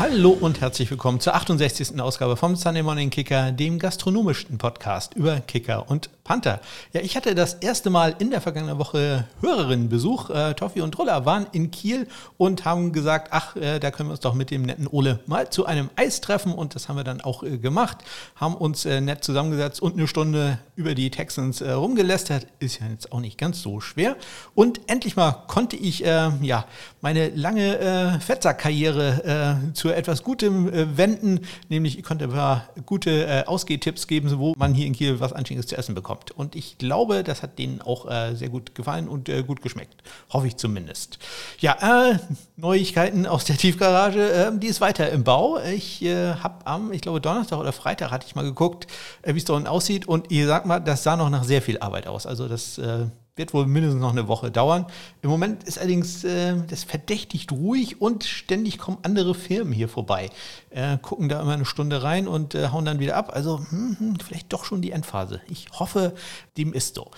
Hallo 0.00 0.30
und 0.30 0.60
herzlich 0.60 0.88
willkommen 0.92 1.18
zur 1.18 1.34
68. 1.34 2.00
Ausgabe 2.00 2.36
vom 2.36 2.54
Sunday 2.54 2.84
Morning 2.84 3.10
Kicker, 3.10 3.50
dem 3.50 3.80
gastronomischen 3.80 4.56
Podcast 4.56 5.14
über 5.14 5.40
Kicker 5.40 5.90
und 5.90 6.08
Panther. 6.28 6.60
Ja, 6.92 7.00
ich 7.00 7.16
hatte 7.16 7.34
das 7.34 7.54
erste 7.54 7.88
Mal 7.88 8.14
in 8.18 8.30
der 8.30 8.42
vergangenen 8.42 8.78
Woche 8.78 9.24
Hörerinnenbesuch. 9.40 10.28
Äh, 10.28 10.52
Toffi 10.52 10.82
und 10.82 10.98
Roller 10.98 11.24
waren 11.24 11.46
in 11.52 11.70
Kiel 11.70 12.06
und 12.36 12.66
haben 12.66 12.92
gesagt, 12.92 13.28
ach, 13.30 13.56
äh, 13.56 13.78
da 13.78 13.90
können 13.90 14.10
wir 14.10 14.12
uns 14.12 14.20
doch 14.20 14.34
mit 14.34 14.50
dem 14.50 14.60
netten 14.60 14.86
Ole 14.86 15.20
mal 15.24 15.48
zu 15.48 15.64
einem 15.64 15.88
Eis 15.96 16.20
treffen. 16.20 16.52
Und 16.52 16.74
das 16.74 16.90
haben 16.90 16.96
wir 16.96 17.04
dann 17.04 17.22
auch 17.22 17.44
äh, 17.44 17.56
gemacht, 17.56 18.04
haben 18.36 18.54
uns 18.54 18.84
äh, 18.84 19.00
nett 19.00 19.24
zusammengesetzt 19.24 19.80
und 19.80 19.94
eine 19.94 20.06
Stunde 20.06 20.58
über 20.76 20.94
die 20.94 21.10
Texans 21.10 21.62
äh, 21.62 21.70
rumgelästert. 21.70 22.46
Ist 22.58 22.78
ja 22.80 22.88
jetzt 22.88 23.10
auch 23.10 23.20
nicht 23.20 23.38
ganz 23.38 23.62
so 23.62 23.80
schwer. 23.80 24.14
Und 24.54 24.82
endlich 24.86 25.16
mal 25.16 25.32
konnte 25.46 25.76
ich 25.76 26.04
äh, 26.04 26.28
ja 26.42 26.66
meine 27.00 27.30
lange 27.30 27.78
äh, 27.78 28.20
Fettsack-Karriere 28.20 29.60
äh, 29.70 29.72
zu 29.72 29.88
etwas 29.88 30.22
Gutem 30.22 30.68
äh, 30.68 30.98
wenden, 30.98 31.40
nämlich 31.70 31.96
ich 31.96 32.04
konnte 32.04 32.24
ein 32.24 32.32
paar 32.32 32.68
gute 32.84 33.26
äh, 33.26 33.44
Ausgehtipps 33.46 34.06
geben, 34.06 34.30
wo 34.38 34.52
man 34.58 34.74
hier 34.74 34.86
in 34.86 34.92
Kiel 34.92 35.20
was 35.20 35.32
Anständiges 35.32 35.68
zu 35.68 35.78
essen 35.78 35.94
bekommt. 35.94 36.17
Und 36.30 36.54
ich 36.54 36.78
glaube, 36.78 37.24
das 37.24 37.42
hat 37.42 37.58
denen 37.58 37.80
auch 37.80 38.10
äh, 38.10 38.34
sehr 38.34 38.48
gut 38.48 38.74
gefallen 38.74 39.08
und 39.08 39.28
äh, 39.28 39.42
gut 39.42 39.62
geschmeckt. 39.62 40.02
Hoffe 40.30 40.46
ich 40.46 40.56
zumindest. 40.56 41.18
Ja, 41.58 42.10
äh, 42.10 42.18
Neuigkeiten 42.56 43.26
aus 43.26 43.44
der 43.44 43.56
Tiefgarage, 43.56 44.30
äh, 44.30 44.58
die 44.58 44.66
ist 44.66 44.80
weiter 44.80 45.10
im 45.10 45.24
Bau. 45.24 45.58
Ich 45.58 46.02
äh, 46.02 46.34
habe 46.34 46.66
am, 46.66 46.92
ich 46.92 47.00
glaube 47.00 47.20
Donnerstag 47.20 47.58
oder 47.58 47.72
Freitag 47.72 48.10
hatte 48.10 48.26
ich 48.26 48.34
mal 48.34 48.44
geguckt, 48.44 48.86
äh, 49.22 49.34
wie 49.34 49.38
es 49.38 49.44
dort 49.44 49.66
aussieht 49.66 50.06
und 50.06 50.30
ihr 50.30 50.46
sagt 50.46 50.66
mal, 50.66 50.80
das 50.80 51.02
sah 51.02 51.16
noch 51.16 51.30
nach 51.30 51.44
sehr 51.44 51.62
viel 51.62 51.78
Arbeit 51.78 52.06
aus. 52.06 52.26
Also 52.26 52.48
das 52.48 52.78
äh, 52.78 53.06
wird 53.38 53.54
wohl 53.54 53.66
mindestens 53.66 54.02
noch 54.02 54.12
eine 54.12 54.28
Woche 54.28 54.50
dauern. 54.50 54.86
Im 55.22 55.30
Moment 55.30 55.64
ist 55.64 55.78
allerdings 55.78 56.24
äh, 56.24 56.56
das 56.68 56.84
verdächtig 56.84 57.46
ruhig 57.50 58.00
und 58.00 58.24
ständig 58.24 58.78
kommen 58.78 58.98
andere 59.02 59.34
Firmen 59.34 59.72
hier 59.72 59.88
vorbei. 59.88 60.30
Äh, 60.70 60.98
gucken 60.98 61.28
da 61.28 61.40
immer 61.40 61.54
eine 61.54 61.64
Stunde 61.64 62.02
rein 62.02 62.28
und 62.28 62.54
äh, 62.54 62.68
hauen 62.68 62.84
dann 62.84 62.98
wieder 62.98 63.16
ab. 63.16 63.30
Also 63.32 63.60
hm, 63.70 63.96
hm, 63.98 64.16
vielleicht 64.20 64.52
doch 64.52 64.64
schon 64.64 64.82
die 64.82 64.90
Endphase. 64.90 65.40
Ich 65.48 65.68
hoffe, 65.72 66.14
dem 66.56 66.72
ist 66.72 66.94
so. 66.94 67.10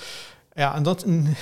Ja, 0.56 0.72
ansonsten 0.72 1.36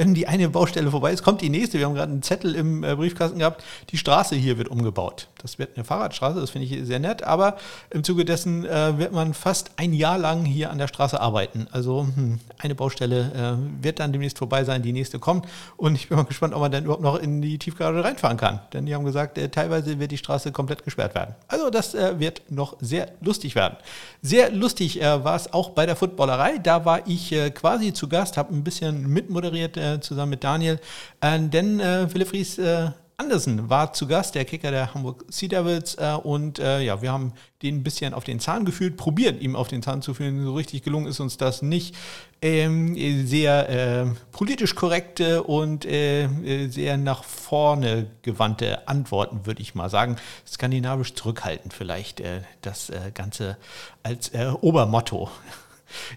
wenn 0.00 0.14
die 0.14 0.26
eine 0.26 0.48
Baustelle 0.48 0.90
vorbei 0.90 1.12
ist, 1.12 1.22
kommt 1.22 1.42
die 1.42 1.50
nächste. 1.50 1.78
Wir 1.78 1.84
haben 1.84 1.94
gerade 1.94 2.10
einen 2.10 2.22
Zettel 2.22 2.54
im 2.54 2.82
äh, 2.84 2.96
Briefkasten 2.96 3.38
gehabt, 3.38 3.62
die 3.90 3.98
Straße 3.98 4.34
hier 4.34 4.56
wird 4.56 4.68
umgebaut. 4.68 5.28
Das 5.42 5.58
wird 5.58 5.76
eine 5.76 5.84
Fahrradstraße, 5.84 6.40
das 6.40 6.48
finde 6.48 6.66
ich 6.66 6.86
sehr 6.86 6.98
nett, 6.98 7.22
aber 7.22 7.58
im 7.90 8.02
Zuge 8.02 8.24
dessen 8.24 8.64
äh, 8.64 8.96
wird 8.96 9.12
man 9.12 9.34
fast 9.34 9.72
ein 9.76 9.92
Jahr 9.92 10.16
lang 10.16 10.46
hier 10.46 10.70
an 10.70 10.78
der 10.78 10.88
Straße 10.88 11.20
arbeiten. 11.20 11.66
Also 11.70 12.06
hm, 12.14 12.40
eine 12.56 12.74
Baustelle 12.74 13.58
äh, 13.60 13.84
wird 13.84 14.00
dann 14.00 14.10
demnächst 14.12 14.38
vorbei 14.38 14.64
sein, 14.64 14.80
die 14.80 14.94
nächste 14.94 15.18
kommt 15.18 15.46
und 15.76 15.96
ich 15.96 16.08
bin 16.08 16.16
mal 16.16 16.24
gespannt, 16.24 16.54
ob 16.54 16.60
man 16.60 16.72
dann 16.72 16.84
überhaupt 16.84 17.02
noch 17.02 17.18
in 17.18 17.42
die 17.42 17.58
Tiefgarage 17.58 18.02
reinfahren 18.02 18.38
kann. 18.38 18.60
Denn 18.72 18.86
die 18.86 18.94
haben 18.94 19.04
gesagt, 19.04 19.36
äh, 19.36 19.50
teilweise 19.50 19.98
wird 19.98 20.12
die 20.12 20.18
Straße 20.18 20.50
komplett 20.50 20.82
gesperrt 20.82 21.14
werden. 21.14 21.34
Also 21.46 21.68
das 21.68 21.94
äh, 21.94 22.18
wird 22.18 22.40
noch 22.48 22.78
sehr 22.80 23.08
lustig 23.20 23.54
werden. 23.54 23.76
Sehr 24.22 24.50
lustig 24.50 25.02
äh, 25.02 25.24
war 25.24 25.36
es 25.36 25.52
auch 25.52 25.70
bei 25.70 25.84
der 25.84 25.96
Footballerei. 25.96 26.56
Da 26.56 26.86
war 26.86 27.06
ich 27.06 27.34
quasi 27.54 27.92
zu 27.92 28.08
Gast, 28.08 28.38
habe 28.38 28.54
ein 28.54 28.64
bisschen 28.64 29.06
mitmoderiert 29.08 29.76
äh, 29.94 30.00
zusammen 30.00 30.30
mit 30.30 30.44
Daniel. 30.44 30.78
Äh, 31.20 31.38
denn 31.40 31.80
äh, 31.80 32.08
Philipp 32.08 32.28
Fries 32.28 32.58
äh, 32.58 32.90
Andersen 33.16 33.68
war 33.68 33.92
zu 33.92 34.06
Gast, 34.06 34.34
der 34.34 34.46
Kicker 34.46 34.70
der 34.70 34.94
Hamburg 34.94 35.24
Sea 35.28 35.48
Devils. 35.48 35.94
Äh, 35.96 36.14
und 36.14 36.58
ja, 36.58 37.02
wir 37.02 37.12
haben 37.12 37.34
den 37.62 37.76
ein 37.76 37.82
bisschen 37.82 38.14
auf 38.14 38.24
den 38.24 38.40
Zahn 38.40 38.64
gefühlt, 38.64 38.96
probiert 38.96 39.42
ihm 39.42 39.56
auf 39.56 39.68
den 39.68 39.82
Zahn 39.82 40.00
zu 40.00 40.14
fühlen. 40.14 40.42
So 40.42 40.54
richtig 40.54 40.82
gelungen 40.82 41.06
ist 41.06 41.20
uns 41.20 41.36
das 41.36 41.60
nicht. 41.60 41.94
Ähm, 42.40 42.96
sehr 43.26 44.14
politisch 44.32 44.74
korrekte 44.74 45.42
und 45.42 45.82
sehr 45.84 46.96
nach 46.96 47.24
vorne 47.24 48.06
gewandte 48.22 48.88
Antworten, 48.88 49.44
würde 49.44 49.60
ich 49.60 49.74
mal 49.74 49.90
sagen. 49.90 50.16
Skandinavisch 50.46 51.12
zurückhaltend 51.12 51.74
vielleicht 51.74 52.22
das 52.62 52.90
Ganze 53.12 53.58
als 54.02 54.32
Obermotto. 54.62 55.28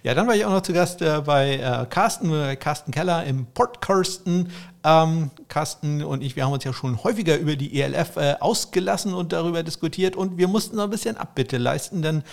Ja, 0.03 0.13
dann 0.13 0.27
war 0.27 0.35
ich 0.35 0.45
auch 0.45 0.51
noch 0.51 0.61
zu 0.61 0.73
Gast 0.73 1.01
äh, 1.01 1.21
bei 1.25 1.55
äh, 1.57 1.85
Carsten, 1.89 2.29
bei 2.29 2.55
Carsten 2.55 2.91
Keller 2.91 3.23
im 3.25 3.45
Port 3.47 3.81
Carsten. 3.81 4.51
Ähm, 4.83 5.31
Carsten 5.47 6.03
und 6.03 6.21
ich, 6.21 6.35
wir 6.35 6.45
haben 6.45 6.53
uns 6.53 6.63
ja 6.63 6.73
schon 6.73 7.03
häufiger 7.03 7.37
über 7.37 7.55
die 7.55 7.79
ELF 7.79 8.17
äh, 8.17 8.35
ausgelassen 8.39 9.13
und 9.13 9.31
darüber 9.31 9.63
diskutiert 9.63 10.15
und 10.15 10.37
wir 10.37 10.47
mussten 10.47 10.75
noch 10.75 10.83
ein 10.85 10.89
bisschen 10.89 11.15
Abbitte 11.15 11.57
leisten, 11.57 12.01
denn 12.01 12.23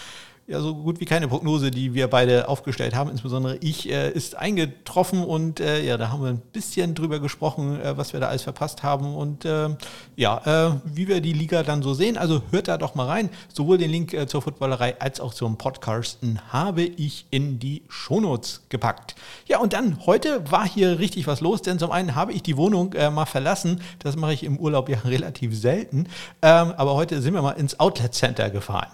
ja 0.50 0.60
so 0.60 0.74
gut 0.74 0.98
wie 0.98 1.04
keine 1.04 1.28
Prognose, 1.28 1.70
die 1.70 1.94
wir 1.94 2.08
beide 2.08 2.48
aufgestellt 2.48 2.92
haben, 2.94 3.08
insbesondere 3.08 3.56
ich, 3.58 3.88
äh, 3.88 4.10
ist 4.10 4.36
eingetroffen 4.36 5.22
und 5.22 5.60
äh, 5.60 5.84
ja, 5.84 5.96
da 5.96 6.10
haben 6.10 6.22
wir 6.22 6.30
ein 6.30 6.42
bisschen 6.52 6.96
drüber 6.96 7.20
gesprochen, 7.20 7.80
äh, 7.80 7.96
was 7.96 8.12
wir 8.12 8.18
da 8.18 8.28
alles 8.28 8.42
verpasst 8.42 8.82
haben 8.82 9.14
und 9.14 9.44
äh, 9.44 9.68
ja, 10.16 10.68
äh, 10.68 10.80
wie 10.84 11.06
wir 11.06 11.20
die 11.20 11.34
Liga 11.34 11.62
dann 11.62 11.82
so 11.82 11.94
sehen. 11.94 12.18
Also 12.18 12.42
hört 12.50 12.66
da 12.66 12.78
doch 12.78 12.96
mal 12.96 13.06
rein. 13.06 13.30
Sowohl 13.52 13.78
den 13.78 13.90
Link 13.90 14.12
äh, 14.12 14.26
zur 14.26 14.42
Footballerei 14.42 15.00
als 15.00 15.20
auch 15.20 15.32
zum 15.34 15.56
Podcasten 15.56 16.40
habe 16.52 16.82
ich 16.82 17.26
in 17.30 17.60
die 17.60 17.84
Shownotes 17.88 18.62
gepackt. 18.70 19.14
Ja, 19.46 19.60
und 19.60 19.72
dann 19.72 20.04
heute 20.04 20.50
war 20.50 20.66
hier 20.68 20.98
richtig 20.98 21.28
was 21.28 21.40
los, 21.40 21.62
denn 21.62 21.78
zum 21.78 21.92
einen 21.92 22.16
habe 22.16 22.32
ich 22.32 22.42
die 22.42 22.56
Wohnung 22.56 22.94
mal 23.12 23.26
verlassen. 23.26 23.80
Das 24.00 24.16
mache 24.16 24.32
ich 24.32 24.42
im 24.42 24.58
Urlaub 24.58 24.88
ja 24.88 24.98
relativ 25.04 25.56
selten. 25.56 26.08
Ähm, 26.42 26.72
aber 26.76 26.94
heute 26.94 27.22
sind 27.22 27.34
wir 27.34 27.42
mal 27.42 27.52
ins 27.52 27.78
Outlet 27.78 28.14
Center 28.14 28.50
gefahren. 28.50 28.88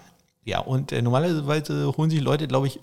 Ja, 0.47 0.59
und 0.59 0.93
äh, 0.93 1.01
normalerweise 1.01 1.91
holen 1.97 2.09
sich 2.09 2.21
Leute, 2.21 2.47
glaube 2.47 2.67
ich, 2.67 2.79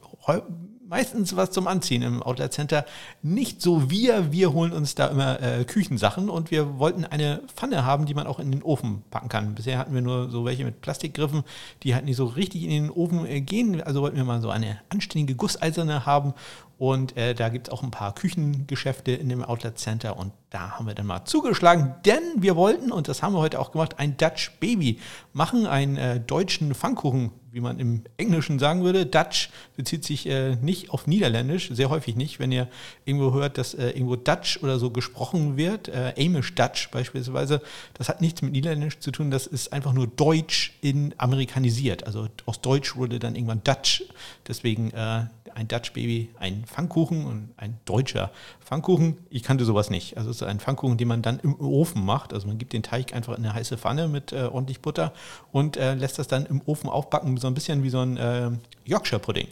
meistens 0.86 1.34
was 1.34 1.50
zum 1.50 1.66
Anziehen 1.66 2.02
im 2.02 2.22
Outlet 2.22 2.52
Center. 2.52 2.84
Nicht 3.22 3.62
so 3.62 3.90
wir, 3.90 4.32
wir 4.32 4.52
holen 4.52 4.72
uns 4.72 4.94
da 4.94 5.06
immer 5.06 5.40
äh, 5.40 5.64
Küchensachen 5.64 6.28
und 6.28 6.50
wir 6.50 6.78
wollten 6.78 7.06
eine 7.06 7.40
Pfanne 7.54 7.86
haben, 7.86 8.04
die 8.04 8.12
man 8.12 8.26
auch 8.26 8.38
in 8.38 8.52
den 8.52 8.62
Ofen 8.62 9.02
packen 9.10 9.30
kann. 9.30 9.54
Bisher 9.54 9.78
hatten 9.78 9.94
wir 9.94 10.02
nur 10.02 10.28
so 10.28 10.44
welche 10.44 10.66
mit 10.66 10.82
Plastikgriffen, 10.82 11.42
die 11.82 11.94
halt 11.94 12.04
nicht 12.04 12.16
so 12.16 12.26
richtig 12.26 12.64
in 12.64 12.68
den 12.68 12.90
Ofen 12.90 13.24
äh, 13.24 13.40
gehen. 13.40 13.80
Also 13.82 14.02
wollten 14.02 14.18
wir 14.18 14.24
mal 14.24 14.42
so 14.42 14.50
eine 14.50 14.78
anständige 14.90 15.34
Gusseiserne 15.34 16.04
haben 16.04 16.34
und 16.76 17.16
äh, 17.16 17.34
da 17.34 17.48
gibt 17.48 17.68
es 17.68 17.72
auch 17.72 17.82
ein 17.82 17.90
paar 17.90 18.14
Küchengeschäfte 18.14 19.12
in 19.12 19.30
dem 19.30 19.42
Outlet 19.42 19.78
Center 19.78 20.18
und 20.18 20.32
da 20.50 20.72
haben 20.72 20.86
wir 20.86 20.94
dann 20.94 21.06
mal 21.06 21.24
zugeschlagen, 21.24 21.94
denn 22.04 22.22
wir 22.36 22.56
wollten, 22.56 22.92
und 22.92 23.08
das 23.08 23.22
haben 23.22 23.32
wir 23.32 23.38
heute 23.38 23.58
auch 23.58 23.72
gemacht, 23.72 23.98
ein 23.98 24.18
Dutch 24.18 24.52
Baby 24.60 24.98
machen, 25.32 25.66
einen 25.66 25.96
äh, 25.96 26.20
deutschen 26.20 26.74
Pfannkuchen, 26.74 27.30
wie 27.54 27.60
man 27.60 27.78
im 27.78 28.02
Englischen 28.16 28.58
sagen 28.58 28.82
würde. 28.82 29.06
Dutch 29.06 29.48
bezieht 29.76 30.04
sich 30.04 30.26
äh, 30.26 30.56
nicht 30.56 30.90
auf 30.90 31.06
Niederländisch, 31.06 31.70
sehr 31.70 31.88
häufig 31.88 32.16
nicht. 32.16 32.40
Wenn 32.40 32.50
ihr 32.50 32.66
irgendwo 33.04 33.32
hört, 33.32 33.58
dass 33.58 33.74
äh, 33.74 33.90
irgendwo 33.90 34.16
Dutch 34.16 34.58
oder 34.60 34.80
so 34.80 34.90
gesprochen 34.90 35.56
wird, 35.56 35.86
äh, 35.86 36.14
Amish 36.18 36.56
Dutch 36.56 36.90
beispielsweise, 36.90 37.62
das 37.94 38.08
hat 38.08 38.20
nichts 38.20 38.42
mit 38.42 38.52
Niederländisch 38.52 38.98
zu 38.98 39.12
tun, 39.12 39.30
das 39.30 39.46
ist 39.46 39.72
einfach 39.72 39.92
nur 39.92 40.08
Deutsch 40.08 40.76
in 40.80 41.14
amerikanisiert. 41.16 42.04
Also 42.08 42.26
aus 42.44 42.60
Deutsch 42.60 42.96
wurde 42.96 43.20
dann 43.20 43.36
irgendwann 43.36 43.62
Dutch, 43.62 44.02
deswegen 44.48 44.90
äh, 44.90 45.26
ein 45.54 45.68
Dutch 45.68 45.92
Baby, 45.92 46.30
ein 46.38 46.64
Pfannkuchen 46.66 47.24
und 47.26 47.54
ein 47.56 47.78
deutscher 47.84 48.30
Pfannkuchen. 48.60 49.18
Ich 49.30 49.42
kannte 49.42 49.64
sowas 49.64 49.90
nicht. 49.90 50.16
Also 50.16 50.30
es 50.30 50.36
ist 50.36 50.42
ein 50.42 50.60
Pfannkuchen, 50.60 50.98
den 50.98 51.08
man 51.08 51.22
dann 51.22 51.38
im 51.40 51.58
Ofen 51.60 52.04
macht. 52.04 52.32
Also 52.32 52.46
man 52.46 52.58
gibt 52.58 52.72
den 52.72 52.82
Teig 52.82 53.14
einfach 53.14 53.36
in 53.36 53.44
eine 53.44 53.54
heiße 53.54 53.78
Pfanne 53.78 54.08
mit 54.08 54.32
äh, 54.32 54.44
ordentlich 54.44 54.80
Butter 54.80 55.12
und 55.52 55.76
äh, 55.76 55.94
lässt 55.94 56.18
das 56.18 56.28
dann 56.28 56.46
im 56.46 56.60
Ofen 56.66 56.90
aufbacken, 56.90 57.36
so 57.36 57.46
ein 57.46 57.54
bisschen 57.54 57.82
wie 57.82 57.90
so 57.90 58.00
ein 58.00 58.16
äh, 58.16 58.50
Yorkshire 58.84 59.20
Pudding. 59.20 59.48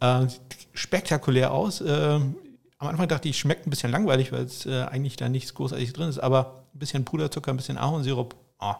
Äh, 0.00 0.28
sieht 0.28 0.68
spektakulär 0.74 1.52
aus. 1.52 1.80
Äh, 1.80 2.20
am 2.80 2.86
Anfang 2.86 3.08
dachte 3.08 3.28
ich, 3.28 3.38
schmeckt 3.38 3.66
ein 3.66 3.70
bisschen 3.70 3.90
langweilig, 3.90 4.30
weil 4.32 4.44
es 4.44 4.64
äh, 4.66 4.82
eigentlich 4.84 5.16
da 5.16 5.28
nichts 5.28 5.54
großartig 5.54 5.92
drin 5.92 6.08
ist, 6.08 6.18
aber 6.18 6.64
ein 6.74 6.78
bisschen 6.78 7.04
Puderzucker, 7.04 7.52
ein 7.52 7.56
bisschen 7.56 7.76
Ahornsirup, 7.76 8.36
oh, 8.60 8.74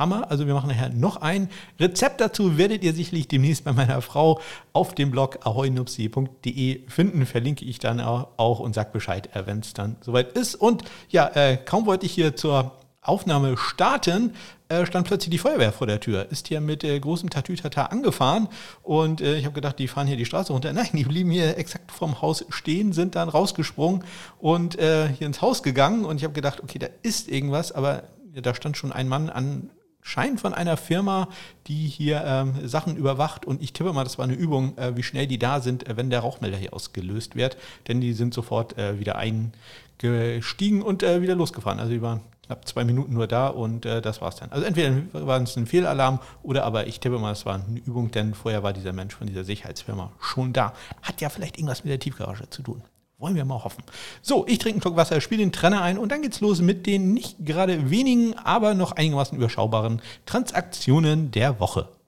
Hammer. 0.00 0.28
Also 0.30 0.48
wir 0.48 0.54
machen 0.54 0.68
nachher 0.68 0.88
noch 0.88 1.18
ein 1.18 1.48
Rezept 1.78 2.20
dazu, 2.20 2.58
werdet 2.58 2.82
ihr 2.82 2.92
sicherlich 2.92 3.28
demnächst 3.28 3.64
bei 3.64 3.72
meiner 3.72 4.02
Frau 4.02 4.40
auf 4.72 4.96
dem 4.96 5.12
Blog 5.12 5.46
ahoinupsi.de 5.46 6.88
finden. 6.88 7.26
Verlinke 7.26 7.64
ich 7.64 7.78
dann 7.78 8.00
auch 8.00 8.58
und 8.58 8.74
sag 8.74 8.92
Bescheid, 8.92 9.28
äh, 9.36 9.46
wenn 9.46 9.60
es 9.60 9.74
dann 9.74 9.96
soweit 10.00 10.32
ist. 10.32 10.56
Und 10.56 10.82
ja, 11.08 11.28
äh, 11.28 11.56
kaum 11.56 11.86
wollte 11.86 12.06
ich 12.06 12.12
hier 12.12 12.34
zur 12.34 12.72
Aufnahme 13.02 13.56
starten, 13.56 14.34
äh, 14.68 14.84
stand 14.84 15.06
plötzlich 15.06 15.30
die 15.30 15.38
Feuerwehr 15.38 15.72
vor 15.72 15.86
der 15.86 16.00
Tür. 16.00 16.30
Ist 16.30 16.48
hier 16.48 16.60
mit 16.60 16.84
äh, 16.84 16.98
großem 16.98 17.30
Tatütata 17.30 17.86
angefahren 17.86 18.48
und 18.82 19.22
äh, 19.22 19.36
ich 19.36 19.46
habe 19.46 19.54
gedacht, 19.54 19.78
die 19.78 19.88
fahren 19.88 20.06
hier 20.06 20.18
die 20.18 20.26
Straße 20.26 20.52
runter. 20.52 20.72
Nein, 20.74 20.88
die 20.92 21.04
blieben 21.04 21.30
hier 21.30 21.56
exakt 21.56 21.92
vorm 21.92 22.20
Haus 22.20 22.44
stehen, 22.50 22.92
sind 22.92 23.14
dann 23.14 23.30
rausgesprungen 23.30 24.04
und 24.38 24.78
äh, 24.78 25.08
hier 25.08 25.26
ins 25.26 25.40
Haus 25.40 25.62
gegangen 25.62 26.04
und 26.04 26.18
ich 26.18 26.24
habe 26.24 26.34
gedacht, 26.34 26.62
okay, 26.62 26.78
da 26.78 26.88
ist 27.02 27.28
irgendwas, 27.28 27.72
aber 27.72 28.04
da 28.34 28.54
stand 28.54 28.76
schon 28.76 28.92
ein 28.92 29.08
Mann 29.08 29.30
an 29.30 29.70
Schein 30.02 30.38
von 30.38 30.54
einer 30.54 30.76
Firma, 30.76 31.28
die 31.66 31.86
hier 31.86 32.22
ähm, 32.24 32.66
Sachen 32.66 32.96
überwacht. 32.96 33.44
Und 33.44 33.62
ich 33.62 33.72
tippe 33.72 33.92
mal, 33.92 34.04
das 34.04 34.18
war 34.18 34.24
eine 34.24 34.34
Übung, 34.34 34.76
äh, 34.78 34.96
wie 34.96 35.02
schnell 35.02 35.26
die 35.26 35.38
da 35.38 35.60
sind, 35.60 35.88
äh, 35.88 35.96
wenn 35.96 36.10
der 36.10 36.20
Rauchmelder 36.20 36.56
hier 36.56 36.72
ausgelöst 36.72 37.36
wird. 37.36 37.56
Denn 37.88 38.00
die 38.00 38.12
sind 38.12 38.34
sofort 38.34 38.78
äh, 38.78 38.98
wieder 38.98 39.16
eingestiegen 39.16 40.82
und 40.82 41.02
äh, 41.02 41.22
wieder 41.22 41.34
losgefahren. 41.34 41.80
Also 41.80 41.92
die 41.92 42.02
waren 42.02 42.20
knapp 42.50 42.66
zwei 42.66 42.84
Minuten 42.84 43.14
nur 43.14 43.28
da 43.28 43.46
und 43.46 43.86
äh, 43.86 44.02
das 44.02 44.20
war's 44.20 44.36
dann. 44.36 44.50
Also 44.50 44.64
entweder 44.66 44.92
war 45.12 45.40
es 45.40 45.56
ein 45.56 45.66
Fehlalarm 45.66 46.18
oder 46.42 46.64
aber 46.64 46.88
ich 46.88 46.98
tippe 46.98 47.18
mal, 47.18 47.32
es 47.32 47.46
war 47.46 47.54
eine 47.54 47.78
Übung, 47.78 48.10
denn 48.10 48.34
vorher 48.34 48.64
war 48.64 48.72
dieser 48.72 48.92
Mensch 48.92 49.14
von 49.14 49.28
dieser 49.28 49.44
Sicherheitsfirma 49.44 50.10
schon 50.20 50.52
da. 50.52 50.72
Hat 51.02 51.20
ja 51.20 51.28
vielleicht 51.28 51.58
irgendwas 51.58 51.84
mit 51.84 51.92
der 51.92 52.00
Tiefgarage 52.00 52.50
zu 52.50 52.62
tun. 52.62 52.82
Wollen 53.20 53.34
wir 53.34 53.44
mal 53.44 53.62
hoffen. 53.62 53.84
So, 54.22 54.46
ich 54.46 54.56
trinke 54.58 54.76
einen 54.76 54.80
Schluck 54.80 54.96
Wasser, 54.96 55.20
spiele 55.20 55.42
den 55.42 55.52
Trenner 55.52 55.82
ein 55.82 55.98
und 55.98 56.10
dann 56.10 56.22
geht's 56.22 56.40
los 56.40 56.62
mit 56.62 56.86
den 56.86 57.12
nicht 57.12 57.44
gerade 57.44 57.90
wenigen, 57.90 58.34
aber 58.38 58.72
noch 58.72 58.92
einigermaßen 58.92 59.36
überschaubaren 59.36 60.00
Transaktionen 60.24 61.30
der 61.30 61.60
Woche. 61.60 61.99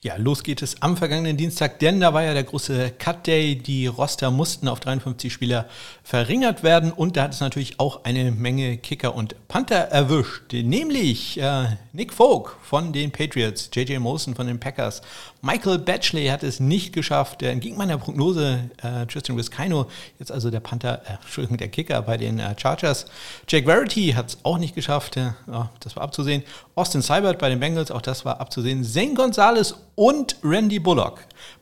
Ja, 0.00 0.14
los 0.16 0.44
geht 0.44 0.62
es 0.62 0.80
am 0.80 0.96
vergangenen 0.96 1.36
Dienstag, 1.36 1.80
denn 1.80 1.98
da 1.98 2.14
war 2.14 2.22
ja 2.22 2.32
der 2.32 2.44
große 2.44 2.92
Cut 3.00 3.26
Day. 3.26 3.56
Die 3.56 3.88
Roster 3.88 4.30
mussten 4.30 4.68
auf 4.68 4.78
53 4.78 5.32
Spieler 5.32 5.66
verringert 6.04 6.62
werden 6.62 6.92
und 6.92 7.16
da 7.16 7.24
hat 7.24 7.34
es 7.34 7.40
natürlich 7.40 7.80
auch 7.80 8.04
eine 8.04 8.30
Menge 8.30 8.76
Kicker 8.76 9.16
und 9.16 9.34
Panther 9.48 9.88
erwischt. 9.90 10.52
Nämlich 10.52 11.40
äh, 11.40 11.76
Nick 11.92 12.12
Folk 12.12 12.58
von 12.62 12.92
den 12.92 13.10
Patriots, 13.10 13.70
JJ 13.74 13.98
Molson 13.98 14.36
von 14.36 14.46
den 14.46 14.60
Packers, 14.60 15.02
Michael 15.40 15.78
Batchley 15.78 16.26
hat 16.26 16.42
es 16.42 16.58
nicht 16.58 16.92
geschafft. 16.92 17.42
Entgegen 17.42 17.76
meiner 17.76 17.96
Prognose, 17.96 18.70
äh, 18.82 19.06
Tristan 19.06 19.36
Viscaino, 19.36 19.86
jetzt 20.18 20.32
also 20.32 20.50
der 20.50 20.60
Panther, 20.60 21.00
äh, 21.06 21.12
Entschuldigung, 21.22 21.58
der 21.58 21.68
Kicker 21.68 22.02
bei 22.02 22.16
den 22.16 22.40
äh, 22.40 22.54
Chargers. 22.58 23.06
Jake 23.46 23.66
Verity 23.66 24.14
hat 24.16 24.30
es 24.30 24.38
auch 24.42 24.58
nicht 24.58 24.74
geschafft. 24.74 25.16
Äh, 25.16 25.30
das 25.80 25.94
war 25.94 26.02
abzusehen. 26.02 26.42
Austin 26.74 27.02
Seibert 27.02 27.38
bei 27.38 27.48
den 27.48 27.60
Bengals, 27.60 27.92
auch 27.92 28.02
das 28.02 28.24
war 28.24 28.40
abzusehen. 28.40 28.82
Zane 28.82 29.14
Gonzalez 29.14 29.76
und 29.94 30.36
Randy 30.42 30.80
Bullock. 30.80 31.20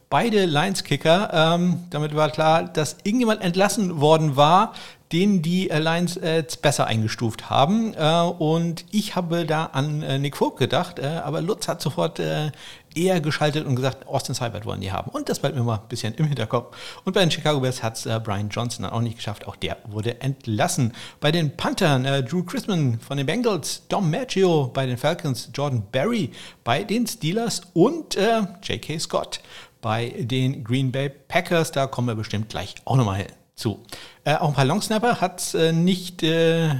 Beide 0.09 0.47
Lions-Kicker. 0.47 1.31
Ähm, 1.33 1.85
damit 1.91 2.15
war 2.15 2.31
klar, 2.31 2.65
dass 2.65 2.97
irgendjemand 3.03 3.43
entlassen 3.43 4.01
worden 4.01 4.37
war, 4.37 4.73
den 5.13 5.43
die 5.43 5.69
Lions 5.69 6.17
äh, 6.17 6.45
besser 6.63 6.87
eingestuft 6.87 7.51
haben. 7.51 7.95
Äh, 7.95 8.21
und 8.23 8.85
ich 8.91 9.17
habe 9.17 9.45
da 9.45 9.67
an 9.67 10.03
äh, 10.03 10.19
Nick 10.19 10.37
Vogt 10.37 10.59
gedacht, 10.59 10.99
äh, 10.99 11.07
aber 11.07 11.41
Lutz 11.41 11.69
hat 11.69 11.81
sofort 11.81 12.19
äh, 12.19 12.51
eher 12.97 13.21
geschaltet 13.21 13.67
und 13.67 13.77
gesagt, 13.77 14.07
Austin 14.07 14.35
Seibert 14.35 14.65
wollen 14.65 14.81
die 14.81 14.91
haben. 14.91 15.11
Und 15.11 15.29
das 15.29 15.39
bleibt 15.39 15.55
mir 15.55 15.63
mal 15.63 15.77
ein 15.77 15.89
bisschen 15.89 16.15
im 16.15 16.27
Hinterkopf. 16.27 16.77
Und 17.05 17.13
bei 17.13 17.21
den 17.21 17.31
Chicago 17.31 17.61
Bears 17.61 17.83
hat 17.83 17.97
es 17.97 18.07
äh, 18.07 18.21
Brian 18.23 18.49
Johnson 18.49 18.85
dann 18.85 18.93
auch 18.93 19.01
nicht 19.01 19.17
geschafft. 19.17 19.47
Auch 19.47 19.57
der 19.57 19.77
wurde 19.87 20.21
entlassen. 20.21 20.93
Bei 21.21 21.31
den 21.31 21.57
Panthern 21.57 22.05
äh, 22.05 22.23
Drew 22.23 22.43
Chrisman 22.43 22.99
von 23.01 23.17
den 23.19 23.27
Bengals, 23.27 23.87
Dom 23.89 24.11
Maggio 24.11 24.71
bei 24.73 24.87
den 24.87 24.97
Falcons, 24.97 25.51
Jordan 25.55 25.85
Berry 25.93 26.31
bei 26.65 26.83
den 26.83 27.07
Steelers 27.07 27.63
und 27.75 28.17
äh, 28.17 28.41
J.K. 28.63 28.99
Scott 28.99 29.41
bei 29.81 30.15
den 30.19 30.65
Green 30.65 30.91
Bay 30.91 31.11
Packers. 31.11 31.73
Da 31.73 31.87
kommen 31.87 32.09
wir 32.09 32.15
bestimmt 32.15 32.49
gleich 32.49 32.75
auch 32.85 32.97
nochmal 32.97 33.27
zu. 33.55 33.83
Äh, 34.25 34.37
auch 34.37 34.49
ein 34.49 34.55
paar 34.55 34.65
Longsnapper 34.65 35.21
hat 35.21 35.55
äh, 35.55 35.73
nicht 35.73 36.23
äh, 36.23 36.71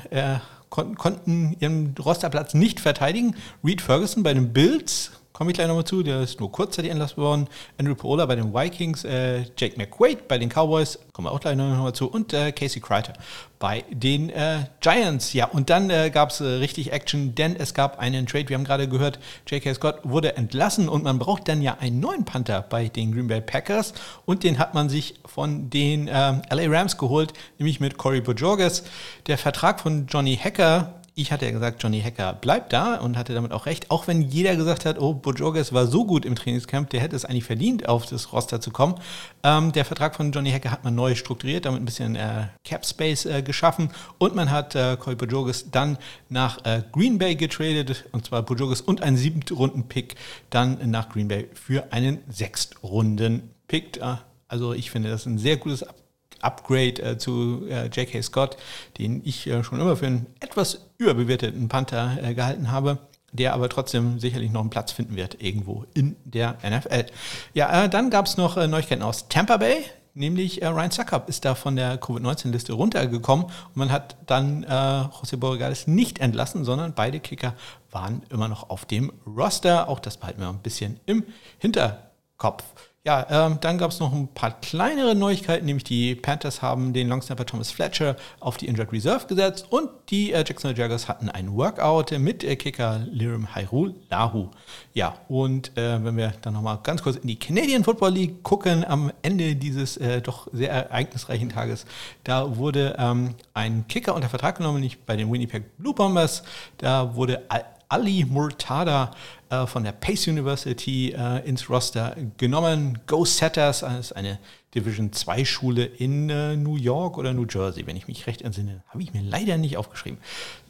kon 0.71 0.97
konnten 0.97 1.57
ihren 1.61 1.95
Rosterplatz 1.99 2.55
nicht 2.55 2.81
verteidigen. 2.81 3.37
Reed 3.65 3.81
Ferguson 3.81 4.23
bei 4.23 4.35
den 4.35 4.53
Bills 4.53 5.13
komme 5.37 5.51
ich 5.51 5.55
gleich 5.57 5.69
nochmal 5.69 5.85
zu, 5.85 6.03
der 6.03 6.23
ist 6.23 6.41
nur 6.41 6.51
kurzzeitig 6.51 6.91
entlassen 6.91 7.19
worden. 7.19 7.47
Andrew 7.77 7.95
Paola 7.95 8.25
bei 8.25 8.37
den 8.37 8.55
Vikings, 8.55 9.05
äh, 9.05 9.45
Jake 9.59 9.77
McQuaid 9.77 10.29
bei 10.29 10.39
den 10.39 10.49
Cowboys, 10.49 10.99
kommen 11.13 11.27
wir 11.27 11.33
auch 11.33 11.41
gleich 11.41 11.57
nochmal 11.57 11.93
zu, 11.93 12.11
und 12.11 12.33
äh, 12.33 12.53
Casey 12.53 12.81
Kreiter 12.81 13.13
bei 13.59 13.85
den 13.91 14.31
äh, 14.31 14.65
Giants. 14.81 15.35
Ja, 15.35 15.45
und 15.45 15.69
dann 15.69 15.91
äh, 15.91 16.09
gab 16.09 16.31
es 16.31 16.41
äh, 16.41 16.45
richtig 16.45 16.91
Action, 16.91 17.35
denn 17.35 17.55
es 17.55 17.75
gab 17.75 17.99
einen 17.99 18.25
Trade, 18.25 18.49
wir 18.49 18.57
haben 18.57 18.65
gerade 18.65 18.89
gehört, 18.89 19.19
J.K. 19.47 19.75
Scott 19.75 20.01
wurde 20.05 20.39
entlassen 20.39 20.89
und 20.89 21.05
man 21.05 21.19
braucht 21.19 21.49
dann 21.49 21.61
ja 21.61 21.77
einen 21.81 22.01
neuen 22.01 22.25
Panther 22.25 22.63
bei 22.63 22.89
den 22.89 23.13
Green 23.13 23.27
Bay 23.27 23.43
Packers 23.43 23.93
und 24.25 24.43
den 24.43 24.59
hat 24.59 24.73
man 24.73 24.89
sich 24.89 25.17
von 25.27 25.69
den 25.69 26.09
ähm, 26.11 26.41
LA 26.51 26.79
Rams 26.79 26.97
geholt, 26.97 27.35
nämlich 27.59 27.79
mit 27.79 27.99
Corey 27.99 28.23
Bojorges. 28.23 28.85
Der 29.27 29.37
Vertrag 29.37 29.81
von 29.81 30.07
Johnny 30.07 30.35
Hacker 30.35 30.95
ich 31.19 31.33
hatte 31.33 31.47
ja 31.47 31.51
gesagt, 31.51 31.83
Johnny 31.83 32.03
Hacker 32.03 32.35
bleibt 32.35 32.75
da 32.75 32.97
und 32.97 33.17
hatte 33.17 33.33
damit 33.33 33.51
auch 33.51 33.65
recht, 33.65 33.91
auch 33.91 34.07
wenn 34.07 34.21
jeder 34.21 34.55
gesagt 34.55 34.85
hat, 34.85 35.01
oh, 35.01 35.15
Bojogas 35.15 35.73
war 35.73 35.87
so 35.87 36.05
gut 36.05 36.27
im 36.27 36.35
Trainingscamp, 36.35 36.91
der 36.91 37.01
hätte 37.01 37.17
es 37.17 37.25
eigentlich 37.25 37.45
verdient, 37.45 37.89
auf 37.89 38.05
das 38.05 38.35
Roster 38.35 38.61
zu 38.61 38.71
kommen. 38.71 38.97
Ähm, 39.43 39.73
der 39.73 39.87
Vertrag 39.87 40.15
von 40.15 40.31
Johnny 40.31 40.51
Hacker 40.51 40.71
hat 40.71 40.85
man 40.85 40.95
neu 40.95 41.15
strukturiert, 41.15 41.65
damit 41.65 41.81
ein 41.81 41.87
bisschen 41.87 42.17
äh, 42.17 42.49
Cap 42.65 42.85
Space 42.85 43.25
äh, 43.25 43.41
geschaffen 43.41 43.89
und 44.19 44.35
man 44.35 44.51
hat 44.51 44.75
äh, 44.75 44.99
Corey 45.01 45.17
Bojogas 45.17 45.71
dann 45.71 45.97
nach 46.29 46.63
äh, 46.67 46.83
Green 46.93 47.17
Bay 47.17 47.35
getradet, 47.35 48.05
und 48.13 48.27
zwar 48.27 48.43
Bojogas 48.43 48.83
und 48.83 49.03
einen 49.03 49.17
siebten 49.17 49.55
Runden-Pick 49.55 50.17
dann 50.51 50.91
nach 50.91 51.09
Green 51.09 51.29
Bay 51.29 51.49
für 51.55 51.95
einen 51.95 52.19
Sechstrunden-Pick. 52.29 54.03
Äh, 54.03 54.17
also 54.49 54.75
ich 54.75 54.91
finde, 54.91 55.09
das 55.09 55.25
ein 55.25 55.39
sehr 55.39 55.57
gutes 55.57 55.83
Ab 55.83 55.97
Upgrade 56.43 57.03
äh, 57.03 57.19
zu 57.19 57.67
äh, 57.69 57.87
J.K. 57.87 58.23
Scott, 58.23 58.57
den 58.99 59.23
ich 59.25 59.47
äh, 59.47 59.63
schon 59.63 59.81
immer 59.81 59.97
für 59.97 60.07
einen 60.07 60.27
etwas 60.41 60.87
überbewerteten 60.99 61.69
Panther 61.69 62.19
äh, 62.23 62.35
gehalten 62.35 62.71
habe, 62.71 62.99
der 63.33 63.55
aber 63.55 63.69
trotzdem 63.69 64.19
sicherlich 64.19 64.51
noch 64.51 64.61
einen 64.61 64.71
Platz 64.71 64.93
finden 64.93 65.17
wird 65.17 65.43
irgendwo 65.43 65.85
in 65.95 66.17
der 66.25 66.59
NFL. 66.63 67.07
Ja, 67.55 67.85
äh, 67.85 67.89
dann 67.89 68.11
gab 68.11 68.27
es 68.27 68.37
noch 68.37 68.57
äh, 68.57 68.67
Neuigkeiten 68.67 69.03
aus 69.03 69.29
Tampa 69.29 69.57
Bay. 69.59 69.85
Nämlich 70.15 70.63
Ryan 70.63 70.91
Suckup 70.91 71.29
ist 71.29 71.45
da 71.45 71.55
von 71.55 71.77
der 71.77 71.99
Covid-19-Liste 71.99 72.73
runtergekommen 72.73 73.45
und 73.45 73.77
man 73.77 73.93
hat 73.93 74.17
dann 74.25 74.65
José 74.65 75.37
Borregales 75.37 75.87
nicht 75.87 76.21
entlassen, 76.21 76.65
sondern 76.65 76.95
beide 76.95 77.21
Kicker 77.21 77.53
waren 77.91 78.23
immer 78.31 78.49
noch 78.49 78.71
auf 78.71 78.87
dem 78.87 79.13
Roster. 79.27 79.91
Auch 79.91 80.01
das 80.01 80.17
behalten 80.17 80.41
wir 80.41 80.49
ein 80.49 80.61
bisschen 80.61 81.01
im 81.05 81.23
Hinterkopf. 81.59 82.65
Ja, 83.07 83.25
ähm, 83.31 83.59
dann 83.61 83.79
gab 83.79 83.93
es 83.93 84.01
noch 84.01 84.13
ein 84.13 84.27
paar 84.27 84.51
kleinere 84.61 85.15
Neuigkeiten, 85.15 85.65
nämlich 85.65 85.85
die 85.85 86.17
Panthers 86.17 86.61
haben 86.61 86.93
den 86.93 87.09
Longsnapper 87.09 87.47
Thomas 87.47 87.71
Fletcher 87.71 88.17
auf 88.41 88.57
die 88.57 88.67
Injured 88.67 88.91
Reserve 88.91 89.29
gesetzt 89.29 89.67
und 89.71 89.91
die 90.09 90.33
äh, 90.33 90.39
Jacksonville 90.39 90.77
Jaguars 90.77 91.07
hatten 91.07 91.29
ein 91.29 91.55
Workout 91.55 92.11
mit 92.19 92.43
äh, 92.43 92.57
Kicker 92.57 92.99
Lirim 93.09 93.55
Hairul 93.55 93.95
Lahu. 94.11 94.49
Ja, 94.93 95.15
und 95.29 95.69
äh, 95.79 96.05
wenn 96.05 96.17
wir 96.17 96.33
dann 96.43 96.55
nochmal 96.55 96.81
ganz 96.83 97.01
kurz 97.01 97.15
in 97.15 97.29
die 97.29 97.39
Canadian 97.39 97.85
Football 97.85 98.11
League 98.11 98.43
gucken, 98.43 98.85
am 98.85 99.13
Ende 99.23 99.55
dieses 99.55 99.97
äh, 99.99 100.21
doch 100.21 100.49
sehr 100.53 100.73
ereignisreichen 100.73 101.51
Tages, 101.51 101.87
da 102.25 102.57
wurde 102.57 102.97
ähm, 102.99 103.37
ein 103.55 103.87
Kicker 103.87 104.17
unter 104.17 104.29
Vertrag 104.29 104.57
genommen, 104.57 104.81
nicht 104.81 105.07
bei 105.07 105.15
den 105.15 105.31
Winnipeg 105.31 105.77
Blue 105.79 105.95
Bombers, 105.95 106.43
da 106.79 107.15
wurde 107.15 107.45
Ali 107.89 108.25
Murtada 108.25 109.13
äh, 109.51 109.67
von 109.67 109.85
der 109.85 109.93
Pace 109.93 110.29
University 110.29 111.13
äh, 111.13 111.47
ins 111.49 111.71
Roster 111.71 112.17
genommen. 112.37 112.99
Go 113.07 113.25
Setters, 113.25 113.83
ist 113.83 114.13
eine 114.13 114.39
Division 114.77 115.13
2 115.13 115.45
Schule 115.45 115.85
in 115.85 116.29
äh, 116.29 116.55
New 116.55 116.77
York 116.77 117.17
oder 117.17 117.33
New 117.33 117.47
Jersey, 117.49 117.87
wenn 117.87 117.97
ich 117.97 118.07
mich 118.07 118.27
recht 118.27 118.43
entsinne. 118.43 118.83
Habe 118.89 119.03
ich 119.03 119.13
mir 119.15 119.23
leider 119.23 119.57
nicht 119.57 119.77
aufgeschrieben. 119.79 120.19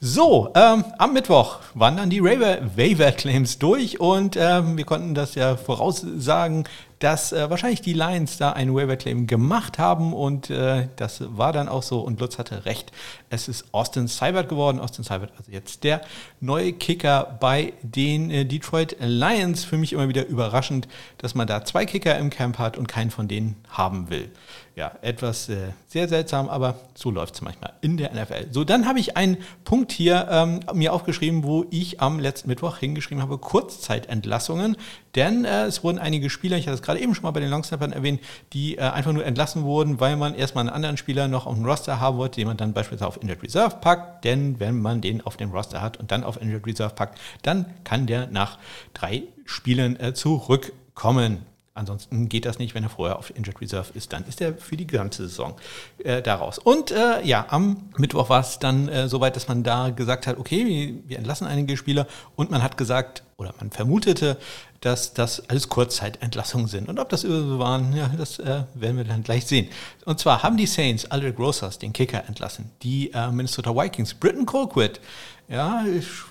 So, 0.00 0.52
ähm, 0.54 0.84
am 0.98 1.12
Mittwoch 1.12 1.58
waren 1.74 1.96
dann 1.96 2.08
die 2.08 2.22
Waiver 2.22 3.12
Claims 3.12 3.58
durch 3.58 4.00
und 4.00 4.36
ähm, 4.38 4.76
wir 4.76 4.84
konnten 4.84 5.14
das 5.14 5.34
ja 5.34 5.56
voraussagen, 5.56 6.64
dass 6.98 7.32
äh, 7.32 7.50
wahrscheinlich 7.50 7.82
die 7.82 7.92
Lions 7.92 8.38
da 8.38 8.52
einen 8.52 8.74
Waiver 8.74 8.96
Claim 8.96 9.26
gemacht 9.26 9.78
haben 9.78 10.14
und 10.14 10.50
äh, 10.50 10.88
das 10.96 11.22
war 11.36 11.52
dann 11.52 11.68
auch 11.68 11.82
so 11.82 12.00
und 12.00 12.20
Lutz 12.20 12.38
hatte 12.38 12.64
recht. 12.64 12.92
Es 13.28 13.48
ist 13.48 13.66
Austin 13.72 14.06
Seibert 14.06 14.48
geworden. 14.48 14.80
Austin 14.80 15.04
Seibert 15.04 15.32
also 15.36 15.50
jetzt 15.50 15.84
der 15.84 16.00
neue 16.40 16.72
Kicker 16.72 17.36
bei 17.40 17.74
den 17.82 18.30
äh, 18.30 18.44
Detroit 18.46 18.96
Lions. 19.00 19.64
Für 19.64 19.76
mich 19.76 19.92
immer 19.92 20.08
wieder 20.08 20.26
überraschend, 20.26 20.88
dass 21.18 21.34
man 21.34 21.46
da 21.46 21.64
zwei 21.64 21.84
Kicker 21.84 22.16
im 22.18 22.30
Camp 22.30 22.58
hat 22.58 22.78
und 22.78 22.86
keinen 22.86 23.10
von 23.10 23.28
denen 23.28 23.56
haben 23.68 23.95
will 24.10 24.30
ja, 24.76 24.92
etwas 25.00 25.48
äh, 25.48 25.72
sehr 25.88 26.06
seltsam, 26.06 26.50
aber 26.50 26.78
so 26.94 27.10
läuft 27.10 27.34
es 27.34 27.40
manchmal 27.40 27.72
in 27.80 27.96
der 27.96 28.12
NFL. 28.12 28.48
So, 28.50 28.62
dann 28.62 28.86
habe 28.86 29.00
ich 29.00 29.16
einen 29.16 29.38
Punkt 29.64 29.90
hier 29.90 30.28
ähm, 30.30 30.60
mir 30.74 30.92
aufgeschrieben, 30.92 31.44
wo 31.44 31.64
ich 31.70 32.02
am 32.02 32.20
letzten 32.20 32.50
Mittwoch 32.50 32.76
hingeschrieben 32.76 33.22
habe, 33.22 33.38
Kurzzeitentlassungen. 33.38 34.76
Denn 35.14 35.46
äh, 35.46 35.64
es 35.64 35.82
wurden 35.82 35.98
einige 35.98 36.28
Spieler, 36.28 36.58
ich 36.58 36.66
hatte 36.66 36.74
es 36.74 36.82
gerade 36.82 37.00
eben 37.00 37.14
schon 37.14 37.22
mal 37.22 37.30
bei 37.30 37.40
den 37.40 37.48
Longsnappern 37.48 37.92
erwähnt, 37.92 38.20
die 38.52 38.76
äh, 38.76 38.82
einfach 38.82 39.14
nur 39.14 39.24
entlassen 39.24 39.62
wurden, 39.62 39.98
weil 39.98 40.16
man 40.16 40.34
erstmal 40.34 40.66
einen 40.66 40.74
anderen 40.74 40.98
Spieler 40.98 41.26
noch 41.26 41.46
auf 41.46 41.54
dem 41.54 41.64
Roster 41.64 41.98
haben 41.98 42.18
wollte, 42.18 42.36
den 42.36 42.46
man 42.46 42.58
dann 42.58 42.74
beispielsweise 42.74 43.08
auf 43.08 43.22
Injured 43.22 43.42
Reserve 43.42 43.76
packt. 43.80 44.26
Denn 44.26 44.60
wenn 44.60 44.78
man 44.78 45.00
den 45.00 45.22
auf 45.22 45.38
dem 45.38 45.52
Roster 45.52 45.80
hat 45.80 45.96
und 45.96 46.12
dann 46.12 46.22
auf 46.22 46.38
Injured 46.38 46.66
Reserve 46.66 46.94
packt, 46.94 47.18
dann 47.40 47.64
kann 47.84 48.06
der 48.06 48.26
nach 48.26 48.58
drei 48.92 49.22
Spielen 49.46 49.98
äh, 49.98 50.12
zurückkommen. 50.12 51.46
Ansonsten 51.76 52.28
geht 52.28 52.46
das 52.46 52.58
nicht, 52.58 52.74
wenn 52.74 52.82
er 52.82 52.88
vorher 52.88 53.18
auf 53.18 53.30
Injured 53.36 53.60
Reserve 53.60 53.90
ist, 53.94 54.12
dann 54.12 54.24
ist 54.26 54.40
er 54.40 54.54
für 54.54 54.76
die 54.76 54.86
gesamte 54.86 55.28
Saison 55.28 55.54
äh, 55.98 56.22
daraus. 56.22 56.58
Und 56.58 56.90
äh, 56.90 57.22
ja, 57.22 57.46
am 57.50 57.90
Mittwoch 57.96 58.28
war 58.28 58.40
es 58.40 58.58
dann 58.58 58.88
äh, 58.88 59.08
soweit, 59.08 59.36
dass 59.36 59.46
man 59.48 59.62
da 59.62 59.90
gesagt 59.90 60.26
hat, 60.26 60.38
okay, 60.38 60.66
wir, 60.66 61.08
wir, 61.08 61.18
entlassen 61.18 61.46
einige 61.46 61.76
Spieler 61.76 62.06
und 62.34 62.50
man 62.50 62.62
hat 62.62 62.76
gesagt, 62.76 63.22
oder 63.36 63.54
man 63.58 63.70
vermutete, 63.70 64.38
dass 64.80 65.12
das 65.14 65.48
alles 65.50 65.68
Kurzzeitentlassungen 65.68 66.68
sind. 66.68 66.88
Und 66.88 66.98
ob 66.98 67.08
das 67.08 67.22
so 67.22 67.58
waren, 67.58 67.94
ja, 67.94 68.08
das 68.16 68.38
äh, 68.38 68.62
werden 68.74 68.96
wir 68.96 69.04
dann 69.04 69.22
gleich 69.22 69.46
sehen. 69.46 69.68
Und 70.04 70.18
zwar 70.18 70.42
haben 70.42 70.56
die 70.56 70.66
Saints 70.66 71.04
Aldrich 71.10 71.38
Rosas, 71.38 71.78
den 71.78 71.92
Kicker, 71.92 72.24
entlassen. 72.26 72.70
Die 72.82 73.12
äh, 73.12 73.30
Minnesota 73.30 73.74
Vikings, 73.74 74.14
Britton 74.14 74.46
Colquitt, 74.46 75.00
ja, 75.48 75.84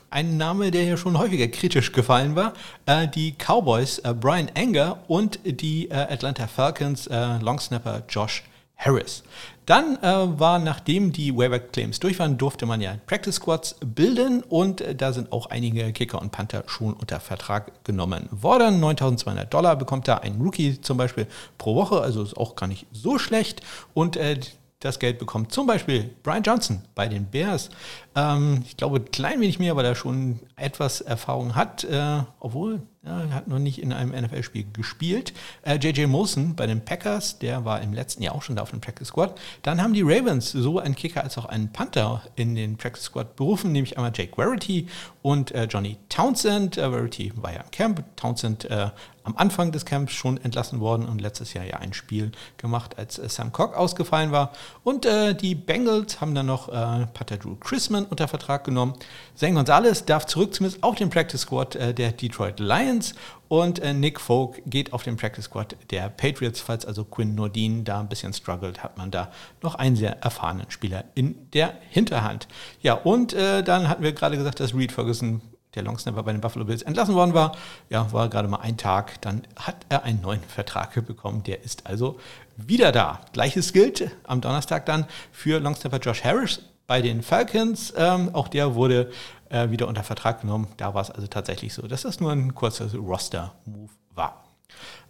ein 0.10 0.38
Name, 0.38 0.72
der 0.72 0.84
hier 0.84 0.98
schon 0.98 1.18
häufiger 1.18 1.48
kritisch 1.48 1.92
gefallen 1.92 2.36
war. 2.36 2.54
Äh, 2.86 3.08
die 3.08 3.34
Cowboys, 3.34 4.00
äh, 4.00 4.14
Brian 4.14 4.50
Anger 4.56 5.00
und 5.08 5.40
die 5.44 5.90
äh, 5.90 5.94
Atlanta 5.94 6.48
Falcons, 6.48 7.10
Longsnapper 7.10 8.04
Josh 8.10 8.44
Harris. 8.78 9.24
Dann 9.66 9.98
äh, 10.04 10.40
war, 10.40 10.60
nachdem 10.60 11.12
die 11.12 11.36
Waiver-Claims 11.36 12.00
durch 12.00 12.20
waren, 12.20 12.38
durfte 12.38 12.66
man 12.68 12.82
ja 12.82 12.98
Practice 13.08 13.36
Squads 13.36 13.78
bilden 13.84 14.44
und 14.44 14.82
äh, 14.82 14.94
da 14.94 15.12
sind 15.12 15.32
auch 15.32 15.48
einige 15.48 15.92
Kicker 15.92 16.22
und 16.22 16.32
Panther 16.32 16.64
schon 16.68 16.94
unter 16.94 17.20
Vertrag 17.20 17.84
genommen 17.84 18.28
worden. 18.30 18.80
9200 18.80 19.52
Dollar 19.52 19.76
bekommt 19.76 20.08
da 20.08 20.18
ein 20.18 20.40
Rookie 20.40 20.80
zum 20.82 20.98
Beispiel 20.98 21.26
pro 21.58 21.76
Woche, 21.76 22.02
also 22.02 22.22
ist 22.22 22.38
auch 22.38 22.56
gar 22.56 22.68
nicht 22.68 22.86
so 22.92 23.18
schlecht. 23.18 23.62
Und 23.96 24.18
äh, 24.18 24.40
das 24.82 25.00
Geld 25.00 25.18
bekommt 25.18 25.52
zum 25.52 25.66
Beispiel 25.66 26.12
Brian 26.22 26.44
Johnson 26.44 26.84
bei 26.94 27.08
den 27.08 27.26
Bears. 27.26 27.72
Ähm, 28.16 28.64
ich 28.66 28.78
glaube, 28.78 28.98
ein 28.98 29.12
klein 29.12 29.42
wenig 29.42 29.60
mehr, 29.60 29.76
weil 29.76 29.86
er 29.86 29.96
schon 29.96 30.40
etwas 30.56 31.02
Erfahrung 31.02 31.56
hat, 31.56 31.84
äh, 31.84 32.24
obwohl 32.40 32.82
ja, 33.06 33.22
er 33.22 33.34
hat 33.34 33.48
noch 33.48 33.60
nicht 33.60 33.82
in 33.82 33.94
einem 33.94 34.12
NFL-Spiel 34.12 34.66
gespielt. 34.74 35.34
Äh, 35.62 35.76
JJ 35.76 36.08
Molson 36.08 36.56
bei 36.56 36.66
den 36.66 36.84
Packers, 36.84 37.38
der 37.38 37.64
war 37.64 37.82
im 37.82 37.94
letzten 37.94 38.24
Jahr 38.24 38.34
auch 38.34 38.42
schon 38.42 38.56
da 38.56 38.64
auf 38.64 38.72
dem 38.72 38.82
Practice 38.82 39.10
Squad. 39.10 39.40
Dann 39.62 39.82
haben 39.82 39.94
die 39.94 40.02
Ravens 40.02 40.52
so 40.52 40.80
einen 40.80 40.96
Kicker 40.96 41.24
als 41.24 41.38
auch 41.38 41.46
einen 41.46 41.72
Panther 41.72 42.24
in 42.36 42.56
den 42.56 42.78
Practice 42.78 43.04
Squad 43.04 43.36
berufen, 43.36 43.72
nämlich 43.72 43.98
einmal 43.98 44.12
Jake 44.16 44.36
Verity 44.36 44.88
und 45.22 45.52
äh, 45.52 45.66
Johnny 45.66 45.98
Townsend. 46.10 46.78
Äh, 46.78 46.90
Verity 46.90 47.32
war 47.36 47.54
ja 47.54 47.62
im 47.62 47.72
Camp, 47.72 48.04
Townsend 48.16 48.66
äh, 48.66 48.90
am 49.24 49.36
Anfang 49.38 49.72
des 49.72 49.86
Camps 49.86 50.14
schon 50.14 50.38
entlassen 50.38 50.80
worden 50.80 51.08
und 51.08 51.22
letztes 51.22 51.54
Jahr 51.54 51.66
ja 51.66 51.78
ein 51.78 51.94
Spiel 51.94 52.32
gemacht, 52.58 52.98
als 52.98 53.20
äh, 53.20 53.30
Sam 53.30 53.52
Cock 53.52 53.76
ausgefallen 53.76 54.32
war. 54.32 54.52
Und 54.84 55.06
äh, 55.06 55.36
die 55.36 55.54
Bengals 55.54 56.22
haben 56.22 56.34
dann 56.34 56.48
noch 56.48 56.68
Pater 56.68 57.38
Drew 57.38 57.56
Chrisman 57.56 58.05
unter 58.10 58.28
Vertrag 58.28 58.64
genommen. 58.64 58.94
Zane 59.36 59.54
Gonzalez 59.54 60.06
darf 60.06 60.26
zurück 60.26 60.54
zumindest 60.54 60.84
auf 60.84 60.96
den 60.96 61.10
Practice 61.10 61.42
Squad 61.42 61.76
äh, 61.76 61.94
der 61.94 62.12
Detroit 62.12 62.60
Lions 62.60 63.16
und 63.48 63.80
äh, 63.80 63.94
Nick 63.94 64.20
Folk 64.20 64.62
geht 64.66 64.94
auf 64.94 65.04
den 65.04 65.18
Practice 65.18 65.46
Squad 65.46 65.76
der 65.92 66.10
Patriots. 66.10 66.62
Falls 66.62 66.86
also 66.86 67.04
Quinn 67.04 67.36
Nordin 67.36 67.84
da 67.84 68.00
ein 68.00 68.10
bisschen 68.10 68.34
struggelt, 68.34 68.84
hat 68.84 68.98
man 68.98 69.12
da 69.12 69.32
noch 69.62 69.76
einen 69.76 69.96
sehr 69.96 70.22
erfahrenen 70.24 70.70
Spieler 70.70 71.06
in 71.14 71.50
der 71.52 71.74
Hinterhand. 71.90 72.48
Ja, 72.82 72.94
und 72.94 73.34
äh, 73.34 73.64
dann 73.64 73.88
hatten 73.88 74.04
wir 74.04 74.14
gerade 74.14 74.38
gesagt, 74.38 74.60
dass 74.60 74.74
Reed 74.74 74.92
Ferguson 74.92 75.42
der 75.76 75.84
Longsnapper 75.84 76.24
bei 76.24 76.32
den 76.32 76.42
Buffalo 76.42 76.66
Bills 76.66 76.82
entlassen 76.82 77.16
worden 77.16 77.34
war. 77.34 77.56
Ja, 77.90 78.12
war 78.12 78.30
gerade 78.30 78.48
mal 78.48 78.62
ein 78.62 78.78
Tag. 78.78 79.22
Dann 79.22 79.44
hat 79.56 79.86
er 79.90 80.04
einen 80.04 80.22
neuen 80.22 80.42
Vertrag 80.42 80.94
bekommen. 81.06 81.44
Der 81.44 81.64
ist 81.64 81.86
also 81.86 82.20
wieder 82.58 82.92
da. 82.92 83.22
Gleiches 83.34 83.74
gilt 83.74 84.10
am 84.24 84.42
Donnerstag 84.42 84.86
dann 84.86 85.06
für 85.32 85.60
Longsnapper 85.60 86.00
Josh 86.00 86.24
Harris 86.24 86.62
bei 86.88 87.02
den 87.02 87.22
Falcons. 87.22 87.94
Ähm, 87.98 88.30
auch 88.34 88.48
der 88.48 88.76
wurde 88.76 89.12
äh, 89.50 89.70
wieder 89.70 89.88
unter 89.88 90.04
Vertrag 90.04 90.42
genommen. 90.42 90.68
Da 90.78 90.94
war 90.94 91.02
es 91.02 91.12
also 91.12 91.28
tatsächlich 91.28 91.74
so, 91.74 91.88
dass 91.88 92.04
das 92.04 92.20
nur 92.20 92.32
ein 92.32 92.56
kurzer 92.56 92.94
Roster-Move 92.94 93.92
war. 94.14 94.44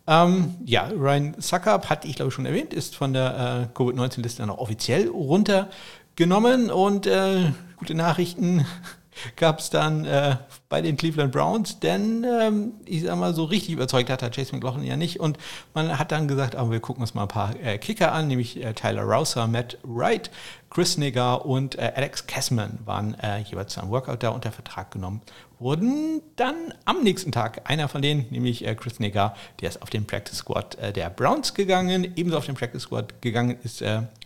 Ähm, 0.08 0.56
ja, 0.66 0.88
Ryan 0.88 1.36
Suckup, 1.40 1.90
hatte 1.90 2.08
ich 2.08 2.16
glaube 2.16 2.32
schon 2.32 2.46
erwähnt, 2.46 2.74
ist 2.74 2.96
von 2.96 3.14
der 3.14 3.70
äh, 3.72 3.74
Covid-19-Liste 3.74 4.44
dann 4.44 4.52
auch 4.52 4.60
offiziell 4.60 5.08
runtergenommen 5.08 6.70
und 6.70 7.08
äh, 7.08 7.52
gute 7.78 7.96
Nachrichten 7.96 8.66
gab 9.36 9.60
es 9.60 9.72
dann 9.72 10.06
äh, 10.06 10.36
bei 10.70 10.82
den 10.82 10.98
Cleveland 10.98 11.32
Browns, 11.32 11.80
denn 11.80 12.24
ähm, 12.24 12.74
ich 12.86 13.04
sag 13.04 13.18
mal, 13.18 13.34
so 13.34 13.46
richtig 13.46 13.74
überzeugt 13.74 14.10
hat 14.10 14.22
er 14.22 14.30
Chase 14.30 14.54
McLaughlin 14.54 14.86
ja 14.86 14.98
nicht. 14.98 15.20
Und 15.20 15.38
man 15.74 15.98
hat 15.98 16.12
dann 16.12 16.28
gesagt, 16.28 16.56
aber 16.56 16.72
wir 16.72 16.80
gucken 16.80 17.02
uns 17.02 17.14
mal 17.14 17.24
ein 17.24 17.28
paar 17.28 17.56
äh, 17.60 17.78
Kicker 17.78 18.12
an, 18.12 18.28
nämlich 18.28 18.64
äh, 18.64 18.74
Tyler 18.74 19.04
Rouser, 19.04 19.48
Matt 19.48 19.78
Wright, 19.84 20.30
Chris 20.76 20.98
Nigger 20.98 21.46
und 21.46 21.80
äh, 21.80 21.94
Alex 21.96 22.28
Kessman 22.28 22.80
waren 22.84 23.18
äh, 23.22 23.40
jeweils 23.40 23.72
zu 23.72 23.80
einem 23.80 23.92
Workout 23.92 24.24
da 24.24 24.32
unter 24.32 24.52
Vertrag 24.52 24.92
genommen. 24.92 25.22
Wurden 25.58 26.22
dann 26.36 26.74
am 26.84 27.02
nächsten 27.02 27.32
Tag 27.32 27.62
einer 27.64 27.88
von 27.88 28.02
denen, 28.02 28.26
nämlich 28.30 28.68
äh, 28.68 28.76
Chris 28.76 29.00
Nigger, 29.00 29.38
der 29.62 29.70
ist 29.70 29.82
auf 29.82 29.90
den 29.90 30.06
Practice 30.06 30.40
Squad 30.40 30.78
der 30.98 31.10
Browns 31.12 31.54
gegangen, 31.54 32.12
ebenso 32.18 32.38
auf 32.38 32.46
den 32.46 32.56
Practice 32.56 32.82
Squad 32.82 33.22
gegangen 33.22 33.58
ist 33.64 33.82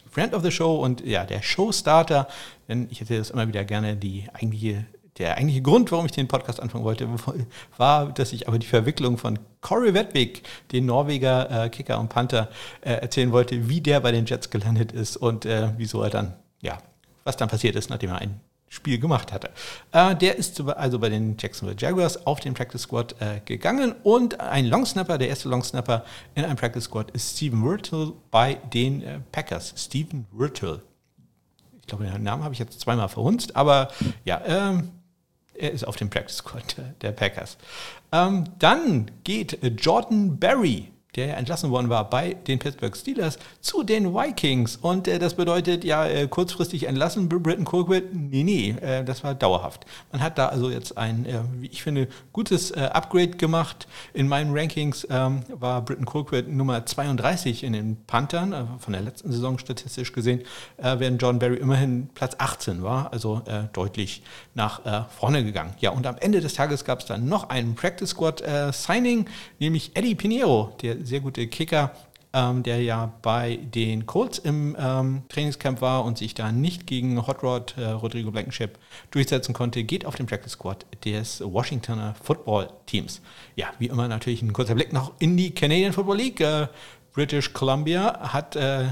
Friend 0.10 0.34
of 0.34 0.41
the 0.41 0.50
Show 0.50 0.84
und 0.84 1.06
ja, 1.06 1.24
der 1.24 1.44
Showstarter, 1.44 2.27
denn 2.68 2.88
ich 2.89 3.00
erzähle 3.00 3.20
das 3.20 3.29
immer 3.29 3.48
wieder 3.48 3.63
gerne, 3.63 3.96
die 3.96 4.25
eigentliche, 4.34 4.86
der 5.20 5.36
eigentliche 5.36 5.62
Grund, 5.62 5.92
warum 5.92 6.06
ich 6.06 6.14
den 6.14 6.28
Podcast 6.28 6.62
anfangen 6.62 6.86
wollte, 6.86 7.08
war, 7.78 8.12
dass 8.14 8.34
ich 8.34 8.48
aber 8.48 8.58
die 8.58 8.68
Verwicklung 8.68 9.18
von 9.18 9.38
Corey 9.62 9.94
Wedwig, 9.94 10.44
den 10.72 10.86
Norweger 10.86 11.66
äh, 11.66 11.70
Kicker 11.70 12.00
und 12.00 12.10
Panther, 12.10 12.50
äh, 12.82 12.94
erzählen 12.94 13.32
wollte, 13.32 13.68
wie 13.68 13.82
der 13.82 14.00
bei 14.00 14.12
den 14.12 14.26
Jets 14.26 14.50
gelandet 14.50 14.94
ist 14.94 15.18
und 15.18 15.46
äh, 15.46 15.74
wieso 15.78 16.02
er 16.02 16.10
dann, 16.10 16.34
ja, 16.62 16.78
was 17.26 17.38
dann 17.38 17.50
passiert 17.50 17.76
ist, 17.76 17.90
nachdem 17.90 18.12
er 18.12 18.20
ein 18.20 18.40
Spiel 18.70 19.00
gemacht 19.00 19.34
hatte. 19.34 19.50
Äh, 19.92 20.16
der 20.16 20.38
ist 20.38 20.62
also 20.62 21.00
bei 21.00 21.10
den 21.10 21.36
Jacksonville 21.38 21.78
Jaguars 21.78 22.26
auf 22.26 22.40
den 22.40 22.54
Practice 22.54 22.84
Squad 22.84 23.16
äh, 23.20 23.42
gegangen 23.44 23.96
und 24.04 24.40
ein 24.40 24.68
Longsnapper, 24.68 25.18
der 25.18 25.28
erste 25.28 25.50
Longsnapper 25.50 26.06
in 26.36 26.46
einem 26.46 26.56
Practice 26.56 26.86
Squad 26.86 27.12
ist 27.12 27.36
Steven 27.36 27.64
Wirtle 27.66 28.14
bei 28.32 28.56
den 28.74 29.02
äh, 29.02 29.20
Packers. 29.32 29.74
Steven 29.76 30.28
Wirtle. 30.32 30.82
Ich 31.82 31.88
glaube, 31.88 32.06
den 32.06 32.22
Namen 32.22 32.44
habe 32.44 32.54
ich 32.54 32.60
jetzt 32.60 32.80
zweimal 32.80 33.10
verhunzt, 33.10 33.56
aber 33.56 33.90
ja, 34.24 34.40
ähm, 34.46 34.92
er 35.60 35.72
ist 35.72 35.86
auf 35.86 35.96
dem 35.96 36.10
Practice 36.10 36.38
Squad 36.38 36.75
der 37.01 37.12
Packers. 37.12 37.58
Ähm, 38.12 38.46
dann 38.60 39.12
geht 39.24 39.60
Jordan 39.78 40.38
Berry 40.38 40.92
der 41.16 41.28
ja 41.28 41.34
entlassen 41.36 41.72
worden 41.72 41.89
war 41.89 42.10
bei 42.10 42.34
den 42.34 42.60
Pittsburgh 42.60 42.96
Steelers, 42.96 43.39
zu 43.62 43.84
den 43.84 44.13
Vikings. 44.13 44.78
Und 44.78 45.08
äh, 45.08 45.18
das 45.18 45.34
bedeutet 45.34 45.84
ja 45.84 46.06
äh, 46.06 46.28
kurzfristig 46.28 46.88
entlassen, 46.88 47.28
Britton 47.28 47.66
Colquitt? 47.66 48.13
Nee, 48.13 48.44
nee, 48.44 48.70
äh, 48.82 49.04
das 49.04 49.24
war 49.24 49.34
dauerhaft. 49.34 49.86
Man 50.12 50.22
hat 50.22 50.38
da 50.38 50.48
also 50.48 50.70
jetzt 50.70 50.98
ein, 50.98 51.25
äh, 51.25 51.39
wie 51.60 51.68
ich 51.68 51.82
finde, 51.82 52.08
gutes 52.32 52.72
äh, 52.72 52.89
Upgrade 52.94 53.32
gemacht. 53.32 53.88
In 54.13 54.28
meinen 54.28 54.56
Rankings 54.56 55.08
ähm, 55.10 55.42
war 55.50 55.82
Britton 55.84 56.06
Colquitt 56.06 56.48
Nummer 56.48 56.86
32 56.86 57.63
in 57.63 57.74
den 57.74 57.98
Panthern, 58.06 58.54
äh, 58.54 58.66
von 58.78 58.94
der 58.94 59.01
letzten 59.01 59.32
Saison 59.32 59.58
statistisch 59.58 60.13
gesehen, 60.13 60.42
während 60.78 61.22
John 61.22 61.39
Barry 61.39 61.58
immerhin 61.58 62.10
Platz 62.13 62.36
18 62.38 62.84
war, 62.84 63.12
also 63.12 63.42
deutlich 63.74 64.24
nach 64.54 65.10
vorne 65.10 65.44
gegangen. 65.44 65.74
Ja, 65.80 65.92
und 65.92 66.06
am 66.06 66.18
Ende 66.20 66.42
des 66.42 66.54
Tages 66.54 66.86
gab 66.86 67.00
es 67.00 67.06
dann 67.06 67.28
noch 67.28 67.50
einen 67.50 67.75
Practice 67.75 68.10
Squad 68.10 68.44
Signing, 68.72 69.25
nämlich 69.60 69.92
Eddie 69.96 70.16
Pinheiro, 70.16 70.75
der 70.82 70.99
sehr 71.01 71.20
gute 71.20 71.48
Kicker, 71.48 71.91
ähm, 72.34 72.63
der 72.63 72.82
ja 72.82 73.12
bei 73.22 73.58
den 73.58 74.06
Colts 74.06 74.38
im 74.38 74.75
ähm, 74.79 75.24
Trainingscamp 75.29 75.82
war 75.82 76.06
und 76.06 76.18
sich 76.18 76.34
da 76.36 76.51
nicht 76.51 76.86
gegen 76.86 77.25
Hot 77.25 77.44
Rod 77.44 77.75
äh, 77.77 77.86
Rodrigo 77.86 78.32
Blankenship 78.32 78.77
durchsetzen 79.12 79.53
konnte, 79.53 79.84
geht 79.84 80.06
auf 80.06 80.15
den 80.15 80.27
Practice 80.27 80.53
Squad 80.53 80.86
des 81.03 81.41
Washingtoner 81.41 82.15
Football 82.22 82.70
Teams. 82.86 83.22
Ja, 83.56 83.68
wie 83.79 83.88
immer 83.88 84.08
natürlich 84.08 84.41
ein 84.41 84.53
kurzer 84.53 84.75
Blick 84.75 84.94
noch 84.94 85.13
in 85.20 85.38
die 85.38 85.51
Canadian 85.51 85.94
Football 85.94 86.18
League. 86.18 86.41
Äh, 86.41 86.68
British 87.13 87.53
Columbia 87.53 88.32
hat 88.32 88.56
äh, 88.56 88.86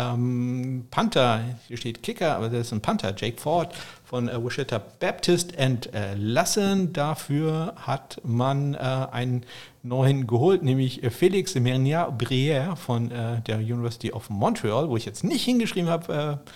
ähm, 0.00 0.86
Panther, 0.90 1.40
hier 1.68 1.76
steht 1.76 2.02
Kicker, 2.02 2.36
aber 2.36 2.48
das 2.48 2.66
ist 2.66 2.72
ein 2.72 2.80
Panther, 2.80 3.14
Jake 3.16 3.40
Ford 3.40 3.74
von 4.04 4.28
äh, 4.28 4.42
Wichita 4.42 4.80
Baptist 4.98 5.56
entlassen. 5.56 6.92
Dafür 6.92 7.74
hat 7.76 8.20
man 8.24 8.74
äh, 8.74 8.78
einen 8.78 9.44
neuen 9.82 10.26
geholt, 10.26 10.62
nämlich 10.62 11.02
äh, 11.02 11.10
Felix 11.10 11.54
Mernier 11.54 12.12
Brière 12.16 12.76
von 12.76 13.10
äh, 13.10 13.40
der 13.42 13.58
University 13.58 14.12
of 14.12 14.30
Montreal, 14.30 14.88
wo 14.88 14.96
ich 14.96 15.04
jetzt 15.04 15.24
nicht 15.24 15.44
hingeschrieben 15.44 15.90
habe, 15.90 16.40
äh, 16.44 16.50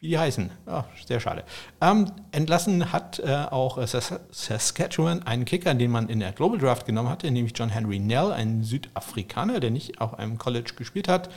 wie 0.00 0.08
die 0.08 0.18
heißen. 0.18 0.50
Oh, 0.66 0.82
sehr 1.06 1.20
schade. 1.20 1.44
Ähm, 1.80 2.10
entlassen 2.30 2.92
hat 2.92 3.18
äh, 3.18 3.46
auch 3.50 3.78
Saskatchewan 3.86 5.22
einen 5.22 5.44
Kicker, 5.44 5.74
den 5.74 5.90
man 5.90 6.08
in 6.08 6.20
der 6.20 6.32
Global 6.32 6.58
Draft 6.58 6.86
genommen 6.86 7.08
hatte, 7.08 7.30
nämlich 7.30 7.52
John 7.56 7.70
Henry 7.70 7.98
Nell, 7.98 8.32
ein 8.32 8.62
Südafrikaner, 8.62 9.58
der 9.58 9.70
nicht 9.70 10.00
auf 10.00 10.18
einem 10.18 10.38
College 10.38 10.72
gespielt 10.76 11.08
hat. 11.08 11.30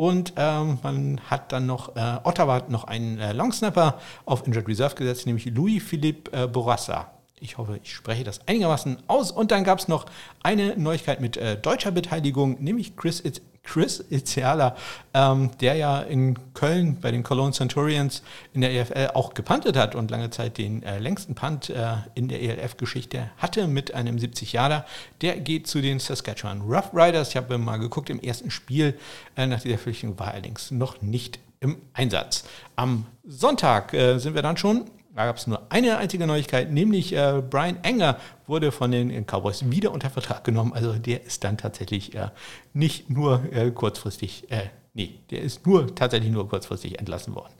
Und 0.00 0.32
ähm, 0.36 0.78
man 0.82 1.20
hat 1.28 1.52
dann 1.52 1.66
noch, 1.66 1.94
äh, 1.94 2.20
Ottawa 2.24 2.54
hat 2.54 2.70
noch 2.70 2.84
einen 2.84 3.18
äh, 3.18 3.34
Longsnapper 3.34 4.00
auf 4.24 4.46
Injured 4.46 4.66
Reserve 4.66 4.94
gesetzt, 4.94 5.26
nämlich 5.26 5.44
Louis-Philippe 5.44 6.32
äh, 6.32 6.46
Borassa. 6.46 7.10
Ich 7.38 7.58
hoffe, 7.58 7.78
ich 7.82 7.94
spreche 7.94 8.24
das 8.24 8.48
einigermaßen 8.48 8.96
aus. 9.08 9.30
Und 9.30 9.50
dann 9.50 9.62
gab 9.62 9.78
es 9.78 9.88
noch 9.88 10.06
eine 10.42 10.74
Neuigkeit 10.78 11.20
mit 11.20 11.36
äh, 11.36 11.58
deutscher 11.58 11.90
Beteiligung, 11.90 12.56
nämlich 12.64 12.96
Chris 12.96 13.20
Chris 13.62 14.04
Itziala, 14.10 14.76
ähm, 15.14 15.50
der 15.60 15.74
ja 15.74 16.00
in 16.00 16.38
Köln 16.54 16.98
bei 17.00 17.10
den 17.10 17.22
Cologne 17.22 17.52
Centurions 17.52 18.22
in 18.52 18.62
der 18.62 18.72
EFL 18.72 19.10
auch 19.14 19.34
gepantet 19.34 19.76
hat 19.76 19.94
und 19.94 20.10
lange 20.10 20.30
Zeit 20.30 20.58
den 20.58 20.82
äh, 20.82 20.98
längsten 20.98 21.34
Punt 21.34 21.70
äh, 21.70 21.96
in 22.14 22.28
der 22.28 22.42
ELF-Geschichte 22.42 23.30
hatte 23.36 23.68
mit 23.68 23.94
einem 23.94 24.16
70-Jahrer. 24.16 24.84
Der 25.20 25.38
geht 25.40 25.66
zu 25.66 25.80
den 25.80 25.98
Saskatchewan 25.98 26.62
Rough 26.62 26.90
Riders. 26.92 27.30
Ich 27.30 27.36
habe 27.36 27.58
mal 27.58 27.76
geguckt, 27.76 28.10
im 28.10 28.20
ersten 28.20 28.50
Spiel 28.50 28.98
äh, 29.36 29.46
nach 29.46 29.60
dieser 29.60 29.76
Verpflichtung 29.76 30.18
war 30.18 30.28
er 30.28 30.34
allerdings 30.34 30.70
noch 30.70 31.00
nicht 31.02 31.38
im 31.60 31.76
Einsatz. 31.92 32.44
Am 32.76 33.06
Sonntag 33.24 33.92
äh, 33.92 34.18
sind 34.18 34.34
wir 34.34 34.42
dann 34.42 34.56
schon 34.56 34.90
da 35.14 35.24
gab 35.26 35.36
es 35.36 35.46
nur 35.46 35.62
eine 35.70 35.98
einzige 35.98 36.26
Neuigkeit, 36.26 36.70
nämlich 36.70 37.12
äh, 37.12 37.42
Brian 37.48 37.78
Enger 37.82 38.18
wurde 38.46 38.72
von 38.72 38.90
den 38.90 39.26
Cowboys 39.26 39.68
wieder 39.70 39.92
unter 39.92 40.10
Vertrag 40.10 40.44
genommen. 40.44 40.72
Also 40.72 40.92
der 40.94 41.24
ist 41.24 41.44
dann 41.44 41.58
tatsächlich 41.58 42.14
äh, 42.14 42.28
nicht 42.72 43.10
nur 43.10 43.42
äh, 43.52 43.70
kurzfristig, 43.70 44.50
äh, 44.50 44.68
nee, 44.94 45.18
der 45.30 45.42
ist 45.42 45.66
nur 45.66 45.94
tatsächlich 45.94 46.30
nur 46.30 46.48
kurzfristig 46.48 46.98
entlassen 46.98 47.34
worden. 47.34 47.52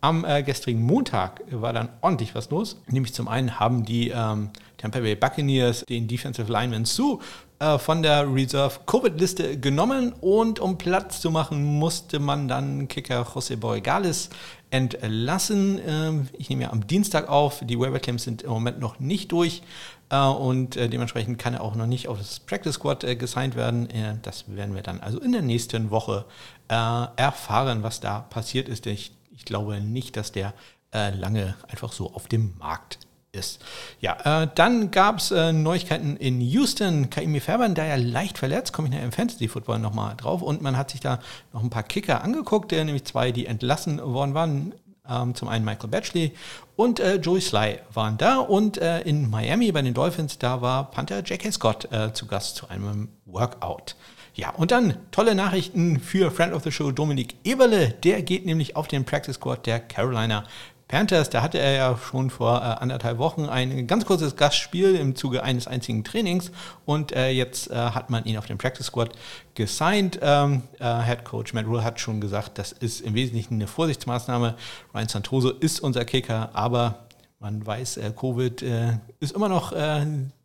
Am 0.00 0.24
äh, 0.24 0.42
gestrigen 0.44 0.82
Montag 0.82 1.42
war 1.50 1.72
dann 1.72 1.88
ordentlich 2.02 2.34
was 2.34 2.50
los. 2.50 2.80
Nämlich 2.86 3.14
zum 3.14 3.26
einen 3.26 3.58
haben 3.58 3.84
die 3.84 4.10
ähm, 4.10 4.50
Tampa 4.76 5.00
Bay 5.00 5.16
Buccaneers 5.16 5.84
den 5.88 6.06
Defensive 6.06 6.50
Lineman 6.50 6.84
Sue 6.84 7.18
äh, 7.58 7.78
von 7.78 8.02
der 8.02 8.32
Reserve-Covid-Liste 8.32 9.58
genommen 9.58 10.12
und 10.20 10.60
um 10.60 10.78
Platz 10.78 11.20
zu 11.20 11.32
machen, 11.32 11.64
musste 11.64 12.20
man 12.20 12.46
dann 12.46 12.86
Kicker 12.86 13.22
José 13.22 13.56
Borregales 13.56 14.30
entlassen. 14.70 15.80
Ähm, 15.86 16.28
ich 16.36 16.50
nehme 16.50 16.64
ja 16.64 16.70
am 16.70 16.86
Dienstag 16.86 17.28
auf. 17.28 17.60
Die 17.64 17.78
Waiver 17.78 17.98
Claims 17.98 18.24
sind 18.24 18.42
im 18.42 18.50
Moment 18.50 18.80
noch 18.80 19.00
nicht 19.00 19.32
durch. 19.32 19.62
Äh, 20.10 20.18
und 20.18 20.76
äh, 20.76 20.88
dementsprechend 20.88 21.38
kann 21.38 21.54
er 21.54 21.62
auch 21.62 21.74
noch 21.74 21.86
nicht 21.86 22.08
auf 22.08 22.18
das 22.18 22.40
Practice 22.40 22.74
Squad 22.74 23.04
äh, 23.04 23.16
gesigned 23.16 23.56
werden. 23.56 23.88
das 24.22 24.44
werden 24.48 24.74
wir 24.74 24.82
dann 24.82 25.00
also 25.00 25.20
in 25.20 25.32
der 25.32 25.42
nächsten 25.42 25.90
Woche 25.90 26.24
erfahren, 26.68 27.82
was 27.82 28.00
da 28.00 28.20
passiert 28.20 28.68
ist. 28.68 28.86
Ich 28.86 29.12
glaube 29.44 29.80
nicht, 29.80 30.16
dass 30.16 30.32
der 30.32 30.52
lange 30.92 31.54
einfach 31.68 31.92
so 31.92 32.12
auf 32.12 32.28
dem 32.28 32.54
Markt 32.58 32.98
ist. 33.32 33.62
Ja, 34.00 34.42
äh, 34.42 34.48
dann 34.54 34.90
gab 34.90 35.18
es 35.18 35.30
äh, 35.30 35.52
Neuigkeiten 35.52 36.16
in 36.16 36.40
Houston. 36.40 37.10
Kaimi 37.10 37.40
Fairbairn, 37.40 37.74
da 37.74 37.84
ja 37.84 37.96
leicht 37.96 38.38
verletzt, 38.38 38.72
komme 38.72 38.88
ich 38.88 38.94
nachher 38.94 39.06
im 39.06 39.12
Fantasy 39.12 39.48
Football 39.48 39.78
nochmal 39.78 40.16
drauf. 40.16 40.42
Und 40.42 40.62
man 40.62 40.76
hat 40.76 40.90
sich 40.90 41.00
da 41.00 41.20
noch 41.52 41.62
ein 41.62 41.70
paar 41.70 41.82
Kicker 41.82 42.22
angeguckt, 42.22 42.70
der 42.72 42.84
nämlich 42.84 43.04
zwei, 43.04 43.32
die 43.32 43.46
entlassen 43.46 44.00
worden 44.02 44.34
waren. 44.34 44.74
Ähm, 45.08 45.34
zum 45.34 45.48
einen 45.48 45.64
Michael 45.64 45.88
Batchley 45.88 46.34
und 46.76 47.00
äh, 47.00 47.16
Joey 47.16 47.40
Sly 47.40 47.78
waren 47.94 48.18
da. 48.18 48.38
Und 48.38 48.76
äh, 48.78 49.00
in 49.00 49.30
Miami 49.30 49.72
bei 49.72 49.80
den 49.80 49.94
Dolphins, 49.94 50.38
da 50.38 50.60
war 50.60 50.90
Panther 50.90 51.20
J.K. 51.20 51.50
Scott 51.50 51.90
äh, 51.90 52.12
zu 52.12 52.26
Gast 52.26 52.56
zu 52.56 52.68
einem 52.68 53.08
Workout. 53.24 53.96
Ja, 54.34 54.50
und 54.50 54.70
dann 54.70 54.94
tolle 55.10 55.34
Nachrichten 55.34 55.98
für 55.98 56.30
Friend 56.30 56.52
of 56.52 56.62
the 56.62 56.70
Show 56.70 56.92
Dominik 56.92 57.34
Eberle. 57.42 57.94
Der 58.04 58.22
geht 58.22 58.46
nämlich 58.46 58.76
auf 58.76 58.86
den 58.86 59.04
Practice 59.04 59.34
Squad 59.34 59.66
der 59.66 59.80
Carolina 59.80 60.44
Panthers, 60.88 61.28
da 61.28 61.42
hatte 61.42 61.58
er 61.58 61.72
ja 61.72 61.98
schon 61.98 62.30
vor 62.30 62.56
äh, 62.56 62.64
anderthalb 62.64 63.18
Wochen 63.18 63.44
ein 63.44 63.86
ganz 63.86 64.06
kurzes 64.06 64.36
Gastspiel 64.36 64.94
im 64.94 65.14
Zuge 65.14 65.42
eines 65.42 65.66
einzigen 65.66 66.02
Trainings 66.02 66.50
und 66.86 67.12
äh, 67.12 67.28
jetzt 67.28 67.70
äh, 67.70 67.74
hat 67.74 68.08
man 68.08 68.24
ihn 68.24 68.38
auf 68.38 68.46
den 68.46 68.56
Practice 68.56 68.86
Squad 68.86 69.10
gesigned. 69.54 70.18
Ähm, 70.22 70.62
äh, 70.78 71.02
Head 71.02 71.24
Coach 71.24 71.52
Matt 71.52 71.66
Rule 71.66 71.84
hat 71.84 72.00
schon 72.00 72.22
gesagt, 72.22 72.56
das 72.56 72.72
ist 72.72 73.02
im 73.02 73.12
Wesentlichen 73.12 73.54
eine 73.54 73.66
Vorsichtsmaßnahme. 73.66 74.54
Ryan 74.94 75.08
Santoso 75.08 75.50
ist 75.50 75.80
unser 75.80 76.06
Kicker, 76.06 76.50
aber 76.54 77.06
man 77.38 77.64
weiß, 77.66 77.98
äh, 77.98 78.12
Covid 78.18 78.62
äh, 78.62 78.98
ist 79.20 79.32
immer 79.32 79.48
noch 79.48 79.72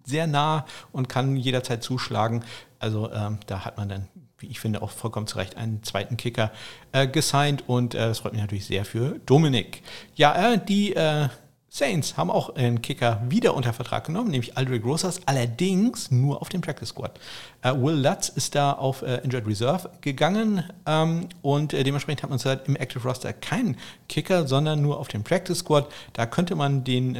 sehr 0.06 0.28
nah 0.28 0.66
und 0.92 1.08
kann 1.08 1.38
jederzeit 1.38 1.82
zuschlagen. 1.82 2.44
Also 2.80 3.10
ähm, 3.14 3.38
da 3.48 3.64
hat 3.64 3.78
man 3.78 3.88
dann 3.88 4.08
ich 4.50 4.60
finde, 4.60 4.82
auch 4.82 4.92
vollkommen 4.92 5.28
zu 5.28 5.38
Recht 5.38 5.58
einen 5.58 5.84
zweiten 5.84 6.18
Kicker 6.18 6.52
äh, 6.92 7.08
gesigned 7.08 7.64
und 7.68 7.96
äh, 7.96 8.00
das 8.00 8.20
freut 8.20 8.34
mich 8.34 8.42
natürlich 8.42 8.66
sehr 8.66 8.86
für 8.86 9.20
Dominik. 9.26 9.82
Ja, 10.16 10.54
äh, 10.54 10.60
die 10.64 10.96
äh, 10.96 11.30
Saints 11.70 12.18
haben 12.18 12.30
auch 12.30 12.56
einen 12.56 12.84
Kicker 12.84 13.24
wieder 13.28 13.56
unter 13.56 13.74
Vertrag 13.74 14.06
genommen, 14.06 14.30
nämlich 14.30 14.56
Aldrich 14.58 14.84
Rosas, 14.86 15.22
allerdings 15.26 16.12
nur 16.12 16.40
auf 16.40 16.50
dem 16.50 16.62
Practice 16.62 16.90
Squad. 16.90 17.20
Uh, 17.66 17.84
Will 17.84 17.96
Lutz 17.96 18.30
ist 18.30 18.54
da 18.54 18.74
auf 18.74 19.02
uh, 19.02 19.18
Injured 19.24 19.48
Reserve 19.48 19.90
gegangen 20.02 20.64
ähm, 20.86 21.30
und 21.42 21.72
dementsprechend 21.72 22.22
hat 22.22 22.30
man 22.30 22.38
zurzeit 22.38 22.68
im 22.68 22.76
Active 22.76 23.02
Roster 23.02 23.34
keinen 23.34 23.78
Kicker, 24.08 24.48
sondern 24.48 24.84
nur 24.84 25.00
auf 25.00 25.08
dem 25.08 25.24
Practice 25.24 25.60
Squad. 25.60 25.92
Da 26.14 26.28
könnte 26.28 26.54
man 26.54 26.84
den 26.84 27.16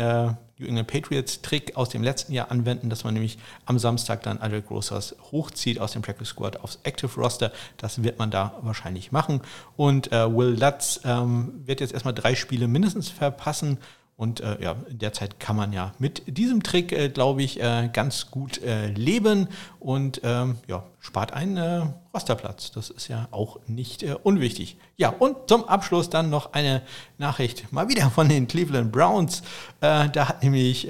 New 0.64 0.70
England 0.70 0.88
Patriots 0.88 1.42
Trick 1.42 1.76
aus 1.76 1.90
dem 1.90 2.02
letzten 2.04 2.34
Jahr 2.34 2.50
anwenden, 2.50 2.90
dass 2.90 3.04
man 3.04 3.14
nämlich 3.14 3.38
am 3.66 3.78
Samstag 3.78 4.24
dann 4.24 4.40
Aldrich 4.40 4.70
Rosas 4.70 5.16
hochzieht 5.32 5.80
aus 5.80 5.92
dem 5.92 6.02
Practice 6.02 6.30
Squad 6.30 6.58
aufs 6.62 6.80
Active 6.84 7.20
Roster. 7.20 7.52
Das 7.78 8.04
wird 8.04 8.20
man 8.20 8.32
da 8.32 8.58
wahrscheinlich 8.62 9.12
machen. 9.12 9.42
Und 9.76 10.12
Will 10.12 10.58
Lutz 10.60 11.02
ähm, 11.04 11.62
wird 11.66 11.82
jetzt 11.82 11.94
erstmal 11.94 12.14
drei 12.14 12.36
Spiele 12.36 12.68
mindestens 12.68 13.10
verpassen 13.10 13.78
und 14.24 14.40
äh, 14.40 14.56
ja, 14.62 14.78
derzeit 14.90 15.42
kann 15.42 15.58
man 15.58 15.74
ja 15.74 15.92
mit 16.00 16.38
diesem 16.38 16.64
Trick, 16.64 16.94
äh, 16.94 17.10
glaube 17.10 17.44
ich, 17.44 17.62
äh, 17.62 17.90
ganz 17.92 18.32
gut 18.32 18.64
äh, 18.64 18.88
leben 18.88 19.50
und 19.82 20.22
ähm, 20.24 20.56
ja, 20.66 20.86
spart 21.02 21.34
einen 21.34 21.58
äh, 21.58 21.86
Rosterplatz. 22.14 22.72
Das 22.72 22.90
ist 22.90 23.10
ja 23.10 23.28
auch 23.32 23.60
nicht 23.68 24.02
äh, 24.02 24.16
unwichtig. 24.24 24.78
Ja, 24.96 25.10
und 25.10 25.50
zum 25.50 25.66
Abschluss 25.66 26.10
dann 26.10 26.30
noch 26.30 26.54
eine 26.54 26.84
Nachricht 27.18 27.70
mal 27.74 27.90
wieder 27.90 28.10
von 28.12 28.30
den 28.30 28.48
Cleveland 28.48 28.94
Browns. 28.94 29.44
da 29.82 30.30
hat 30.30 30.42
nämlich 30.42 30.88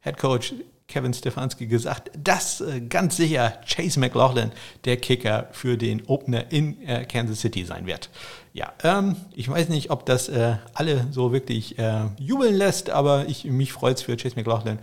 Head 0.00 0.18
Coach 0.18 0.54
Kevin 0.92 1.14
Stefanski 1.14 1.66
gesagt, 1.66 2.10
dass 2.22 2.60
äh, 2.60 2.82
ganz 2.82 3.16
sicher 3.16 3.54
Chase 3.66 3.98
McLaughlin 3.98 4.52
der 4.84 4.98
Kicker 4.98 5.48
für 5.52 5.78
den 5.78 6.06
Opener 6.06 6.52
in 6.52 6.86
äh, 6.86 7.06
Kansas 7.06 7.40
City 7.40 7.64
sein 7.64 7.86
wird. 7.86 8.10
Ja, 8.52 8.74
ähm, 8.84 9.16
ich 9.34 9.48
weiß 9.48 9.70
nicht, 9.70 9.90
ob 9.90 10.04
das 10.04 10.28
äh, 10.28 10.56
alle 10.74 11.06
so 11.10 11.32
wirklich 11.32 11.78
äh, 11.78 12.02
jubeln 12.18 12.54
lässt, 12.54 12.90
aber 12.90 13.26
ich, 13.26 13.44
mich 13.46 13.72
freut 13.72 13.96
es 13.96 14.02
für 14.02 14.16
Chase 14.16 14.36
McLaughlin, 14.36 14.78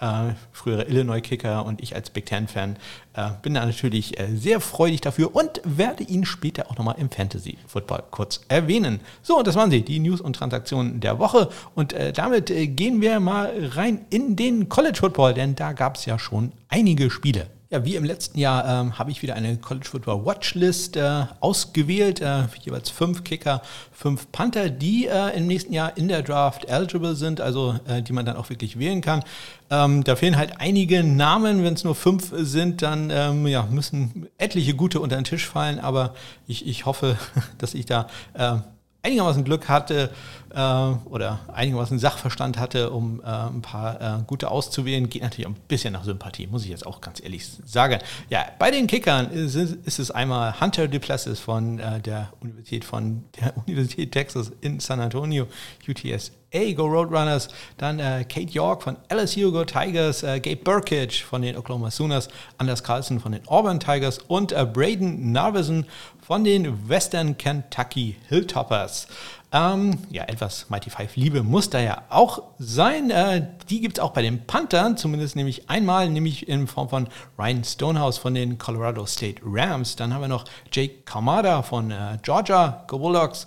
äh, 0.00 0.34
frühere 0.52 0.84
Illinois-Kicker 0.84 1.64
und 1.64 1.82
ich 1.82 1.94
als 1.94 2.10
Big 2.10 2.26
Ten-Fan 2.26 2.76
äh, 3.14 3.30
bin 3.42 3.54
da 3.54 3.64
natürlich 3.64 4.18
äh, 4.18 4.28
sehr 4.34 4.60
freudig 4.60 5.00
dafür 5.00 5.34
und 5.34 5.60
werde 5.64 6.04
ihn 6.04 6.24
später 6.24 6.70
auch 6.70 6.76
nochmal 6.76 6.96
im 6.98 7.10
Fantasy-Football 7.10 8.04
kurz 8.10 8.40
erwähnen. 8.48 9.00
So, 9.22 9.38
und 9.38 9.46
das 9.46 9.56
waren 9.56 9.70
sie, 9.70 9.82
die 9.82 9.98
News 9.98 10.20
und 10.20 10.34
Transaktionen 10.36 11.00
der 11.00 11.18
Woche. 11.18 11.48
Und 11.74 11.92
äh, 11.92 12.12
damit 12.12 12.50
äh, 12.50 12.66
gehen 12.66 13.00
wir 13.00 13.20
mal 13.20 13.52
rein 13.74 14.04
in 14.10 14.36
den 14.36 14.68
College-Football, 14.68 15.34
denn 15.34 15.54
da 15.54 15.72
gab 15.72 15.96
es 15.96 16.06
ja 16.06 16.18
schon 16.18 16.52
einige 16.68 17.10
Spiele. 17.10 17.46
Ja, 17.72 17.84
wie 17.84 17.94
im 17.94 18.02
letzten 18.02 18.36
Jahr 18.36 18.66
ähm, 18.66 18.98
habe 18.98 19.12
ich 19.12 19.22
wieder 19.22 19.36
eine 19.36 19.56
College 19.56 19.86
Football 19.86 20.26
Watchlist 20.26 20.96
äh, 20.96 21.26
ausgewählt. 21.38 22.20
Äh, 22.20 22.48
jeweils 22.62 22.90
fünf 22.90 23.22
Kicker, 23.22 23.62
fünf 23.92 24.32
Panther, 24.32 24.70
die 24.70 25.06
äh, 25.06 25.36
im 25.36 25.46
nächsten 25.46 25.72
Jahr 25.72 25.96
in 25.96 26.08
der 26.08 26.22
Draft 26.22 26.64
eligible 26.64 27.14
sind, 27.14 27.40
also 27.40 27.78
äh, 27.86 28.02
die 28.02 28.12
man 28.12 28.26
dann 28.26 28.36
auch 28.36 28.50
wirklich 28.50 28.80
wählen 28.80 29.02
kann. 29.02 29.22
Ähm, 29.70 30.02
da 30.02 30.16
fehlen 30.16 30.36
halt 30.36 30.54
einige 30.58 31.04
Namen. 31.04 31.62
Wenn 31.62 31.74
es 31.74 31.84
nur 31.84 31.94
fünf 31.94 32.32
sind, 32.34 32.82
dann 32.82 33.08
ähm, 33.10 33.46
ja, 33.46 33.62
müssen 33.70 34.26
etliche 34.36 34.74
gute 34.74 34.98
unter 34.98 35.14
den 35.14 35.24
Tisch 35.24 35.46
fallen. 35.46 35.78
Aber 35.78 36.14
ich, 36.48 36.66
ich 36.66 36.86
hoffe, 36.86 37.16
dass 37.58 37.74
ich 37.74 37.86
da 37.86 38.08
äh, 38.34 38.56
einigermaßen 39.02 39.44
Glück 39.44 39.68
hatte 39.68 40.10
oder 40.54 41.40
einigermaßen 41.52 41.98
Sachverstand 41.98 42.58
hatte, 42.58 42.90
um 42.90 43.20
äh, 43.20 43.26
ein 43.26 43.62
paar 43.62 44.00
äh, 44.00 44.22
gute 44.26 44.50
auszuwählen, 44.50 45.08
geht 45.08 45.22
natürlich 45.22 45.46
ein 45.46 45.56
bisschen 45.68 45.92
nach 45.92 46.04
Sympathie, 46.04 46.46
muss 46.46 46.64
ich 46.64 46.70
jetzt 46.70 46.86
auch 46.86 47.00
ganz 47.00 47.22
ehrlich 47.22 47.48
sagen. 47.64 47.98
Ja, 48.30 48.46
bei 48.58 48.70
den 48.70 48.86
Kickern 48.86 49.30
ist, 49.30 49.54
ist 49.54 49.98
es 49.98 50.10
einmal 50.10 50.60
Hunter 50.60 50.88
Duplessis 50.88 51.38
von 51.38 51.78
äh, 51.78 52.00
der 52.00 52.32
Universität 52.40 52.84
von 52.84 53.24
der 53.40 53.56
Universität 53.66 54.12
Texas 54.12 54.50
in 54.60 54.80
San 54.80 55.00
Antonio, 55.00 55.46
UTS 55.88 56.32
A, 56.52 56.72
Go 56.72 56.86
Roadrunners, 56.86 57.48
dann 57.76 58.00
äh, 58.00 58.24
Kate 58.28 58.50
York 58.50 58.82
von 58.82 58.96
LSU 59.08 59.52
Go 59.52 59.64
Tigers, 59.64 60.24
äh, 60.24 60.40
Gabe 60.40 60.56
Burkage 60.56 61.22
von 61.24 61.42
den 61.42 61.56
Oklahoma 61.56 61.90
Sooners, 61.90 62.28
Anders 62.58 62.82
Carlson 62.82 63.20
von 63.20 63.32
den 63.32 63.46
Auburn 63.46 63.78
Tigers 63.78 64.18
und 64.18 64.50
äh, 64.50 64.66
Braden 64.66 65.30
Narvison 65.30 65.86
von 66.20 66.42
den 66.42 66.88
Western 66.88 67.38
Kentucky 67.38 68.16
Hilltoppers. 68.28 69.06
Ähm, 69.52 69.98
ja, 70.10 70.24
etwas 70.24 70.70
Mighty 70.70 70.90
Five 70.90 71.16
Liebe 71.16 71.42
muss 71.42 71.70
da 71.70 71.80
ja 71.80 72.02
auch 72.08 72.42
sein. 72.58 73.10
Äh, 73.10 73.48
die 73.68 73.80
gibt 73.80 73.98
es 73.98 74.02
auch 74.02 74.12
bei 74.12 74.22
den 74.22 74.46
Panthern, 74.46 74.96
zumindest 74.96 75.34
nämlich 75.34 75.68
einmal, 75.68 76.08
nämlich 76.08 76.48
in 76.48 76.68
Form 76.68 76.88
von 76.88 77.08
Ryan 77.36 77.64
Stonehouse 77.64 78.18
von 78.18 78.34
den 78.34 78.58
Colorado 78.58 79.04
State 79.06 79.42
Rams. 79.44 79.96
Dann 79.96 80.14
haben 80.14 80.20
wir 80.20 80.28
noch 80.28 80.44
Jake 80.70 81.02
Kamada 81.04 81.62
von 81.62 81.90
äh, 81.90 82.18
Georgia, 82.22 82.84
Go 82.86 82.98
Bulldogs. 82.98 83.46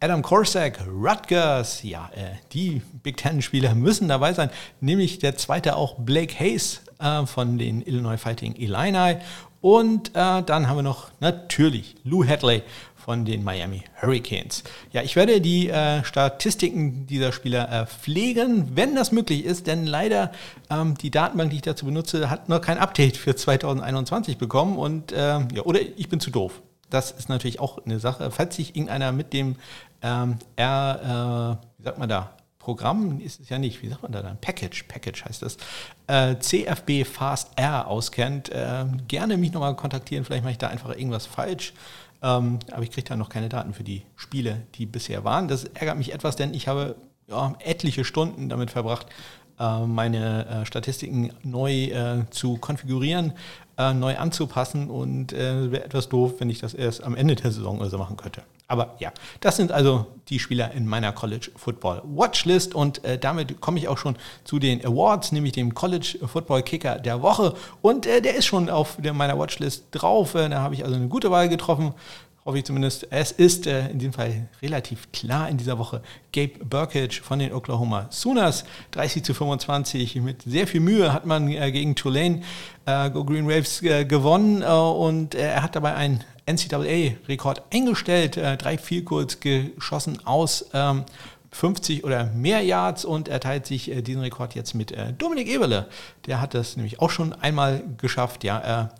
Adam 0.00 0.20
Korsak, 0.20 0.80
Rutgers, 0.86 1.82
ja, 1.82 2.10
äh, 2.14 2.36
die 2.52 2.82
Big 3.02 3.16
Ten-Spieler 3.16 3.74
müssen 3.74 4.08
dabei 4.08 4.34
sein, 4.34 4.50
nämlich 4.80 5.18
der 5.18 5.36
zweite 5.36 5.76
auch 5.76 5.94
Blake 5.94 6.38
Hayes 6.38 6.82
äh, 6.98 7.24
von 7.24 7.56
den 7.56 7.80
Illinois 7.80 8.18
Fighting 8.18 8.54
Illini 8.56 9.16
und 9.64 10.08
äh, 10.10 10.42
dann 10.42 10.68
haben 10.68 10.76
wir 10.76 10.82
noch 10.82 11.10
natürlich 11.20 11.96
Lou 12.04 12.22
Hadley 12.22 12.62
von 13.04 13.26
den 13.26 13.44
Miami 13.44 13.82
Hurricanes. 14.00 14.64
Ja, 14.90 15.02
ich 15.02 15.14
werde 15.14 15.42
die 15.42 15.68
äh, 15.68 16.02
Statistiken 16.04 17.06
dieser 17.06 17.32
Spieler 17.32 17.70
äh, 17.70 17.86
pflegen, 17.86 18.74
wenn 18.76 18.96
das 18.96 19.12
möglich 19.12 19.44
ist, 19.44 19.66
denn 19.66 19.84
leider 19.84 20.32
ähm, 20.70 20.96
die 20.96 21.10
Datenbank, 21.10 21.50
die 21.50 21.56
ich 21.56 21.62
dazu 21.62 21.84
benutze, 21.84 22.30
hat 22.30 22.48
noch 22.48 22.62
kein 22.62 22.78
Update 22.78 23.18
für 23.18 23.36
2021 23.36 24.38
bekommen 24.38 24.78
und 24.78 25.12
äh, 25.12 25.16
ja, 25.18 25.62
oder 25.64 25.80
ich 25.82 26.08
bin 26.08 26.18
zu 26.18 26.30
doof. 26.30 26.62
Das 26.88 27.10
ist 27.10 27.28
natürlich 27.28 27.60
auch 27.60 27.84
eine 27.84 27.98
Sache. 27.98 28.30
Falls 28.30 28.56
sich 28.56 28.74
irgendeiner 28.74 29.12
mit 29.12 29.34
dem 29.34 29.56
ähm, 30.00 30.38
R, 30.56 31.58
äh, 31.60 31.66
wie 31.76 31.84
sagt 31.84 31.98
man 31.98 32.08
da, 32.08 32.30
Programm 32.58 33.20
ist 33.20 33.40
es 33.40 33.50
ja 33.50 33.58
nicht, 33.58 33.82
wie 33.82 33.88
sagt 33.88 34.02
man 34.02 34.12
da 34.12 34.22
dann? 34.22 34.40
Package, 34.40 34.84
Package 34.84 35.26
heißt 35.26 35.42
das. 35.42 35.58
Äh, 36.06 36.38
CFB 36.38 37.04
Fast 37.04 37.50
R 37.56 37.86
auskennt, 37.86 38.48
äh, 38.48 38.86
gerne 39.06 39.36
mich 39.36 39.52
nochmal 39.52 39.76
kontaktieren. 39.76 40.24
Vielleicht 40.24 40.42
mache 40.42 40.52
ich 40.52 40.58
da 40.58 40.68
einfach 40.68 40.88
irgendwas 40.96 41.26
falsch. 41.26 41.74
Ähm, 42.24 42.58
aber 42.72 42.82
ich 42.82 42.90
kriege 42.90 43.06
da 43.06 43.16
noch 43.16 43.28
keine 43.28 43.50
Daten 43.50 43.74
für 43.74 43.84
die 43.84 44.02
Spiele, 44.16 44.62
die 44.76 44.86
bisher 44.86 45.24
waren. 45.24 45.46
Das 45.46 45.64
ärgert 45.64 45.98
mich 45.98 46.14
etwas, 46.14 46.36
denn 46.36 46.54
ich 46.54 46.68
habe 46.68 46.96
ja, 47.28 47.54
etliche 47.60 48.02
Stunden 48.02 48.48
damit 48.48 48.70
verbracht, 48.70 49.06
äh, 49.60 49.80
meine 49.80 50.46
äh, 50.46 50.66
Statistiken 50.66 51.32
neu 51.42 51.84
äh, 51.84 52.24
zu 52.30 52.56
konfigurieren, 52.56 53.34
neu 53.76 54.16
anzupassen 54.16 54.88
und 54.88 55.32
wäre 55.32 55.84
etwas 55.84 56.08
doof, 56.08 56.34
wenn 56.38 56.48
ich 56.48 56.60
das 56.60 56.74
erst 56.74 57.02
am 57.02 57.16
Ende 57.16 57.34
der 57.34 57.50
Saison 57.50 57.80
oder 57.80 57.90
so 57.90 57.98
machen 57.98 58.16
könnte. 58.16 58.42
Aber 58.66 58.96
ja, 58.98 59.12
das 59.40 59.56
sind 59.56 59.72
also 59.72 60.06
die 60.28 60.38
Spieler 60.38 60.72
in 60.72 60.86
meiner 60.86 61.12
College 61.12 61.50
Football 61.54 62.02
Watchlist 62.04 62.74
und 62.74 63.04
äh, 63.04 63.18
damit 63.18 63.60
komme 63.60 63.78
ich 63.78 63.88
auch 63.88 63.98
schon 63.98 64.16
zu 64.44 64.58
den 64.58 64.84
Awards, 64.84 65.32
nämlich 65.32 65.52
dem 65.52 65.74
College 65.74 66.18
Football 66.26 66.62
Kicker 66.62 66.98
der 66.98 67.20
Woche 67.20 67.54
und 67.82 68.06
äh, 68.06 68.22
der 68.22 68.34
ist 68.36 68.46
schon 68.46 68.70
auf 68.70 68.96
der, 68.98 69.12
meiner 69.12 69.38
Watchlist 69.38 69.84
drauf. 69.90 70.34
Äh, 70.34 70.48
da 70.48 70.60
habe 70.60 70.74
ich 70.74 70.84
also 70.84 70.96
eine 70.96 71.08
gute 71.08 71.30
Wahl 71.30 71.48
getroffen. 71.50 71.92
Hoffe 72.46 72.58
ich 72.58 72.64
zumindest. 72.64 73.06
Es 73.10 73.32
ist 73.32 73.66
äh, 73.66 73.88
in 73.88 73.98
diesem 73.98 74.12
Fall 74.12 74.48
relativ 74.60 75.10
klar 75.12 75.48
in 75.48 75.56
dieser 75.56 75.78
Woche. 75.78 76.02
Gabe 76.32 76.62
Burkage 76.62 77.22
von 77.22 77.38
den 77.38 77.54
Oklahoma 77.54 78.06
Sooners. 78.10 78.64
30 78.90 79.24
zu 79.24 79.32
25. 79.32 80.16
Mit 80.16 80.42
sehr 80.42 80.66
viel 80.66 80.80
Mühe 80.80 81.12
hat 81.12 81.24
man 81.24 81.48
äh, 81.48 81.72
gegen 81.72 81.94
Tulane 81.94 82.42
äh, 82.84 83.08
Go 83.10 83.24
Green 83.24 83.48
Waves 83.48 83.80
gewonnen 83.80 84.62
und 84.62 85.34
er 85.34 85.62
hat 85.62 85.74
dabei 85.74 85.94
einen 85.94 86.22
NCAA-Rekord 86.46 87.62
eingestellt, 87.72 88.36
äh, 88.36 88.56
drei 88.56 88.78
Vielkurz 88.78 89.40
geschossen 89.40 90.24
aus 90.26 90.66
ähm, 90.72 91.04
50 91.50 92.04
oder 92.04 92.24
mehr 92.34 92.62
Yards 92.62 93.04
und 93.04 93.28
er 93.28 93.40
teilt 93.40 93.66
sich 93.66 93.90
äh, 93.90 94.02
diesen 94.02 94.22
Rekord 94.22 94.54
jetzt 94.54 94.74
mit 94.74 94.92
äh, 94.92 95.12
Dominik 95.12 95.48
Eberle. 95.48 95.86
Der 96.26 96.40
hat 96.40 96.54
das 96.54 96.76
nämlich 96.76 97.00
auch 97.00 97.10
schon 97.10 97.32
einmal 97.32 97.82
geschafft. 97.98 98.44
Ja, 98.44 98.90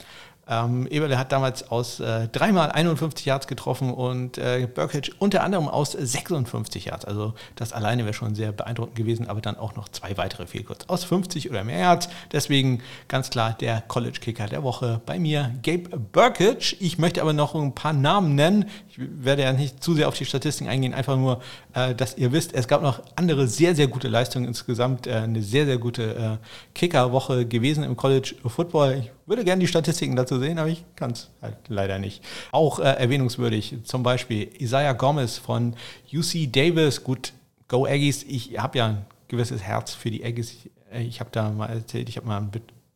ähm, 0.49 0.87
Eberle 0.89 1.19
hat 1.19 1.33
damals 1.33 1.71
aus 1.71 2.01
äh, 2.01 2.29
dreimal 2.29 2.71
51 2.71 3.25
Yards 3.25 3.47
getroffen 3.47 3.93
und 3.93 4.39
äh, 4.39 4.69
Burkage 4.73 5.11
unter 5.19 5.43
anderem 5.43 5.69
aus 5.69 5.93
56 5.93 6.87
Yards. 6.87 7.05
Also 7.05 7.35
das 7.57 7.73
alleine 7.73 8.05
wäre 8.05 8.15
schon 8.15 8.35
sehr 8.35 8.53
beeindruckend 8.53 8.97
gewesen, 8.97 9.29
aber 9.29 9.41
dann 9.41 9.57
auch 9.57 9.75
noch 9.75 9.89
zwei 9.89 10.17
weitere 10.17 10.47
Fehlkurz 10.47 10.85
aus 10.89 11.05
50 11.05 11.51
oder 11.51 11.65
mehr 11.65 11.79
Yards. 11.79 12.09
Deswegen 12.33 12.83
ganz 13.09 13.31
klar 13.31 13.57
der 13.59 13.81
College 13.83 14.19
Kicker 14.21 14.47
der 14.47 14.63
Woche 14.63 15.01
bei 15.07 15.19
mir, 15.19 15.55
Gabe 15.63 15.99
Burkage. 15.99 16.77
Ich 16.79 16.99
möchte 16.99 17.23
aber 17.23 17.33
noch 17.33 17.55
ein 17.55 17.75
paar 17.75 17.93
Namen 17.93 18.35
nennen. 18.35 18.67
Ich 18.97 19.01
werde 19.25 19.43
ja 19.43 19.53
nicht 19.53 19.83
zu 19.83 19.95
sehr 19.95 20.07
auf 20.07 20.17
die 20.17 20.25
Statistiken 20.25 20.71
eingehen, 20.71 20.95
einfach 20.95 21.17
nur, 21.17 21.43
äh, 21.73 21.97
dass 21.97 22.17
ihr 22.17 22.31
wisst, 22.31 22.55
es 22.55 22.69
gab 22.69 22.81
noch 22.81 23.03
andere 23.17 23.49
sehr, 23.49 23.75
sehr 23.75 23.89
gute 23.89 24.07
Leistungen 24.07 24.47
insgesamt. 24.47 25.09
Äh, 25.09 25.15
eine 25.15 25.43
sehr, 25.43 25.67
sehr 25.67 25.79
gute 25.79 26.15
äh, 26.15 26.47
Kicker-Woche 26.75 27.45
gewesen 27.45 27.83
im 27.83 27.97
College 27.97 28.37
Football. 28.47 29.01
Ich 29.01 29.11
würde 29.27 29.43
gerne 29.43 29.61
die 29.61 29.67
Statistiken 29.67 30.15
dazu 30.15 30.39
sehen, 30.39 30.61
aber 30.61 30.69
ich 30.69 30.85
kann 30.95 31.11
es 31.11 31.31
halt 31.43 31.57
leider 31.67 31.99
nicht. 31.99 32.23
Auch 32.53 32.79
äh, 32.79 32.85
erwähnungswürdig 32.85 33.79
zum 33.83 34.05
Beispiel 34.05 34.49
Isaiah 34.61 34.93
Gomez 34.93 35.39
von 35.39 35.75
UC 36.13 36.53
Davis. 36.53 37.03
Gut, 37.03 37.33
Go 37.67 37.87
Aggies. 37.87 38.23
Ich 38.23 38.57
habe 38.59 38.79
ja 38.79 38.87
ein 38.87 39.07
gewisses 39.27 39.61
Herz 39.61 39.95
für 39.95 40.13
die 40.13 40.25
Aggies. 40.25 40.69
Ich 40.93 41.19
habe 41.19 41.31
da 41.33 41.51
mal 41.51 41.67
erzählt, 41.67 42.09
ich 42.09 42.17
habe 42.17 42.29
mal 42.29 42.39
ein 42.39 42.53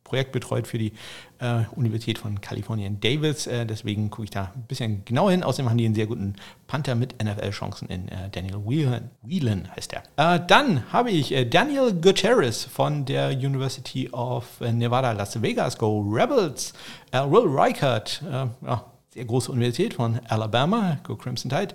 Projekt 0.09 0.31
betreut 0.31 0.67
für 0.67 0.79
die 0.79 0.91
äh, 1.37 1.61
Universität 1.75 2.17
von 2.17 2.41
Kalifornien 2.41 2.99
Davis. 2.99 3.45
Äh, 3.45 3.65
deswegen 3.65 4.09
gucke 4.09 4.23
ich 4.23 4.31
da 4.31 4.51
ein 4.55 4.63
bisschen 4.63 5.05
genau 5.05 5.29
hin. 5.29 5.43
Außerdem 5.43 5.69
haben 5.69 5.77
die 5.77 5.85
einen 5.85 5.95
sehr 5.95 6.07
guten 6.07 6.33
Panther 6.65 6.95
mit 6.95 7.23
NFL-Chancen 7.23 7.87
in 7.89 8.07
äh, 8.09 8.29
Daniel 8.31 8.57
Whelan, 8.65 9.11
Whelan 9.21 9.69
heißt 9.75 9.93
er. 9.93 10.03
Äh, 10.17 10.39
dann 10.47 10.91
habe 10.91 11.11
ich 11.11 11.31
äh, 11.31 11.45
Daniel 11.45 11.93
Gutierrez 11.93 12.65
von 12.65 13.05
der 13.05 13.29
University 13.29 14.09
of 14.09 14.59
Nevada, 14.59 15.11
Las 15.11 15.39
Vegas. 15.41 15.77
Go 15.77 16.01
Rebels. 16.01 16.73
Äh, 17.11 17.19
Will 17.19 17.45
Reichert, 17.45 18.23
ja, 18.65 18.85
sehr 19.13 19.25
große 19.25 19.51
Universität 19.51 19.95
von 19.95 20.19
Alabama. 20.27 20.97
Go 21.03 21.15
Crimson 21.15 21.49
Tide. 21.49 21.73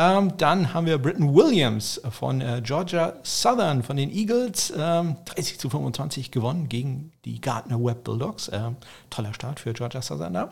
Ähm, 0.00 0.32
dann 0.38 0.72
haben 0.72 0.86
wir 0.86 0.96
Britton 0.96 1.34
Williams 1.34 2.00
von 2.10 2.40
äh, 2.40 2.62
Georgia 2.64 3.12
Southern 3.22 3.82
von 3.82 3.98
den 3.98 4.10
Eagles. 4.10 4.72
Ähm, 4.74 5.16
30 5.26 5.60
zu 5.60 5.68
25 5.68 6.30
gewonnen 6.30 6.70
gegen 6.70 7.12
die 7.26 7.38
Gardner 7.38 7.78
Web 7.84 8.04
Bulldogs. 8.04 8.50
Ähm, 8.50 8.76
toller 9.10 9.34
Start 9.34 9.60
für 9.60 9.74
Georgia 9.74 10.00
Southern 10.00 10.32
da. 10.32 10.50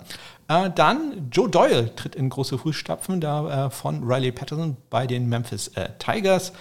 Äh, 0.48 0.70
dann 0.74 1.30
Joe 1.32 1.48
Doyle 1.48 1.94
tritt 1.96 2.14
in 2.14 2.28
große 2.28 2.58
Fußstapfen 2.58 3.22
da 3.22 3.68
äh, 3.68 3.70
von 3.70 4.04
Riley 4.04 4.32
Patterson 4.32 4.76
bei 4.90 5.06
den 5.06 5.30
Memphis 5.30 5.68
äh, 5.68 5.88
Tigers. 5.98 6.52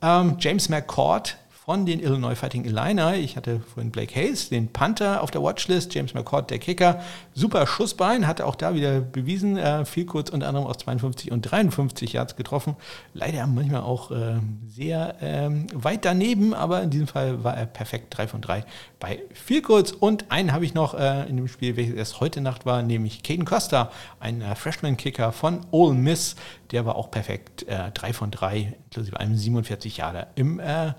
Ähm, 0.00 0.36
James 0.38 0.70
McCord 0.70 1.36
von 1.64 1.84
den 1.84 2.00
Illinois 2.00 2.34
Fighting 2.34 2.64
Illini. 2.64 3.16
Ich 3.16 3.36
hatte 3.36 3.60
vorhin 3.60 3.90
Blake 3.90 4.14
Hayes, 4.14 4.48
den 4.48 4.68
Panther 4.68 5.22
auf 5.22 5.30
der 5.30 5.42
Watchlist, 5.42 5.94
James 5.94 6.14
McCord, 6.14 6.50
der 6.50 6.58
Kicker. 6.58 7.02
Super 7.34 7.66
Schussbein, 7.66 8.26
hatte 8.26 8.46
auch 8.46 8.56
da 8.56 8.74
wieder 8.74 9.00
bewiesen, 9.00 9.58
äh, 9.58 9.84
viel 9.84 10.06
kurz 10.06 10.30
unter 10.30 10.48
anderem 10.48 10.66
aus 10.66 10.78
52 10.78 11.30
und 11.30 11.42
53 11.42 12.14
Yards 12.14 12.36
getroffen. 12.36 12.76
Leider 13.12 13.46
manchmal 13.46 13.82
auch 13.82 14.10
äh, 14.10 14.40
sehr 14.68 15.16
ähm, 15.20 15.66
weit 15.74 16.06
daneben, 16.06 16.54
aber 16.54 16.82
in 16.82 16.88
diesem 16.88 17.06
Fall 17.06 17.44
war 17.44 17.56
er 17.56 17.66
perfekt 17.66 18.16
3 18.16 18.26
von 18.26 18.40
3 18.40 18.64
bei 18.98 19.20
viel 19.34 19.60
kurz. 19.60 19.92
Und 19.92 20.30
einen 20.30 20.52
habe 20.52 20.64
ich 20.64 20.72
noch 20.72 20.94
äh, 20.94 21.28
in 21.28 21.36
dem 21.36 21.48
Spiel, 21.48 21.76
welches 21.76 21.94
erst 21.94 22.20
heute 22.20 22.40
Nacht 22.40 22.64
war, 22.64 22.82
nämlich 22.82 23.22
Caden 23.22 23.44
Costa, 23.44 23.90
ein 24.18 24.40
äh, 24.40 24.54
Freshman-Kicker 24.54 25.32
von 25.32 25.60
Ole 25.72 25.94
Miss. 25.94 26.36
Der 26.70 26.86
war 26.86 26.96
auch 26.96 27.10
perfekt, 27.10 27.64
äh, 27.68 27.90
3 27.92 28.12
von 28.12 28.30
3, 28.30 28.74
inklusive 28.86 29.20
einem 29.20 29.36
47 29.36 29.98
Jahre 29.98 30.28
im 30.36 30.58
äh, 30.60 30.92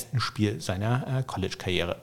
ersten 0.00 0.20
Spiel 0.20 0.60
seiner 0.60 1.06
äh, 1.06 1.22
College-Karriere. 1.22 1.96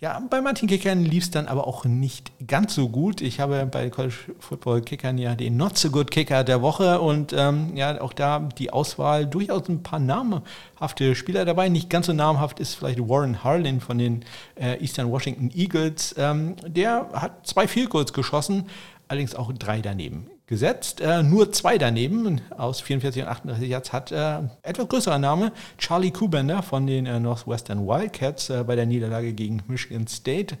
Ja, 0.00 0.20
bei 0.30 0.40
manchen 0.40 0.66
Kickern 0.68 1.04
lief 1.04 1.24
es 1.24 1.30
dann 1.30 1.46
aber 1.46 1.68
auch 1.68 1.84
nicht 1.84 2.32
ganz 2.48 2.74
so 2.74 2.88
gut. 2.88 3.20
Ich 3.20 3.38
habe 3.38 3.66
bei 3.66 3.88
College 3.88 4.14
Football 4.40 4.82
Kickern 4.82 5.16
ja 5.16 5.36
den 5.36 5.56
Not 5.56 5.78
So 5.78 5.90
Good 5.90 6.10
Kicker 6.10 6.42
der 6.42 6.60
Woche 6.60 7.00
und 7.00 7.32
ähm, 7.32 7.76
ja, 7.76 8.00
auch 8.00 8.12
da 8.12 8.40
die 8.40 8.72
Auswahl 8.72 9.26
durchaus 9.26 9.68
ein 9.68 9.84
paar 9.84 10.00
namhafte 10.00 11.14
Spieler 11.14 11.44
dabei. 11.44 11.68
Nicht 11.68 11.88
ganz 11.88 12.06
so 12.06 12.12
namhaft 12.12 12.58
ist 12.58 12.74
vielleicht 12.74 12.98
Warren 12.98 13.44
Harlan 13.44 13.80
von 13.80 13.98
den 13.98 14.24
äh, 14.56 14.80
Eastern 14.80 15.08
Washington 15.08 15.50
Eagles. 15.54 16.16
Ähm, 16.18 16.56
der 16.66 17.08
hat 17.12 17.46
zwei 17.46 17.68
Field 17.68 17.90
Goals 17.90 18.12
geschossen, 18.12 18.66
allerdings 19.06 19.36
auch 19.36 19.52
drei 19.52 19.82
daneben 19.82 20.31
gesetzt. 20.52 21.00
Äh, 21.00 21.22
nur 21.22 21.50
zwei 21.50 21.78
daneben 21.78 22.42
aus 22.50 22.82
44 22.82 23.22
und 23.22 23.28
38 23.28 23.68
Yards 23.70 23.92
hat 23.94 24.12
äh, 24.12 24.40
etwas 24.62 24.86
größerer 24.86 25.18
Name 25.18 25.50
Charlie 25.78 26.10
Kubender 26.10 26.62
von 26.62 26.86
den 26.86 27.06
äh, 27.06 27.18
Northwestern 27.18 27.86
Wildcats 27.86 28.50
äh, 28.50 28.62
bei 28.62 28.76
der 28.76 28.84
Niederlage 28.84 29.32
gegen 29.32 29.62
Michigan 29.66 30.06
State 30.06 30.58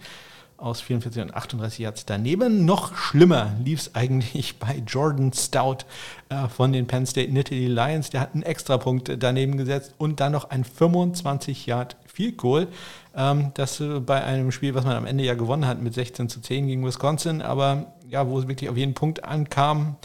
aus 0.56 0.80
44 0.80 1.24
und 1.24 1.34
38 1.34 1.78
Yards 1.80 2.06
daneben. 2.06 2.64
Noch 2.64 2.96
schlimmer 2.96 3.52
lief 3.62 3.80
es 3.80 3.94
eigentlich 3.94 4.58
bei 4.58 4.82
Jordan 4.86 5.30
Stout 5.34 5.84
äh, 6.30 6.48
von 6.48 6.72
den 6.72 6.86
Penn 6.86 7.04
State 7.04 7.30
Nittany 7.30 7.66
Lions. 7.66 8.08
Der 8.08 8.22
hat 8.22 8.32
einen 8.32 8.44
Extrapunkt 8.44 9.12
daneben 9.18 9.58
gesetzt 9.58 9.94
und 9.98 10.20
dann 10.20 10.32
noch 10.32 10.48
ein 10.48 10.64
25 10.64 11.66
Yard 11.66 11.96
Field 12.06 12.38
Goal. 12.38 12.68
Ähm, 13.14 13.50
das 13.54 13.78
äh, 13.80 14.00
bei 14.00 14.24
einem 14.24 14.52
Spiel, 14.52 14.74
was 14.74 14.86
man 14.86 14.96
am 14.96 15.04
Ende 15.04 15.24
ja 15.24 15.34
gewonnen 15.34 15.66
hat 15.66 15.82
mit 15.82 15.92
16 15.92 16.30
zu 16.30 16.40
10 16.40 16.66
gegen 16.68 16.86
Wisconsin, 16.86 17.42
aber 17.42 17.92
ja, 18.12 18.28
wo 18.28 18.38
es 18.38 18.46
wirklich 18.46 18.70
auf 18.70 18.76
jeden 18.76 18.94
Punkt 18.94 19.24
ankam, 19.24 19.96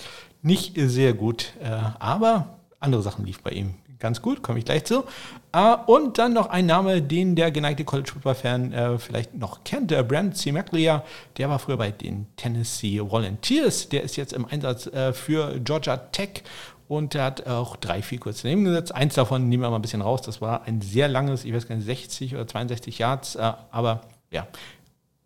nicht 0.41 0.73
sehr 0.75 1.13
gut. 1.13 1.53
Äh, 1.61 1.69
aber 1.99 2.57
andere 2.79 3.01
Sachen 3.01 3.25
lief 3.25 3.41
bei 3.41 3.51
ihm 3.51 3.75
ganz 3.99 4.21
gut, 4.21 4.41
komme 4.43 4.59
ich 4.59 4.65
gleich 4.65 4.85
zu. 4.85 5.03
Äh, 5.51 5.75
und 5.87 6.17
dann 6.17 6.33
noch 6.33 6.47
ein 6.47 6.65
Name, 6.65 7.01
den 7.01 7.35
der 7.35 7.51
geneigte 7.51 7.83
College 7.83 8.11
Football 8.13 8.35
Fan 8.35 8.73
äh, 8.73 8.97
vielleicht 8.97 9.35
noch 9.35 9.63
kennt, 9.63 9.91
der 9.91 10.03
Brand 10.03 10.37
C. 10.37 10.51
McLear. 10.51 11.03
Der 11.37 11.49
war 11.49 11.59
früher 11.59 11.77
bei 11.77 11.91
den 11.91 12.27
Tennessee 12.37 12.99
Volunteers. 12.99 13.89
Der 13.89 14.03
ist 14.03 14.15
jetzt 14.15 14.33
im 14.33 14.45
Einsatz 14.45 14.87
äh, 14.87 15.13
für 15.13 15.59
Georgia 15.59 15.97
Tech 15.97 16.43
und 16.87 17.13
der 17.13 17.23
hat 17.23 17.47
auch 17.47 17.75
drei, 17.75 18.01
vier 18.01 18.19
kurze 18.19 18.43
daneben 18.43 18.63
gesetzt. 18.63 18.95
Eins 18.95 19.15
davon 19.15 19.49
nehmen 19.49 19.63
wir 19.63 19.69
mal 19.69 19.77
ein 19.77 19.81
bisschen 19.81 20.01
raus. 20.01 20.21
Das 20.21 20.41
war 20.41 20.63
ein 20.63 20.81
sehr 20.81 21.07
langes, 21.07 21.43
ich 21.43 21.53
weiß 21.53 21.67
gar 21.67 21.75
nicht, 21.75 21.85
60 21.85 22.35
oder 22.35 22.47
62 22.47 22.99
Yards, 22.99 23.35
äh, 23.35 23.51
aber 23.71 24.01
ja, 24.31 24.47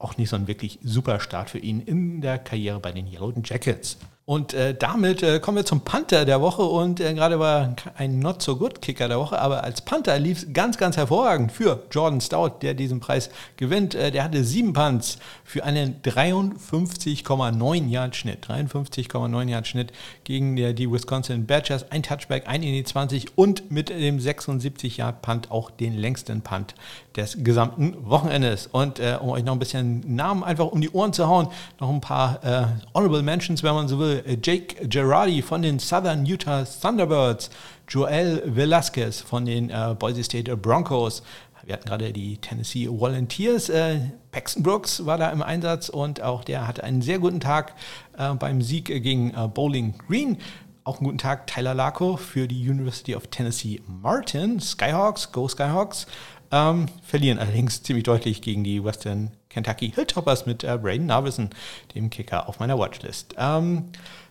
auch 0.04 0.18
nicht 0.18 0.30
so 0.30 0.36
ein 0.36 0.48
wirklich 0.48 0.80
super 0.84 1.20
Start 1.20 1.50
für 1.50 1.60
ihn 1.60 1.82
in 1.82 2.22
der 2.22 2.38
Karriere 2.40 2.80
bei 2.80 2.92
den 2.92 3.08
Yellow 3.08 3.34
Jackets. 3.44 3.98
Und 4.32 4.54
äh, 4.54 4.74
damit 4.74 5.24
äh, 5.24 5.40
kommen 5.40 5.58
wir 5.58 5.66
zum 5.66 5.82
Panther 5.82 6.24
der 6.26 6.40
Woche 6.40 6.62
und 6.62 7.00
äh, 7.00 7.14
gerade 7.14 7.40
war 7.40 7.76
ein 7.98 8.20
Not-so-good-Kicker 8.20 9.10
der 9.10 9.20
Woche, 9.20 9.38
aber 9.38 9.64
als 9.66 9.82
Panther 9.82 10.18
lief 10.20 10.38
es 10.38 10.54
ganz, 10.54 10.78
ganz 10.78 10.96
hervorragend 10.96 11.52
für 11.52 11.84
Jordan 11.92 12.22
Stout, 12.22 12.60
der 12.62 12.76
diesen 12.76 13.02
Preis 13.02 13.30
gewinnt. 13.58 13.96
Äh, 13.96 14.12
der 14.12 14.24
hatte 14.24 14.44
sieben 14.44 14.72
Punts 14.74 15.18
für 15.44 15.66
einen 15.66 16.02
53,9 16.04 17.90
Yard 17.90 18.16
Schnitt. 18.16 18.46
53,9 18.46 19.50
Yard 19.50 19.68
Schnitt 19.68 19.92
gegen 20.24 20.56
der, 20.56 20.72
die 20.74 20.90
Wisconsin 20.90 21.46
Badgers. 21.48 21.92
Ein 21.92 22.04
Touchback, 22.04 22.48
ein 22.48 22.64
in 22.64 22.74
die 22.74 22.86
20 22.86 23.38
und 23.38 23.70
mit 23.70 23.90
dem 23.90 24.20
76 24.20 24.98
Yard 24.98 25.24
Punt 25.24 25.52
auch 25.52 25.72
den 25.72 25.98
längsten 25.98 26.42
Punt 26.42 26.76
des 27.16 27.44
gesamten 27.44 27.96
Wochenendes. 28.10 28.68
Und 28.68 29.00
äh, 29.00 29.18
um 29.20 29.30
euch 29.30 29.44
noch 29.44 29.54
ein 29.54 29.60
bisschen 29.60 30.16
Namen 30.16 30.44
einfach 30.44 30.68
um 30.68 30.82
die 30.82 30.90
Ohren 30.92 31.14
zu 31.14 31.28
hauen, 31.28 31.48
noch 31.80 31.90
ein 31.90 32.02
paar 32.02 32.44
äh, 32.44 32.66
Honorable 32.94 33.22
Mentions, 33.22 33.64
wenn 33.64 33.74
man 33.74 33.88
so 33.88 34.00
will. 34.00 34.24
Äh, 34.26 34.38
Jake 34.42 34.88
Girardi 34.88 35.42
von 35.42 35.62
den 35.62 35.80
Southern 35.80 36.26
Utah 36.26 36.64
Thunderbirds, 36.64 37.50
Joel 37.88 38.44
Velasquez 38.46 39.22
von 39.22 39.46
den 39.46 39.70
äh, 39.70 39.96
Boise 39.98 40.24
State 40.24 40.56
Broncos. 40.58 41.24
Wir 41.64 41.74
hatten 41.74 41.88
gerade 41.88 42.12
die 42.12 42.38
Tennessee 42.38 42.88
Volunteers. 42.90 43.70
Äh, 43.70 44.00
Paxton 44.32 44.64
Brooks 44.64 45.06
war 45.06 45.18
da 45.18 45.30
im 45.32 45.42
Einsatz 45.42 45.90
und 45.90 46.22
auch 46.22 46.44
der 46.44 46.68
hatte 46.68 46.84
einen 46.84 47.02
sehr 47.02 47.20
guten 47.20 47.40
Tag 47.40 47.76
äh, 48.18 48.34
beim 48.34 48.62
Sieg 48.62 48.86
gegen 48.86 49.32
äh, 49.32 49.48
Bowling 49.48 49.94
Green. 50.08 50.38
Auch 50.84 50.98
einen 50.98 51.06
guten 51.06 51.18
Tag 51.20 51.46
Tyler 51.46 51.76
Larko 51.76 52.18
für 52.18 52.48
die 52.48 52.68
University 52.68 53.16
of 53.16 53.28
Tennessee 53.28 53.82
Martin. 53.86 54.60
Skyhawks, 54.60 55.32
Go 55.32 55.48
Skyhawks. 55.48 56.08
Ähm, 56.52 56.88
verlieren 57.04 57.40
allerdings 57.40 57.82
ziemlich 57.82 58.04
deutlich 58.04 58.42
gegen 58.42 58.64
die 58.64 58.84
Western 58.84 59.32
Kentucky 59.50 59.92
Hilltoppers 59.92 60.46
mit 60.46 60.64
äh, 60.64 60.78
Braden 60.82 61.06
Narvison, 61.06 61.50
dem 61.96 62.10
Kicker 62.10 62.50
auf 62.50 62.60
meiner 62.60 62.78
Watchlist. 62.78 63.36
Ähm, 63.38 63.86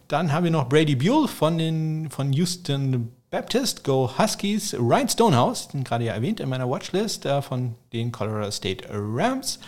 dann 0.08 0.32
haben 0.32 0.44
wir 0.44 0.50
noch 0.50 0.68
Brady 0.68 0.96
Buell 0.96 1.28
von, 1.28 1.56
den, 1.56 2.10
von 2.10 2.32
Houston 2.32 3.12
Baptist, 3.30 3.84
Go 3.84 4.10
Huskies, 4.18 4.74
Ryan 4.74 5.08
Stonehouse, 5.08 5.68
den 5.68 5.84
gerade 5.84 6.04
ja 6.04 6.14
erwähnt 6.14 6.40
in 6.40 6.48
meiner 6.48 6.68
Watchlist, 6.68 7.26
äh, 7.26 7.40
von 7.40 7.76
den 7.92 8.10
Colorado 8.10 8.50
State 8.50 8.84
Rams. 8.90 9.60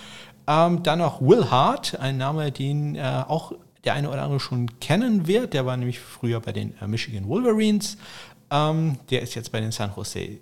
Ähm, 0.47 0.83
dann 0.83 0.99
noch 0.99 1.21
Will 1.21 1.49
Hart, 1.51 1.99
ein 2.01 2.19
Name, 2.19 2.51
den 2.51 2.97
äh, 2.97 3.23
auch 3.29 3.53
der 3.85 3.95
eine 3.95 4.11
oder 4.11 4.23
andere 4.23 4.41
schon 4.41 4.81
kennen 4.81 5.27
wird. 5.27 5.55
Der 5.55 5.65
war 5.65 5.77
nämlich 5.77 6.01
früher 6.01 6.41
bei 6.41 6.53
den 6.53 6.75
äh, 6.81 6.87
Michigan 6.87 7.29
Wolverines. 7.29 7.97
Ähm, 8.51 8.99
der 9.11 9.23
ist 9.23 9.35
jetzt 9.35 9.53
bei 9.53 9.61
den 9.61 9.71
San 9.71 9.93
Jose, 9.97 10.39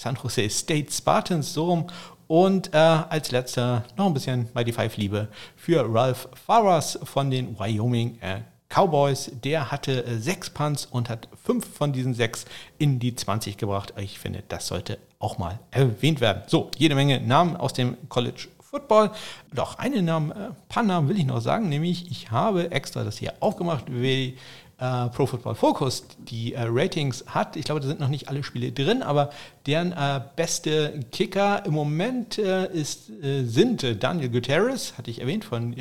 San 0.00 0.16
Jose 0.16 0.48
State 0.48 0.90
Spartans 0.90 1.52
so 1.52 1.66
rum. 1.66 1.86
Und 2.26 2.72
äh, 2.72 2.78
als 2.78 3.32
letzter 3.32 3.84
noch 3.98 4.06
ein 4.06 4.14
bisschen 4.14 4.48
Mighty 4.54 4.72
Five 4.72 4.96
Liebe 4.96 5.28
für 5.56 5.84
Ralph 5.92 6.26
Farras 6.46 6.98
von 7.02 7.30
den 7.30 7.58
Wyoming 7.58 8.18
äh, 8.22 8.40
Cowboys, 8.70 9.30
der 9.44 9.70
hatte 9.70 10.06
äh, 10.06 10.16
sechs 10.16 10.48
Punts 10.48 10.86
und 10.86 11.10
hat 11.10 11.28
fünf 11.44 11.66
von 11.66 11.92
diesen 11.92 12.14
sechs 12.14 12.46
in 12.78 12.98
die 12.98 13.14
20 13.14 13.58
gebracht. 13.58 13.92
Ich 13.98 14.18
finde, 14.18 14.42
das 14.48 14.68
sollte 14.68 14.98
auch 15.18 15.36
mal 15.36 15.58
erwähnt 15.70 16.22
werden. 16.22 16.44
So, 16.46 16.70
jede 16.78 16.94
Menge 16.94 17.20
Namen 17.20 17.56
aus 17.56 17.74
dem 17.74 17.98
College 18.08 18.48
Football. 18.60 19.10
Doch 19.52 19.78
einen 19.78 20.06
Namen, 20.06 20.30
äh, 20.30 20.50
paar 20.70 20.84
Namen 20.84 21.10
will 21.10 21.18
ich 21.18 21.26
noch 21.26 21.42
sagen, 21.42 21.68
nämlich 21.68 22.10
ich 22.10 22.30
habe 22.30 22.70
extra 22.70 23.04
das 23.04 23.18
hier 23.18 23.34
aufgemacht, 23.40 23.84
wie 23.88 24.38
äh, 24.80 25.08
Pro 25.08 25.26
Football 25.26 25.54
Focus 25.54 26.06
die 26.18 26.54
äh, 26.54 26.64
Ratings 26.66 27.24
hat. 27.28 27.56
Ich 27.56 27.66
glaube, 27.66 27.80
da 27.80 27.86
sind 27.86 28.00
noch 28.00 28.08
nicht 28.08 28.28
alle 28.28 28.42
Spiele 28.42 28.72
drin, 28.72 29.02
aber 29.02 29.30
deren 29.66 29.92
äh, 29.92 30.20
beste 30.36 31.00
Kicker 31.12 31.64
im 31.66 31.74
Moment 31.74 32.38
äh, 32.38 32.66
ist, 32.72 33.10
äh, 33.22 33.44
sind 33.44 34.02
Daniel 34.02 34.30
Gutierrez, 34.30 34.94
hatte 34.96 35.10
ich 35.10 35.20
erwähnt, 35.20 35.44
von 35.44 35.74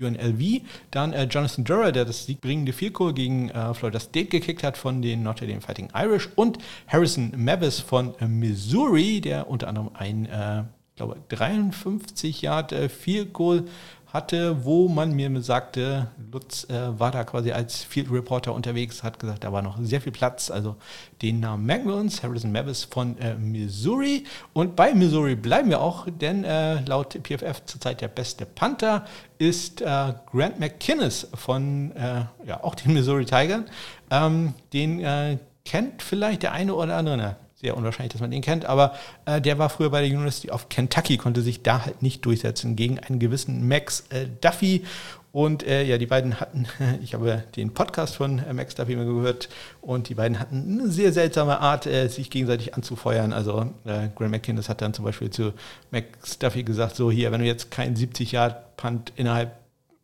UNLV. 0.00 0.62
Dann 0.90 1.12
äh, 1.12 1.24
Jonathan 1.24 1.64
Durer, 1.64 1.92
der 1.92 2.04
das 2.04 2.26
siegbringende 2.26 2.72
Field 2.72 2.94
Goal 2.94 3.12
gegen 3.12 3.50
äh, 3.50 3.74
Florida 3.74 4.00
State 4.00 4.26
gekickt 4.26 4.62
hat 4.62 4.76
von 4.76 5.02
den 5.02 5.22
Notre 5.22 5.46
Dame 5.46 5.60
Fighting 5.60 5.90
Irish. 5.94 6.28
Und 6.34 6.58
Harrison 6.88 7.32
Mavis 7.36 7.80
von 7.80 8.14
äh, 8.18 8.26
Missouri, 8.26 9.20
der 9.20 9.48
unter 9.48 9.68
anderem 9.68 9.90
ein, 9.94 10.26
äh, 10.26 10.64
glaube 10.96 11.16
53 11.28 12.42
Yard 12.42 12.72
äh, 12.72 12.88
Field 12.88 13.32
Goal 13.32 13.64
hatte, 14.12 14.64
wo 14.64 14.88
man 14.88 15.12
mir 15.12 15.30
sagte, 15.42 16.08
Lutz 16.32 16.64
äh, 16.68 16.98
war 16.98 17.10
da 17.10 17.24
quasi 17.24 17.52
als 17.52 17.82
Field 17.82 18.10
Reporter 18.10 18.54
unterwegs, 18.54 19.02
hat 19.02 19.18
gesagt, 19.18 19.44
da 19.44 19.52
war 19.52 19.62
noch 19.62 19.78
sehr 19.80 20.00
viel 20.00 20.12
Platz. 20.12 20.50
Also 20.50 20.76
den 21.22 21.40
Namen 21.40 21.64
merken 21.64 21.88
wir 21.88 21.94
uns, 21.94 22.22
Harrison 22.22 22.52
Mavis 22.52 22.84
von 22.84 23.16
äh, 23.18 23.34
Missouri. 23.34 24.24
Und 24.52 24.76
bei 24.76 24.94
Missouri 24.94 25.36
bleiben 25.36 25.70
wir 25.70 25.80
auch, 25.80 26.06
denn 26.10 26.44
äh, 26.44 26.80
laut 26.84 27.18
PFF 27.22 27.64
zurzeit 27.64 28.00
der 28.00 28.08
beste 28.08 28.46
Panther 28.46 29.04
ist 29.38 29.80
äh, 29.80 30.14
Grant 30.30 30.58
McKinnis 30.58 31.28
von 31.34 31.92
äh, 31.96 32.24
ja, 32.46 32.62
auch 32.62 32.74
den 32.74 32.94
Missouri 32.94 33.24
Tigers. 33.24 33.62
Ähm, 34.10 34.54
den 34.72 35.00
äh, 35.00 35.38
kennt 35.64 36.02
vielleicht 36.02 36.42
der 36.42 36.52
eine 36.52 36.74
oder 36.74 36.96
andere 36.96 37.16
sehr 37.60 37.76
unwahrscheinlich, 37.76 38.12
dass 38.12 38.22
man 38.22 38.30
den 38.30 38.40
kennt, 38.40 38.64
aber 38.64 38.94
äh, 39.26 39.40
der 39.40 39.58
war 39.58 39.68
früher 39.68 39.90
bei 39.90 40.00
der 40.00 40.10
University 40.10 40.50
of 40.50 40.68
Kentucky, 40.70 41.18
konnte 41.18 41.42
sich 41.42 41.62
da 41.62 41.84
halt 41.84 42.02
nicht 42.02 42.24
durchsetzen 42.24 42.74
gegen 42.74 42.98
einen 42.98 43.18
gewissen 43.18 43.68
Max 43.68 44.04
äh, 44.10 44.26
Duffy. 44.40 44.84
Und 45.32 45.64
äh, 45.64 45.84
ja, 45.84 45.96
die 45.96 46.06
beiden 46.06 46.40
hatten, 46.40 46.66
ich 47.02 47.14
habe 47.14 47.44
den 47.54 47.72
Podcast 47.72 48.16
von 48.16 48.38
äh, 48.38 48.52
Max 48.52 48.74
Duffy 48.74 48.96
mal 48.96 49.04
gehört, 49.04 49.48
und 49.80 50.08
die 50.08 50.14
beiden 50.14 50.40
hatten 50.40 50.80
eine 50.80 50.90
sehr 50.90 51.12
seltsame 51.12 51.60
Art, 51.60 51.86
äh, 51.86 52.08
sich 52.08 52.30
gegenseitig 52.30 52.74
anzufeuern. 52.74 53.32
Also 53.32 53.66
äh, 53.84 54.08
Graham 54.16 54.30
McKinnis 54.30 54.68
hat 54.68 54.80
dann 54.80 54.94
zum 54.94 55.04
Beispiel 55.04 55.30
zu 55.30 55.52
Max 55.90 56.38
Duffy 56.38 56.64
gesagt, 56.64 56.96
so 56.96 57.10
hier, 57.10 57.30
wenn 57.30 57.40
du 57.40 57.46
jetzt 57.46 57.70
keinen 57.70 57.94
70 57.94 58.32
Yard 58.32 58.76
Punt 58.76 59.12
innerhalb 59.16 59.54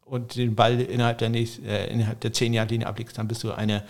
und 0.04 0.36
den 0.36 0.54
Ball 0.54 0.80
innerhalb 0.80 1.18
der, 1.18 1.30
nächsten, 1.30 1.64
innerhalb 1.66 2.20
der 2.20 2.32
10 2.32 2.54
Yard 2.54 2.70
Linie 2.70 2.86
ablegst, 2.86 3.18
dann 3.18 3.26
bist 3.26 3.42
du 3.42 3.50
eine 3.50 3.82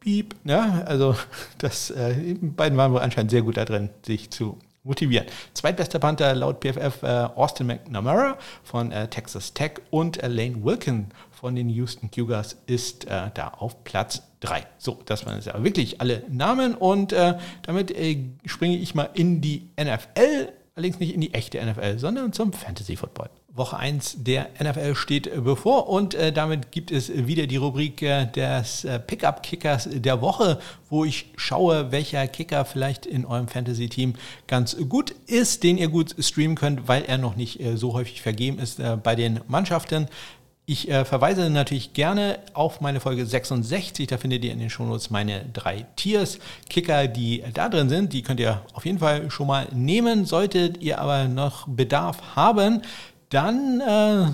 Piep. 0.00 0.34
Ja, 0.44 0.82
also 0.86 1.14
das, 1.58 1.90
äh, 1.90 2.34
beiden 2.40 2.76
waren 2.78 2.92
wohl 2.92 3.00
anscheinend 3.00 3.30
sehr 3.30 3.42
gut 3.42 3.56
da 3.56 3.64
drin, 3.64 3.90
sich 4.04 4.30
zu 4.30 4.58
motivieren. 4.82 5.26
Zweitbester 5.54 5.98
Panther 5.98 6.34
laut 6.34 6.60
PFF 6.60 7.02
äh, 7.02 7.06
Austin 7.06 7.66
McNamara 7.66 8.38
von 8.64 8.92
äh, 8.92 9.08
Texas 9.08 9.52
Tech 9.52 9.72
und 9.90 10.22
äh, 10.22 10.28
Lane 10.28 10.64
Wilkin 10.64 11.06
von 11.30 11.54
den 11.54 11.68
Houston 11.68 12.10
Cougars 12.10 12.56
ist 12.66 13.04
äh, 13.06 13.30
da 13.34 13.48
auf 13.48 13.84
Platz 13.84 14.22
3. 14.40 14.66
So, 14.78 14.98
das 15.04 15.26
waren 15.26 15.36
jetzt 15.36 15.48
aber 15.48 15.64
wirklich 15.64 16.00
alle 16.00 16.24
Namen 16.28 16.74
und 16.74 17.12
äh, 17.12 17.38
damit 17.62 17.90
äh, 17.90 18.24
springe 18.46 18.76
ich 18.76 18.94
mal 18.94 19.10
in 19.14 19.40
die 19.40 19.68
NFL, 19.78 20.52
allerdings 20.74 20.98
nicht 20.98 21.14
in 21.14 21.20
die 21.20 21.34
echte 21.34 21.64
NFL, 21.64 21.98
sondern 21.98 22.32
zum 22.32 22.52
Fantasy 22.52 22.96
Football. 22.96 23.28
Woche 23.60 23.76
1 23.76 24.24
der 24.24 24.48
NFL 24.58 24.94
steht 24.94 25.26
äh, 25.26 25.40
bevor 25.40 25.88
und 25.88 26.14
äh, 26.14 26.32
damit 26.32 26.72
gibt 26.72 26.90
es 26.90 27.12
wieder 27.26 27.46
die 27.46 27.58
Rubrik 27.58 28.00
äh, 28.02 28.26
des 28.26 28.84
äh, 28.84 28.98
Pickup-Kickers 28.98 29.88
der 29.92 30.22
Woche, 30.22 30.58
wo 30.88 31.04
ich 31.04 31.26
schaue, 31.36 31.92
welcher 31.92 32.26
Kicker 32.26 32.64
vielleicht 32.64 33.04
in 33.04 33.26
eurem 33.26 33.48
Fantasy-Team 33.48 34.14
ganz 34.46 34.76
gut 34.88 35.14
ist, 35.26 35.62
den 35.62 35.76
ihr 35.76 35.88
gut 35.88 36.16
streamen 36.18 36.56
könnt, 36.56 36.88
weil 36.88 37.04
er 37.04 37.18
noch 37.18 37.36
nicht 37.36 37.60
äh, 37.60 37.76
so 37.76 37.92
häufig 37.92 38.22
vergeben 38.22 38.58
ist 38.58 38.80
äh, 38.80 38.96
bei 38.96 39.14
den 39.14 39.40
Mannschaften. 39.46 40.08
Ich 40.66 40.86
verweise 40.86 41.50
natürlich 41.50 41.94
gerne 41.94 42.38
auf 42.54 42.80
meine 42.80 43.00
Folge 43.00 43.26
66. 43.26 44.06
Da 44.06 44.18
findet 44.18 44.44
ihr 44.44 44.52
in 44.52 44.60
den 44.60 44.70
Shownotes 44.70 45.10
meine 45.10 45.44
drei 45.52 45.84
Tiers. 45.96 46.38
Kicker, 46.68 47.08
die 47.08 47.42
da 47.52 47.68
drin 47.68 47.88
sind, 47.88 48.12
die 48.12 48.22
könnt 48.22 48.38
ihr 48.38 48.62
auf 48.72 48.86
jeden 48.86 49.00
Fall 49.00 49.32
schon 49.32 49.48
mal 49.48 49.66
nehmen. 49.72 50.26
Solltet 50.26 50.80
ihr 50.80 51.00
aber 51.00 51.26
noch 51.26 51.66
Bedarf 51.66 52.36
haben, 52.36 52.82
dann 53.30 53.80
äh, 53.80 54.26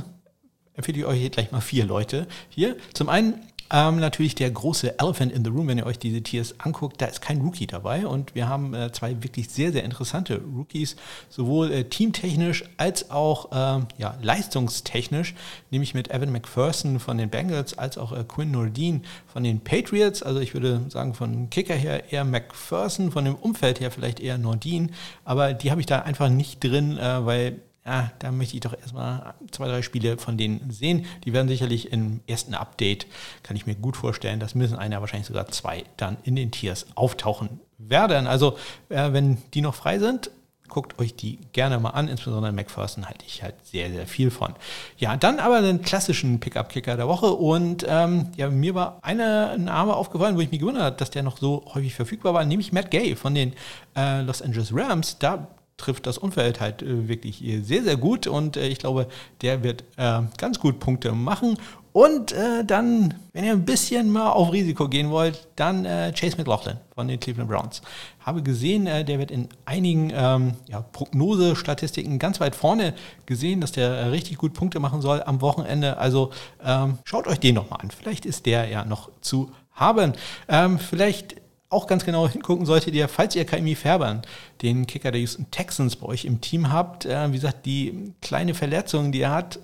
empfehle 0.74 0.98
ich 0.98 1.04
euch 1.06 1.20
hier 1.20 1.30
gleich 1.30 1.52
mal 1.52 1.60
vier 1.60 1.84
Leute 1.84 2.26
hier. 2.48 2.76
Zum 2.92 3.08
einen 3.08 3.34
ähm, 3.70 3.98
natürlich 3.98 4.36
der 4.36 4.50
große 4.50 4.98
Elephant 5.00 5.32
in 5.32 5.44
the 5.44 5.50
Room, 5.50 5.66
wenn 5.66 5.78
ihr 5.78 5.86
euch 5.86 5.98
diese 5.98 6.22
Tiers 6.22 6.54
anguckt, 6.58 7.02
da 7.02 7.06
ist 7.06 7.20
kein 7.20 7.40
Rookie 7.40 7.66
dabei 7.66 8.06
und 8.06 8.34
wir 8.34 8.48
haben 8.48 8.74
äh, 8.74 8.92
zwei 8.92 9.22
wirklich 9.24 9.48
sehr, 9.48 9.72
sehr 9.72 9.82
interessante 9.82 10.40
Rookies, 10.56 10.94
sowohl 11.28 11.72
äh, 11.72 11.84
teamtechnisch 11.84 12.64
als 12.76 13.10
auch 13.10 13.50
äh, 13.50 13.84
ja, 13.98 14.16
leistungstechnisch, 14.22 15.34
nämlich 15.70 15.94
mit 15.94 16.12
Evan 16.12 16.30
McPherson 16.30 17.00
von 17.00 17.18
den 17.18 17.28
Bengals 17.28 17.76
als 17.76 17.98
auch 17.98 18.12
äh, 18.12 18.22
Quinn 18.22 18.52
Nordin 18.52 19.02
von 19.26 19.42
den 19.42 19.60
Patriots. 19.60 20.22
Also 20.22 20.38
ich 20.38 20.54
würde 20.54 20.82
sagen, 20.88 21.14
von 21.14 21.50
Kicker 21.50 21.74
her 21.74 22.12
eher 22.12 22.24
McPherson, 22.24 23.10
von 23.10 23.24
dem 23.24 23.34
Umfeld 23.34 23.80
her 23.80 23.90
vielleicht 23.90 24.20
eher 24.20 24.38
Nordin, 24.38 24.92
aber 25.24 25.54
die 25.54 25.72
habe 25.72 25.80
ich 25.80 25.86
da 25.86 26.02
einfach 26.02 26.28
nicht 26.28 26.62
drin, 26.62 26.98
äh, 26.98 27.26
weil 27.26 27.60
ja, 27.86 28.10
da 28.18 28.32
möchte 28.32 28.54
ich 28.54 28.60
doch 28.60 28.76
erstmal 28.76 29.34
zwei, 29.52 29.68
drei 29.68 29.82
Spiele 29.82 30.18
von 30.18 30.36
denen 30.36 30.70
sehen. 30.70 31.06
Die 31.24 31.32
werden 31.32 31.46
sicherlich 31.46 31.92
im 31.92 32.20
ersten 32.26 32.54
Update, 32.54 33.06
kann 33.44 33.56
ich 33.56 33.66
mir 33.66 33.76
gut 33.76 33.96
vorstellen, 33.96 34.40
dass 34.40 34.56
müssen 34.56 34.76
einer, 34.76 35.00
wahrscheinlich 35.00 35.28
sogar 35.28 35.46
zwei, 35.48 35.84
dann 35.96 36.16
in 36.24 36.34
den 36.34 36.50
Tiers 36.50 36.86
auftauchen 36.96 37.60
werden. 37.78 38.26
Also, 38.26 38.58
äh, 38.88 39.12
wenn 39.12 39.38
die 39.54 39.60
noch 39.60 39.74
frei 39.74 40.00
sind, 40.00 40.30
guckt 40.68 40.98
euch 40.98 41.14
die 41.14 41.38
gerne 41.52 41.78
mal 41.78 41.90
an. 41.90 42.08
Insbesondere 42.08 42.52
McPherson 42.52 43.06
halte 43.06 43.24
ich 43.26 43.44
halt 43.44 43.54
sehr, 43.64 43.88
sehr 43.90 44.06
viel 44.08 44.32
von. 44.32 44.54
Ja, 44.98 45.16
dann 45.16 45.38
aber 45.38 45.62
den 45.62 45.82
klassischen 45.82 46.40
Pickup-Kicker 46.40 46.96
der 46.96 47.06
Woche. 47.06 47.26
Und 47.26 47.86
ähm, 47.88 48.30
ja, 48.36 48.50
mir 48.50 48.74
war 48.74 48.98
eine 49.02 49.56
Name 49.58 49.94
aufgefallen, 49.94 50.36
wo 50.36 50.40
ich 50.40 50.50
mich 50.50 50.60
gewundert 50.60 50.82
habe, 50.82 50.96
dass 50.96 51.10
der 51.10 51.22
noch 51.22 51.38
so 51.38 51.64
häufig 51.72 51.94
verfügbar 51.94 52.34
war, 52.34 52.44
nämlich 52.44 52.72
Matt 52.72 52.90
Gay 52.90 53.14
von 53.14 53.34
den 53.34 53.52
äh, 53.96 54.22
Los 54.22 54.42
Angeles 54.42 54.74
Rams. 54.74 55.18
Da 55.18 55.48
trifft 55.76 56.06
das 56.06 56.18
Umfeld 56.18 56.60
halt 56.60 56.82
äh, 56.82 57.08
wirklich 57.08 57.44
sehr, 57.62 57.82
sehr 57.82 57.96
gut 57.96 58.26
und 58.26 58.56
äh, 58.56 58.68
ich 58.68 58.78
glaube, 58.78 59.08
der 59.42 59.62
wird 59.62 59.84
äh, 59.96 60.22
ganz 60.38 60.58
gut 60.58 60.80
Punkte 60.80 61.12
machen. 61.12 61.58
Und 61.92 62.34
dann, 62.66 63.14
wenn 63.32 63.44
ihr 63.44 63.52
ein 63.52 63.64
bisschen 63.64 64.10
mal 64.10 64.28
auf 64.28 64.52
Risiko 64.52 64.86
gehen 64.86 65.08
wollt, 65.08 65.48
dann 65.56 65.84
Chase 65.84 66.36
McLaughlin 66.36 66.76
von 66.94 67.08
den 67.08 67.18
Cleveland 67.18 67.48
Browns. 67.48 67.80
Habe 68.20 68.42
gesehen, 68.42 68.84
der 68.84 69.18
wird 69.18 69.30
in 69.30 69.48
einigen 69.64 70.12
ähm, 70.14 70.56
ja, 70.68 70.82
Prognosestatistiken 70.82 72.18
ganz 72.18 72.38
weit 72.38 72.54
vorne 72.54 72.92
gesehen, 73.24 73.62
dass 73.62 73.72
der 73.72 74.12
richtig 74.12 74.36
gut 74.36 74.52
Punkte 74.52 74.78
machen 74.78 75.00
soll 75.00 75.22
am 75.22 75.40
Wochenende. 75.40 75.96
Also 75.96 76.32
ähm, 76.62 76.98
schaut 77.04 77.26
euch 77.28 77.40
den 77.40 77.54
nochmal 77.54 77.80
an. 77.80 77.90
Vielleicht 77.90 78.26
ist 78.26 78.44
der 78.44 78.68
ja 78.68 78.84
noch 78.84 79.08
zu 79.22 79.50
haben. 79.72 80.12
Ähm, 80.48 80.78
vielleicht 80.78 81.36
auch 81.68 81.86
ganz 81.86 82.04
genau 82.04 82.28
hingucken 82.28 82.64
solltet 82.66 82.94
ihr, 82.94 83.08
falls 83.08 83.34
ihr 83.34 83.44
Kaimi 83.44 83.74
Färbern, 83.74 84.22
den 84.62 84.86
Kicker 84.86 85.10
der 85.10 85.20
Houston 85.20 85.50
Texans 85.50 85.96
bei 85.96 86.06
euch 86.06 86.24
im 86.24 86.40
Team 86.40 86.72
habt, 86.72 87.04
äh, 87.06 87.28
wie 87.28 87.36
gesagt, 87.36 87.66
die 87.66 88.12
kleine 88.20 88.54
Verletzung, 88.54 89.12
die 89.12 89.22
er 89.22 89.32
hat, 89.32 89.58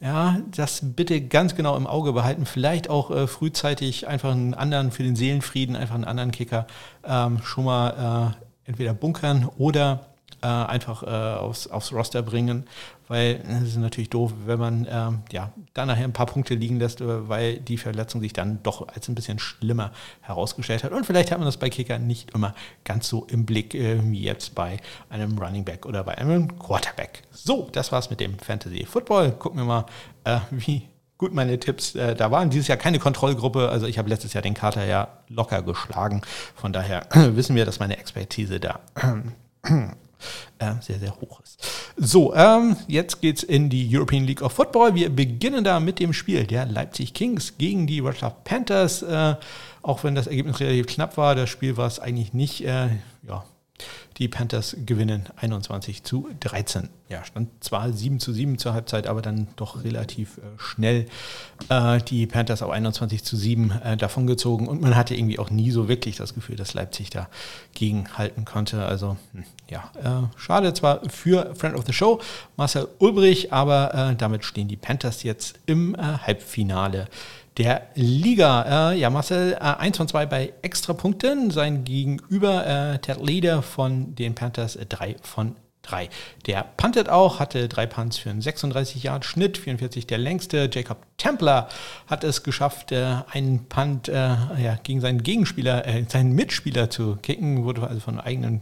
ja, 0.00 0.38
das 0.54 0.80
bitte 0.82 1.20
ganz 1.20 1.56
genau 1.56 1.76
im 1.76 1.88
Auge 1.88 2.12
behalten. 2.12 2.46
Vielleicht 2.46 2.88
auch 2.88 3.10
äh, 3.10 3.26
frühzeitig 3.26 4.06
einfach 4.06 4.30
einen 4.30 4.54
anderen 4.54 4.92
für 4.92 5.02
den 5.02 5.16
Seelenfrieden, 5.16 5.74
einfach 5.74 5.96
einen 5.96 6.04
anderen 6.04 6.30
Kicker 6.30 6.66
ähm, 7.04 7.40
schon 7.42 7.64
mal 7.64 8.36
äh, 8.36 8.68
entweder 8.68 8.94
bunkern 8.94 9.48
oder 9.58 10.06
äh, 10.42 10.46
einfach 10.46 11.02
äh, 11.02 11.06
aufs, 11.06 11.66
aufs 11.66 11.92
Roster 11.92 12.22
bringen, 12.22 12.66
weil 13.08 13.42
es 13.62 13.70
ist 13.70 13.76
natürlich 13.76 14.10
doof, 14.10 14.32
wenn 14.46 14.58
man 14.58 14.86
ähm, 14.90 15.22
ja, 15.32 15.52
dann 15.74 15.88
nachher 15.88 16.04
ein 16.04 16.12
paar 16.12 16.26
Punkte 16.26 16.54
liegen 16.54 16.78
lässt, 16.78 17.00
äh, 17.00 17.28
weil 17.28 17.58
die 17.58 17.78
Verletzung 17.78 18.20
sich 18.20 18.32
dann 18.32 18.62
doch 18.62 18.86
als 18.88 19.08
ein 19.08 19.14
bisschen 19.14 19.38
schlimmer 19.38 19.92
herausgestellt 20.20 20.84
hat. 20.84 20.92
Und 20.92 21.06
vielleicht 21.06 21.30
hat 21.30 21.38
man 21.38 21.46
das 21.46 21.56
bei 21.56 21.70
Kicker 21.70 21.98
nicht 21.98 22.32
immer 22.34 22.54
ganz 22.84 23.08
so 23.08 23.26
im 23.30 23.46
Blick 23.46 23.74
äh, 23.74 23.98
wie 24.02 24.22
jetzt 24.22 24.54
bei 24.54 24.78
einem 25.10 25.38
Running 25.38 25.64
Back 25.64 25.86
oder 25.86 26.04
bei 26.04 26.18
einem 26.18 26.58
Quarterback. 26.58 27.22
So, 27.30 27.68
das 27.72 27.92
war's 27.92 28.10
mit 28.10 28.20
dem 28.20 28.38
Fantasy 28.38 28.84
Football. 28.84 29.32
Gucken 29.32 29.60
wir 29.60 29.64
mal, 29.64 29.86
äh, 30.24 30.40
wie 30.50 30.88
gut 31.18 31.34
meine 31.34 31.58
Tipps 31.58 31.94
äh, 31.96 32.14
da 32.14 32.30
waren. 32.30 32.48
Dieses 32.48 32.68
Jahr 32.68 32.78
keine 32.78 32.98
Kontrollgruppe. 32.98 33.68
Also 33.68 33.86
ich 33.86 33.98
habe 33.98 34.08
letztes 34.08 34.32
Jahr 34.32 34.42
den 34.42 34.54
Kater 34.54 34.84
ja 34.84 35.08
locker 35.28 35.62
geschlagen. 35.62 36.22
Von 36.54 36.72
daher 36.72 37.06
wissen 37.12 37.56
wir, 37.56 37.66
dass 37.66 37.80
meine 37.80 37.98
Expertise 37.98 38.60
da 38.60 38.80
äh, 40.58 40.72
sehr, 40.80 40.98
sehr 40.98 41.14
hoch 41.20 41.40
ist. 41.40 41.62
So, 41.96 42.34
ähm, 42.34 42.76
jetzt 42.86 43.20
geht's 43.20 43.42
in 43.42 43.70
die 43.70 43.88
European 43.94 44.24
League 44.24 44.42
of 44.42 44.52
Football. 44.52 44.94
Wir 44.94 45.10
beginnen 45.10 45.64
da 45.64 45.80
mit 45.80 45.98
dem 45.98 46.12
Spiel 46.12 46.46
der 46.46 46.66
Leipzig 46.66 47.14
Kings 47.14 47.58
gegen 47.58 47.86
die 47.86 48.00
Rochester 48.00 48.30
Panthers. 48.44 49.02
Äh, 49.02 49.36
auch 49.82 50.04
wenn 50.04 50.14
das 50.14 50.26
Ergebnis 50.26 50.60
relativ 50.60 50.86
knapp 50.86 51.16
war, 51.16 51.34
das 51.34 51.50
Spiel 51.50 51.76
war 51.76 51.86
es 51.86 51.98
eigentlich 51.98 52.34
nicht. 52.34 52.64
Äh, 52.64 52.88
ja, 53.26 53.44
die 54.18 54.28
Panthers 54.28 54.76
gewinnen 54.84 55.26
21 55.36 56.02
zu 56.02 56.28
13. 56.40 56.88
Ja, 57.08 57.24
stand 57.24 57.48
zwar 57.62 57.92
7 57.92 58.20
zu 58.20 58.32
7 58.32 58.58
zur 58.58 58.74
Halbzeit, 58.74 59.06
aber 59.06 59.22
dann 59.22 59.48
doch 59.56 59.84
relativ 59.84 60.38
äh, 60.38 60.40
schnell 60.58 61.06
äh, 61.68 61.98
die 62.02 62.26
Panthers 62.26 62.62
auf 62.62 62.70
21 62.70 63.24
zu 63.24 63.36
7 63.36 63.70
äh, 63.70 63.96
davongezogen. 63.96 64.68
Und 64.68 64.80
man 64.82 64.96
hatte 64.96 65.14
irgendwie 65.14 65.38
auch 65.38 65.50
nie 65.50 65.70
so 65.70 65.88
wirklich 65.88 66.16
das 66.16 66.34
Gefühl, 66.34 66.56
dass 66.56 66.74
Leipzig 66.74 67.10
da 67.10 67.28
gegenhalten 67.74 68.44
konnte. 68.44 68.84
Also 68.84 69.16
hm, 69.32 69.44
ja, 69.70 69.90
äh, 70.02 70.38
schade 70.38 70.74
zwar 70.74 71.08
für 71.08 71.54
Friend 71.54 71.76
of 71.76 71.86
the 71.86 71.92
Show, 71.92 72.20
Marcel 72.56 72.88
Ulbrich, 72.98 73.52
aber 73.52 73.94
äh, 73.94 74.16
damit 74.16 74.44
stehen 74.44 74.68
die 74.68 74.76
Panthers 74.76 75.22
jetzt 75.22 75.58
im 75.66 75.94
äh, 75.94 75.98
Halbfinale 75.98 77.08
der 77.58 77.88
Liga. 77.94 78.92
Äh, 78.92 78.98
ja, 78.98 79.10
Marcel, 79.10 79.52
äh, 79.54 79.56
1 79.56 79.96
von 79.96 80.08
2 80.08 80.26
bei 80.26 80.52
Extrapunkten. 80.62 81.50
Sein 81.50 81.84
Gegenüber, 81.84 82.66
äh, 82.66 82.98
Ted 82.98 83.20
Leader 83.20 83.62
von 83.62 84.14
den 84.14 84.34
Panthers, 84.34 84.76
äh, 84.76 84.86
3 84.86 85.16
von 85.22 85.56
3. 85.82 86.08
Der 86.46 86.64
puntet 86.76 87.08
auch, 87.08 87.40
hatte 87.40 87.68
drei 87.68 87.86
Punts 87.86 88.18
für 88.18 88.30
einen 88.30 88.42
36 88.42 89.02
Yard 89.02 89.24
Schnitt, 89.24 89.58
44 89.58 90.06
der 90.06 90.18
längste. 90.18 90.68
Jacob 90.72 90.98
Templer 91.16 91.68
hat 92.06 92.24
es 92.24 92.42
geschafft, 92.42 92.92
äh, 92.92 93.16
einen 93.30 93.68
Punt 93.68 94.08
äh, 94.08 94.12
ja, 94.12 94.78
gegen 94.82 95.00
seinen 95.00 95.22
Gegenspieler, 95.22 95.86
äh, 95.86 96.04
seinen 96.06 96.32
Mitspieler 96.32 96.90
zu 96.90 97.16
kicken, 97.16 97.64
wurde 97.64 97.86
also 97.86 98.00
von 98.00 98.20
eigenen 98.20 98.56
äh, 98.56 98.60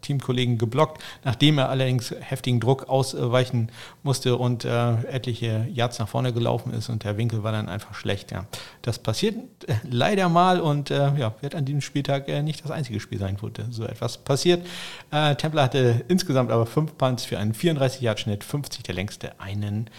Teamkollegen 0.00 0.58
geblockt, 0.58 1.02
nachdem 1.24 1.58
er 1.58 1.68
allerdings 1.68 2.14
heftigen 2.18 2.60
Druck 2.60 2.88
ausweichen 2.88 3.70
musste 4.02 4.36
und 4.36 4.64
äh, 4.64 4.94
etliche 5.06 5.66
Yards 5.72 5.98
nach 5.98 6.08
vorne 6.08 6.32
gelaufen 6.32 6.72
ist 6.72 6.88
und 6.88 7.04
der 7.04 7.16
Winkel 7.16 7.42
war 7.42 7.52
dann 7.52 7.68
einfach 7.68 7.94
schlecht. 7.94 8.30
Ja. 8.30 8.46
Das 8.82 8.98
passiert 8.98 9.36
äh, 9.66 9.74
leider 9.88 10.28
mal 10.28 10.60
und 10.60 10.90
äh, 10.90 11.16
ja, 11.16 11.34
wird 11.40 11.54
an 11.54 11.64
diesem 11.64 11.80
Spieltag 11.80 12.28
äh, 12.28 12.42
nicht 12.42 12.64
das 12.64 12.70
einzige 12.70 13.00
Spiel 13.00 13.18
sein, 13.18 13.36
wo 13.40 13.50
so 13.70 13.84
etwas 13.84 14.18
passiert. 14.18 14.66
Äh, 15.10 15.34
Templer 15.36 15.64
hatte 15.64 16.04
insgesamt 16.08 16.50
aber 16.50 16.66
fünf 16.66 16.96
Punts 16.96 17.24
für 17.24 17.38
einen 17.38 17.52
34-Yard-Schnitt, 17.52 18.44
50 18.44 18.82
der 18.82 18.94
längste, 18.94 19.40
einen 19.40 19.90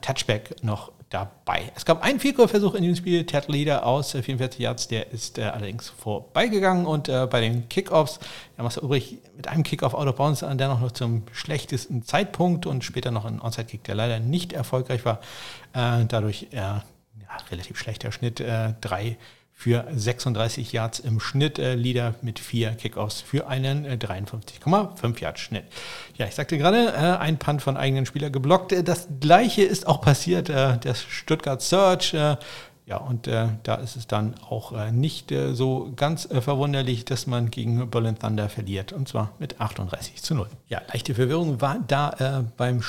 Touchback 0.00 0.62
noch 0.62 0.92
dabei. 1.10 1.72
Es 1.74 1.84
gab 1.84 2.02
einen 2.02 2.20
Vielkorb-Versuch 2.20 2.74
in 2.74 2.82
diesem 2.82 2.96
Spiel, 2.96 3.24
Ted 3.24 3.48
Leader 3.48 3.86
aus 3.86 4.12
44 4.12 4.60
Yards, 4.60 4.88
der 4.88 5.10
ist 5.10 5.38
äh, 5.38 5.44
allerdings 5.44 5.88
vorbeigegangen 5.88 6.86
und 6.86 7.08
äh, 7.08 7.26
bei 7.30 7.40
den 7.40 7.68
Kickoffs, 7.68 8.20
ja, 8.56 8.64
was 8.64 8.76
übrig 8.76 9.18
mit 9.36 9.48
einem 9.48 9.62
Kickoff 9.62 9.94
out 9.94 10.06
of 10.06 10.16
bounds, 10.16 10.42
äh, 10.42 10.56
der 10.56 10.68
noch 10.68 10.92
zum 10.92 11.22
schlechtesten 11.32 12.02
Zeitpunkt 12.02 12.66
und 12.66 12.84
später 12.84 13.10
noch 13.10 13.24
ein 13.24 13.40
Onside-Kick, 13.40 13.84
der 13.84 13.94
leider 13.94 14.20
nicht 14.20 14.52
erfolgreich 14.52 15.04
war. 15.04 15.20
Äh, 15.72 16.04
dadurch 16.06 16.48
ja, 16.50 16.84
relativ 17.50 17.78
schlechter 17.78 18.12
Schnitt, 18.12 18.40
äh, 18.40 18.74
drei 18.80 19.16
für 19.58 19.84
36 19.92 20.72
Yards 20.72 21.00
im 21.00 21.18
Schnitt, 21.18 21.58
äh, 21.58 21.74
Leader 21.74 22.14
mit 22.22 22.38
vier 22.38 22.70
Kickoffs 22.70 23.20
für 23.20 23.48
einen 23.48 23.84
äh, 23.84 23.98
53,5 24.00 25.20
Yard 25.20 25.40
Schnitt. 25.40 25.64
Ja, 26.16 26.26
ich 26.26 26.36
sagte 26.36 26.58
gerade, 26.58 26.92
äh, 26.92 27.18
ein 27.18 27.40
Punt 27.40 27.60
von 27.60 27.76
eigenen 27.76 28.06
Spieler 28.06 28.30
geblockt. 28.30 28.70
Äh, 28.70 28.84
das 28.84 29.08
gleiche 29.18 29.64
ist 29.64 29.88
auch 29.88 30.00
passiert, 30.00 30.48
äh, 30.48 30.78
der 30.78 30.94
Stuttgart 30.94 31.60
Search. 31.60 32.14
Äh, 32.14 32.36
ja, 32.86 32.98
und 32.98 33.26
äh, 33.26 33.48
da 33.64 33.74
ist 33.74 33.96
es 33.96 34.06
dann 34.06 34.36
auch 34.48 34.70
äh, 34.70 34.92
nicht 34.92 35.32
äh, 35.32 35.52
so 35.54 35.92
ganz 35.96 36.26
äh, 36.26 36.40
verwunderlich, 36.40 37.04
dass 37.04 37.26
man 37.26 37.50
gegen 37.50 37.90
Berlin 37.90 38.16
Thunder 38.16 38.48
verliert. 38.48 38.92
Und 38.92 39.08
zwar 39.08 39.32
mit 39.40 39.60
38 39.60 40.22
zu 40.22 40.36
0. 40.36 40.46
Ja, 40.68 40.82
leichte 40.92 41.16
Verwirrung 41.16 41.60
war 41.60 41.80
da 41.84 42.44
beim 42.56 42.80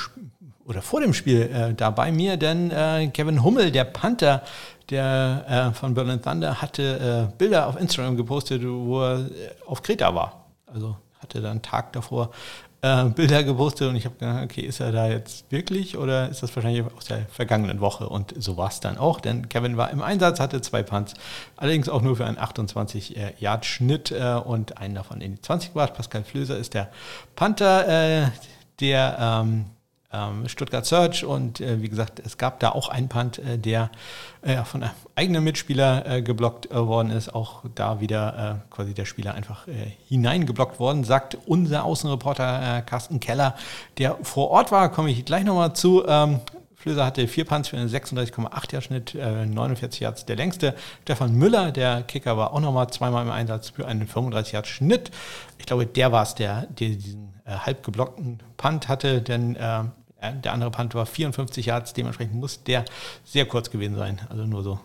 oder 0.64 0.82
vor 0.82 1.00
dem 1.00 1.14
Spiel 1.14 1.74
da 1.76 1.90
bei 1.90 2.12
mir, 2.12 2.36
denn 2.36 2.70
Kevin 3.12 3.42
Hummel, 3.42 3.72
der 3.72 3.82
Panther, 3.82 4.44
der 4.90 5.70
äh, 5.72 5.74
von 5.74 5.94
Berlin 5.94 6.20
Thunder, 6.20 6.60
hatte 6.60 7.28
äh, 7.30 7.36
Bilder 7.36 7.66
auf 7.68 7.80
Instagram 7.80 8.16
gepostet, 8.16 8.62
wo 8.64 9.02
er 9.02 9.20
äh, 9.20 9.28
auf 9.66 9.82
Kreta 9.82 10.14
war. 10.14 10.46
Also 10.66 10.96
hatte 11.20 11.40
dann 11.40 11.62
Tag 11.62 11.92
davor 11.92 12.30
äh, 12.82 13.04
Bilder 13.04 13.44
gepostet 13.44 13.88
und 13.88 13.96
ich 13.96 14.04
habe 14.04 14.16
gedacht, 14.16 14.42
okay, 14.44 14.62
ist 14.62 14.80
er 14.80 14.92
da 14.92 15.08
jetzt 15.08 15.50
wirklich 15.50 15.96
oder 15.96 16.28
ist 16.28 16.42
das 16.42 16.54
wahrscheinlich 16.56 16.84
aus 16.96 17.04
der 17.04 17.26
vergangenen 17.26 17.80
Woche? 17.80 18.08
Und 18.08 18.34
so 18.38 18.56
war 18.56 18.68
es 18.68 18.80
dann 18.80 18.98
auch, 18.98 19.20
denn 19.20 19.48
Kevin 19.48 19.76
war 19.76 19.90
im 19.90 20.02
Einsatz, 20.02 20.40
hatte 20.40 20.60
zwei 20.60 20.82
Punts, 20.82 21.14
allerdings 21.56 21.88
auch 21.88 22.02
nur 22.02 22.16
für 22.16 22.26
einen 22.26 22.38
28-Yard-Schnitt 22.38 24.12
und 24.44 24.78
einen 24.78 24.94
davon 24.94 25.20
in 25.20 25.34
die 25.34 25.42
20 25.42 25.70
gebracht. 25.70 25.94
Pascal 25.94 26.24
Flöser 26.24 26.56
ist 26.56 26.74
der 26.74 26.90
Panther, 27.36 28.32
der 28.80 29.16
ähm, 29.20 29.66
Stuttgart 30.46 30.84
Search 30.84 31.24
und 31.24 31.60
äh, 31.60 31.80
wie 31.82 31.88
gesagt, 31.88 32.20
es 32.24 32.36
gab 32.36 32.58
da 32.58 32.70
auch 32.70 32.88
einen 32.88 33.08
Punt, 33.08 33.38
äh, 33.38 33.58
der 33.58 33.90
äh, 34.42 34.64
von 34.64 34.82
einem 34.82 34.92
eigenen 35.14 35.44
Mitspieler 35.44 36.04
äh, 36.04 36.22
geblockt 36.22 36.68
äh, 36.70 36.74
worden 36.74 37.10
ist. 37.10 37.32
Auch 37.32 37.62
da 37.76 38.00
wieder 38.00 38.60
äh, 38.68 38.74
quasi 38.74 38.92
der 38.92 39.04
Spieler 39.04 39.34
einfach 39.34 39.66
hineingeblockt 40.08 40.80
worden, 40.80 41.04
sagt 41.04 41.38
unser 41.46 41.84
Außenreporter 41.84 42.82
Carsten 42.86 43.20
Keller, 43.20 43.54
der 43.98 44.16
vor 44.22 44.50
Ort 44.50 44.72
war, 44.72 44.90
komme 44.90 45.10
ich 45.10 45.24
gleich 45.24 45.44
nochmal 45.44 45.74
zu. 45.74 46.04
Ähm, 46.06 46.40
Flöser 46.74 47.04
hatte 47.04 47.28
vier 47.28 47.44
Punts 47.44 47.68
für 47.68 47.76
einen 47.76 47.88
36,8 47.88 48.72
Jahr 48.72 48.82
Schnitt, 48.82 49.14
49 49.14 50.00
Yards 50.00 50.24
der 50.24 50.36
längste. 50.36 50.74
Stefan 51.02 51.34
Müller, 51.34 51.72
der 51.72 52.02
Kicker, 52.02 52.38
war 52.38 52.54
auch 52.54 52.60
nochmal 52.60 52.88
zweimal 52.88 53.22
im 53.22 53.30
Einsatz 53.30 53.68
für 53.68 53.86
einen 53.86 54.08
35 54.08 54.54
Yard 54.54 54.66
Schnitt. 54.66 55.10
Ich 55.58 55.66
glaube, 55.66 55.84
der 55.84 56.10
war 56.10 56.22
es, 56.22 56.34
der, 56.34 56.66
der 56.70 56.88
diesen 56.88 57.34
halb 57.44 57.82
geblockten 57.84 58.38
Punt 58.56 58.88
hatte, 58.88 59.20
denn 59.20 59.58
der 60.44 60.52
andere 60.52 60.70
Punt 60.70 60.94
war 60.94 61.06
54 61.06 61.66
Yards, 61.66 61.92
dementsprechend 61.92 62.34
muss 62.34 62.62
der 62.62 62.84
sehr 63.24 63.46
kurz 63.46 63.70
gewesen 63.70 63.96
sein, 63.96 64.20
also 64.28 64.44
nur 64.44 64.62
so 64.62 64.80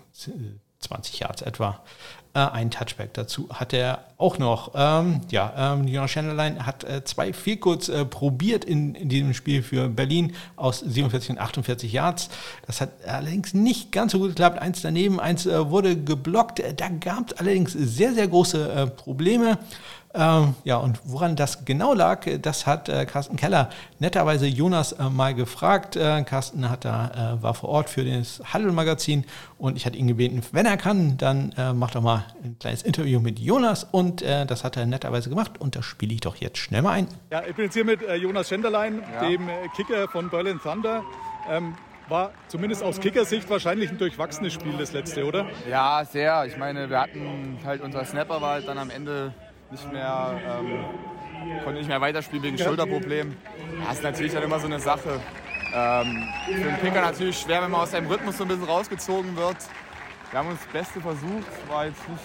20 0.79 1.19
Yards 1.19 1.41
etwa. 1.41 1.81
Äh, 2.35 2.39
ein 2.39 2.69
Touchback 2.69 3.13
dazu 3.13 3.47
hat 3.49 3.71
er 3.71 4.03
auch 4.17 4.37
noch. 4.37 4.71
Ähm, 4.75 5.21
ja, 5.31 5.73
ähm, 5.73 5.87
Jonas 5.87 6.15
hat 6.15 6.83
äh, 6.83 7.03
zwei 7.05 7.31
Vielkurz 7.31 7.87
äh, 7.87 8.03
probiert 8.03 8.65
in, 8.65 8.93
in, 8.93 9.07
diesem 9.07 9.33
Spiel 9.33 9.63
für 9.63 9.87
Berlin 9.87 10.35
aus 10.57 10.79
47 10.81 11.31
und 11.31 11.37
48 11.39 11.91
Yards. 11.93 12.29
Das 12.67 12.81
hat 12.81 12.89
allerdings 13.07 13.53
nicht 13.53 13.93
ganz 13.93 14.11
so 14.11 14.19
gut 14.19 14.29
geklappt. 14.29 14.59
Eins 14.59 14.81
daneben, 14.81 15.21
eins 15.21 15.45
äh, 15.45 15.69
wurde 15.69 15.95
geblockt. 15.95 16.61
Da 16.75 16.89
gab 16.89 17.31
es 17.31 17.37
allerdings 17.37 17.71
sehr, 17.71 18.13
sehr 18.13 18.27
große 18.27 18.69
äh, 18.69 18.87
Probleme. 18.87 19.57
Ähm, 20.15 20.55
ja, 20.63 20.77
und 20.77 20.99
woran 21.03 21.35
das 21.35 21.65
genau 21.65 21.93
lag, 21.93 22.25
das 22.41 22.65
hat 22.65 22.87
äh, 22.87 23.05
Carsten 23.05 23.35
Keller 23.35 23.69
netterweise 23.99 24.47
Jonas 24.47 24.93
äh, 24.93 25.09
mal 25.09 25.33
gefragt. 25.33 25.95
Äh, 25.97 26.23
Carsten 26.23 26.69
hat 26.69 26.85
da, 26.85 27.35
äh, 27.37 27.43
war 27.43 27.53
vor 27.53 27.69
Ort 27.69 27.89
für 27.89 28.05
das 28.05 28.41
Handel-Magazin 28.53 29.25
und 29.57 29.75
ich 29.75 29.85
hatte 29.85 29.97
ihn 29.97 30.07
gebeten, 30.07 30.41
wenn 30.53 30.65
er 30.65 30.77
kann, 30.77 31.17
dann 31.17 31.53
äh, 31.57 31.73
mach 31.73 31.91
doch 31.91 32.01
mal 32.01 32.25
ein 32.43 32.57
kleines 32.59 32.81
Interview 32.83 33.19
mit 33.19 33.39
Jonas 33.39 33.83
und 33.83 34.21
äh, 34.21 34.45
das 34.45 34.63
hat 34.63 34.77
er 34.77 34.85
netterweise 34.85 35.29
gemacht 35.29 35.59
und 35.59 35.75
das 35.75 35.83
spiele 35.83 36.13
ich 36.13 36.21
doch 36.21 36.37
jetzt 36.37 36.59
schnell 36.59 36.81
mal 36.81 36.91
ein. 36.91 37.07
Ja, 37.31 37.43
ich 37.45 37.55
bin 37.55 37.65
jetzt 37.65 37.73
hier 37.73 37.85
mit 37.85 37.99
Jonas 38.01 38.47
Schenderlein, 38.47 39.03
ja. 39.13 39.29
dem 39.29 39.49
Kicker 39.75 40.07
von 40.07 40.29
Berlin 40.29 40.59
Thunder. 40.63 41.03
Ähm, 41.49 41.75
war 42.07 42.31
zumindest 42.47 42.83
aus 42.83 42.99
Kickersicht 42.99 43.49
wahrscheinlich 43.49 43.89
ein 43.89 43.97
durchwachsenes 43.97 44.53
Spiel 44.53 44.73
das 44.77 44.93
letzte, 44.93 45.25
oder? 45.25 45.47
Ja, 45.69 46.05
sehr. 46.05 46.45
Ich 46.45 46.57
meine, 46.57 46.89
wir 46.89 47.01
hatten 47.01 47.57
halt 47.65 47.81
unser 47.81 48.05
Snapper 48.05 48.41
war 48.41 48.53
halt 48.53 48.67
dann 48.67 48.77
am 48.77 48.89
Ende 48.89 49.33
nicht 49.71 49.91
mehr, 49.91 50.41
ähm, 50.47 50.85
konnte 51.63 51.79
nicht 51.79 51.87
mehr 51.87 52.01
weiterspielen 52.01 52.43
wegen 52.43 52.57
Schulterproblem. 52.57 53.35
Das 53.85 53.97
ist 53.97 54.03
natürlich 54.03 54.33
dann 54.33 54.43
immer 54.43 54.59
so 54.59 54.67
eine 54.67 54.79
Sache. 54.79 55.19
Ähm, 55.73 56.27
für 56.45 56.53
den 56.53 56.79
Kicker 56.79 57.01
natürlich 57.01 57.37
schwer, 57.37 57.61
wenn 57.61 57.71
man 57.71 57.81
aus 57.81 57.91
seinem 57.91 58.07
Rhythmus 58.07 58.37
so 58.37 58.43
ein 58.43 58.47
bisschen 58.47 58.63
rausgezogen 58.63 59.35
wird. 59.35 59.57
Wir 60.31 60.39
haben 60.39 60.49
uns 60.49 60.59
das 60.63 60.71
Beste 60.71 61.01
versucht, 61.01 61.69
war 61.69 61.85
jetzt 61.85 62.07
nicht 62.09 62.23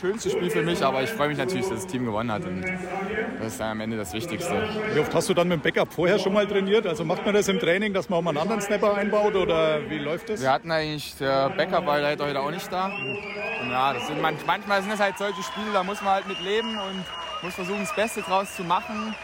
schönste 0.00 0.30
Spiel 0.30 0.50
für 0.50 0.62
mich, 0.62 0.82
aber 0.82 1.02
ich 1.02 1.10
freue 1.10 1.28
mich 1.28 1.38
natürlich, 1.38 1.68
dass 1.68 1.82
das 1.82 1.86
Team 1.86 2.06
gewonnen 2.06 2.32
hat 2.32 2.44
und 2.44 2.62
das 2.62 3.52
ist 3.52 3.60
dann 3.60 3.72
am 3.72 3.80
Ende 3.80 3.96
das 3.96 4.12
Wichtigste. 4.12 4.68
Wie 4.94 4.98
oft 4.98 5.14
hast 5.14 5.28
du 5.28 5.34
dann 5.34 5.48
mit 5.48 5.58
dem 5.58 5.62
Backup 5.62 5.92
vorher 5.92 6.18
schon 6.18 6.32
mal 6.32 6.46
trainiert? 6.46 6.86
Also 6.86 7.04
macht 7.04 7.24
man 7.24 7.34
das 7.34 7.48
im 7.48 7.58
Training, 7.58 7.92
dass 7.92 8.08
man 8.08 8.18
auch 8.18 8.22
mal 8.22 8.30
einen 8.30 8.38
anderen 8.38 8.60
Snapper 8.62 8.94
einbaut 8.94 9.34
oder 9.34 9.78
wie 9.90 9.98
läuft 9.98 10.30
das? 10.30 10.40
Wir 10.40 10.50
hatten 10.50 10.70
eigentlich, 10.70 11.16
der 11.16 11.50
Backup 11.50 11.84
war 11.86 12.00
leider 12.00 12.26
heute 12.26 12.40
auch 12.40 12.50
nicht 12.50 12.72
da. 12.72 12.86
Und 12.86 13.70
ja, 13.70 13.94
sind, 14.06 14.20
manchmal 14.20 14.82
sind 14.82 14.92
es 14.92 15.00
halt 15.00 15.18
solche 15.18 15.42
Spiele, 15.42 15.72
da 15.72 15.82
muss 15.82 16.00
man 16.00 16.14
halt 16.14 16.28
mit 16.28 16.40
leben 16.40 16.78
und 16.78 17.04
muss 17.42 17.54
versuchen, 17.54 17.80
das 17.80 17.94
Beste 17.94 18.22
draus 18.22 18.56
zu 18.56 18.64
machen. 18.64 19.14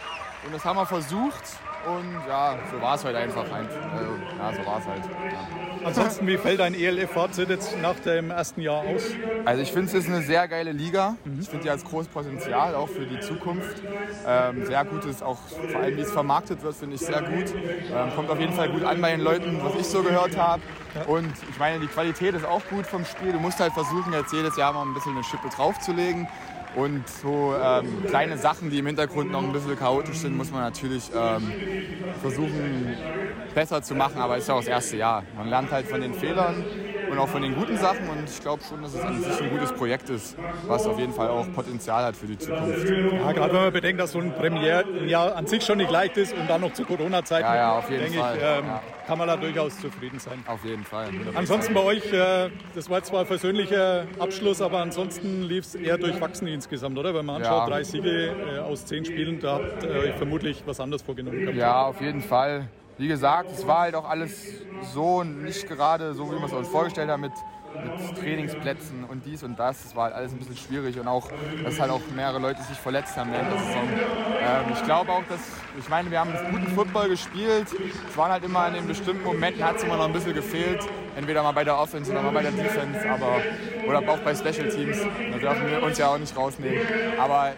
Und 0.44 0.54
das 0.54 0.64
haben 0.64 0.77
wir 0.77 0.87
versucht. 0.87 1.42
Und 1.87 2.29
ja, 2.29 2.58
so 2.70 2.81
war 2.81 2.96
es 2.96 3.04
heute 3.04 3.18
einfach. 3.18 3.44
Also, 3.50 3.70
ja, 4.38 4.52
so 4.52 4.66
war 4.66 4.79
es 4.79 4.87
halt. 4.87 5.04
Ja. 5.04 5.65
Ansonsten, 5.87 6.26
wie 6.26 6.37
fällt 6.37 6.58
dein 6.58 6.74
ELF-Fazit 6.74 7.48
jetzt 7.48 7.78
nach 7.80 7.94
dem 8.00 8.30
ersten 8.30 8.60
Jahr 8.60 8.82
aus? 8.82 9.04
Also 9.44 9.62
ich 9.62 9.70
finde 9.70 9.87
es 9.87 9.94
ist 9.94 10.08
eine 10.08 10.20
sehr 10.22 10.48
geile 10.48 10.72
Liga. 10.72 11.14
Mhm. 11.24 11.38
Ich 11.40 11.48
finde 11.48 11.62
die 11.62 11.70
als 11.70 11.84
großes 11.84 12.08
Potenzial 12.08 12.74
auch 12.74 12.88
für 12.88 13.06
die 13.06 13.20
Zukunft. 13.20 13.82
Ähm, 14.26 14.66
sehr 14.66 14.84
gutes, 14.84 15.22
auch 15.22 15.38
vor 15.70 15.80
allem 15.80 15.96
wie 15.96 16.00
es 16.00 16.10
vermarktet 16.10 16.64
wird, 16.64 16.74
finde 16.74 16.96
ich 16.96 17.02
sehr 17.02 17.22
gut. 17.22 17.54
Ähm, 17.54 18.10
kommt 18.16 18.30
auf 18.30 18.40
jeden 18.40 18.52
Fall 18.52 18.68
gut 18.68 18.82
an 18.82 19.00
bei 19.00 19.12
den 19.12 19.20
Leuten, 19.20 19.60
was 19.62 19.76
ich 19.76 19.87
so 19.87 20.02
gehört 20.02 20.37
habe. 20.37 20.60
Ja. 20.96 21.02
Und 21.02 21.32
ich 21.48 21.58
meine, 21.60 21.78
die 21.78 21.87
Qualität 21.87 22.34
ist 22.34 22.44
auch 22.44 22.62
gut 22.68 22.84
vom 22.84 23.04
Spiel. 23.04 23.30
Du 23.30 23.38
musst 23.38 23.60
halt 23.60 23.72
versuchen, 23.72 24.12
jetzt 24.12 24.32
jedes 24.32 24.56
Jahr 24.56 24.72
mal 24.72 24.82
ein 24.82 24.92
bisschen 24.92 25.12
eine 25.12 25.22
Schippe 25.22 25.48
draufzulegen. 25.54 26.26
Und 26.77 27.08
so 27.08 27.54
ähm, 27.60 28.04
kleine 28.06 28.37
Sachen, 28.37 28.70
die 28.70 28.79
im 28.79 28.87
Hintergrund 28.87 29.33
noch 29.33 29.42
ein 29.42 29.52
bisschen 29.52 29.79
chaotisch 29.79 30.18
sind, 30.18 30.37
muss 30.37 30.50
man 30.50 30.60
natürlich 30.60 31.10
ähm, 31.16 31.50
versuchen 32.20 32.94
besser 33.54 33.83
zu 33.83 33.94
machen. 33.94 34.20
Aber 34.20 34.37
es 34.37 34.42
ist 34.42 34.48
ja 34.48 34.54
auch 34.54 34.60
das 34.60 34.68
erste 34.68 34.98
Jahr. 34.98 35.24
Man 35.37 35.48
lernt 35.48 35.72
halt 35.72 35.87
von 35.87 36.02
den 36.02 36.12
Fehlern 36.12 36.62
und 37.10 37.18
auch 37.18 37.29
von 37.29 37.42
den 37.42 37.54
guten 37.54 37.77
Sachen. 37.77 38.08
Und 38.08 38.29
ich 38.29 38.40
glaube 38.40 38.62
schon, 38.68 38.83
dass 38.83 38.94
es 38.94 39.00
an 39.00 39.22
sich 39.22 39.40
ein 39.40 39.50
gutes 39.50 39.72
Projekt 39.72 40.10
ist, 40.10 40.37
was 40.66 40.87
auf 40.87 40.98
jeden 40.98 41.12
Fall 41.12 41.29
auch 41.29 41.50
Potenzial 41.52 42.04
hat 42.04 42.16
für 42.16 42.27
die 42.27 42.38
Zukunft. 42.38 42.88
Ja, 42.88 43.33
gerade 43.33 43.54
wenn 43.54 43.62
man 43.62 43.72
bedenkt, 43.72 44.00
dass 44.00 44.12
so 44.12 44.18
ein 44.18 44.35
Premierjahr 44.35 45.35
an 45.37 45.46
sich 45.46 45.64
schon 45.64 45.79
nicht 45.79 45.90
leicht 45.90 46.16
ist 46.16 46.35
und 46.35 46.48
dann 46.48 46.60
noch 46.60 46.72
zu 46.72 46.85
Corona-Zeiten, 46.85 47.46
ja, 47.46 47.56
ja, 47.56 47.79
auf 47.79 47.90
jeden 47.90 48.04
denke 48.04 48.18
Fall. 48.18 48.37
ich, 48.37 48.42
ähm, 48.42 48.66
ja. 48.66 48.83
kann 49.06 49.18
man 49.18 49.29
da 49.29 49.37
durchaus 49.37 49.81
zufrieden 49.81 50.18
sein. 50.18 50.44
Auf 50.46 50.64
jeden 50.64 50.85
Fall. 50.85 51.08
Ansonsten 51.35 51.74
bei 51.74 51.83
euch, 51.83 52.12
äh, 52.12 52.50
das 52.74 52.90
war 52.90 53.02
zwar 53.02 53.20
ein 53.20 53.27
versöhnlicher 53.27 54.04
Abschluss, 54.18 54.60
aber 54.60 54.81
ansonsten 54.81 55.42
lief 55.42 55.64
es 55.64 55.74
eher 55.74 55.98
durchwachsen 55.98 56.46
insgesamt, 56.67 56.98
oder? 56.98 57.14
Wenn 57.14 57.25
man 57.25 57.37
anschaut, 57.37 57.71
drei 57.71 57.85
Siege 57.85 58.35
äh, 58.56 58.58
aus 58.58 58.85
zehn 58.85 59.04
Spielen, 59.04 59.40
da 59.40 59.54
habt 59.54 59.85
ihr 59.85 59.90
euch 59.90 60.14
vermutlich 60.14 60.62
was 60.67 60.81
anderes 60.81 61.02
vorgenommen. 61.02 61.40
Gehabt. 61.40 61.56
Ja, 61.56 61.83
auf 61.83 62.00
jeden 62.00 62.21
Fall 62.21 62.69
wie 62.98 63.08
gesagt, 63.08 63.50
es 63.52 63.67
war 63.67 63.81
halt 63.81 63.94
auch 63.94 64.08
alles 64.08 64.62
so 64.94 65.23
nicht 65.23 65.69
gerade 65.69 66.14
so, 66.14 66.31
wie 66.33 66.38
wir 66.38 66.46
es 66.46 66.52
uns 66.52 66.69
vorgestellt 66.69 67.10
haben 67.10 67.21
mit, 67.21 67.33
mit 67.85 68.18
Trainingsplätzen 68.18 69.04
und 69.04 69.24
dies 69.24 69.42
und 69.42 69.58
das. 69.58 69.85
Es 69.85 69.96
war 69.96 70.04
halt 70.04 70.14
alles 70.14 70.33
ein 70.33 70.38
bisschen 70.38 70.56
schwierig 70.56 70.98
und 70.98 71.08
auch, 71.08 71.31
dass 71.64 71.81
halt 71.81 71.90
auch 71.90 72.00
mehrere 72.14 72.38
Leute 72.38 72.62
sich 72.62 72.79
verletzt 72.79 73.16
haben 73.16 73.33
während 73.33 73.52
der 73.52 73.58
Saison. 73.58 73.88
Ähm, 74.40 74.72
ich 74.72 74.83
glaube 74.85 75.12
auch, 75.12 75.22
dass, 75.29 75.40
ich 75.79 75.88
meine, 75.88 76.10
wir 76.10 76.20
haben 76.20 76.33
guten 76.50 76.68
Football 76.68 77.08
gespielt. 77.08 77.68
Es 78.08 78.16
waren 78.16 78.31
halt 78.31 78.44
immer 78.44 78.68
in 78.68 78.74
den 78.74 78.87
bestimmten 78.87 79.24
Momenten, 79.24 79.64
hat 79.64 79.77
es 79.77 79.83
immer 79.83 79.96
noch 79.96 80.06
ein 80.06 80.12
bisschen 80.12 80.35
gefehlt. 80.35 80.81
Entweder 81.16 81.42
mal 81.42 81.52
bei 81.52 81.64
der 81.64 81.79
Offense 81.79 82.10
oder 82.10 82.22
mal 82.22 82.33
bei 82.33 82.42
der 82.42 82.52
Defense, 82.52 83.08
aber, 83.08 83.40
oder 83.88 83.98
auch 84.00 84.18
bei 84.18 84.35
Special 84.35 84.68
Teams. 84.68 84.98
Da 85.33 85.38
dürfen 85.38 85.70
wir 85.70 85.83
uns 85.83 85.96
ja 85.96 86.08
auch 86.08 86.18
nicht 86.18 86.37
rausnehmen. 86.37 86.83
Aber 87.18 87.52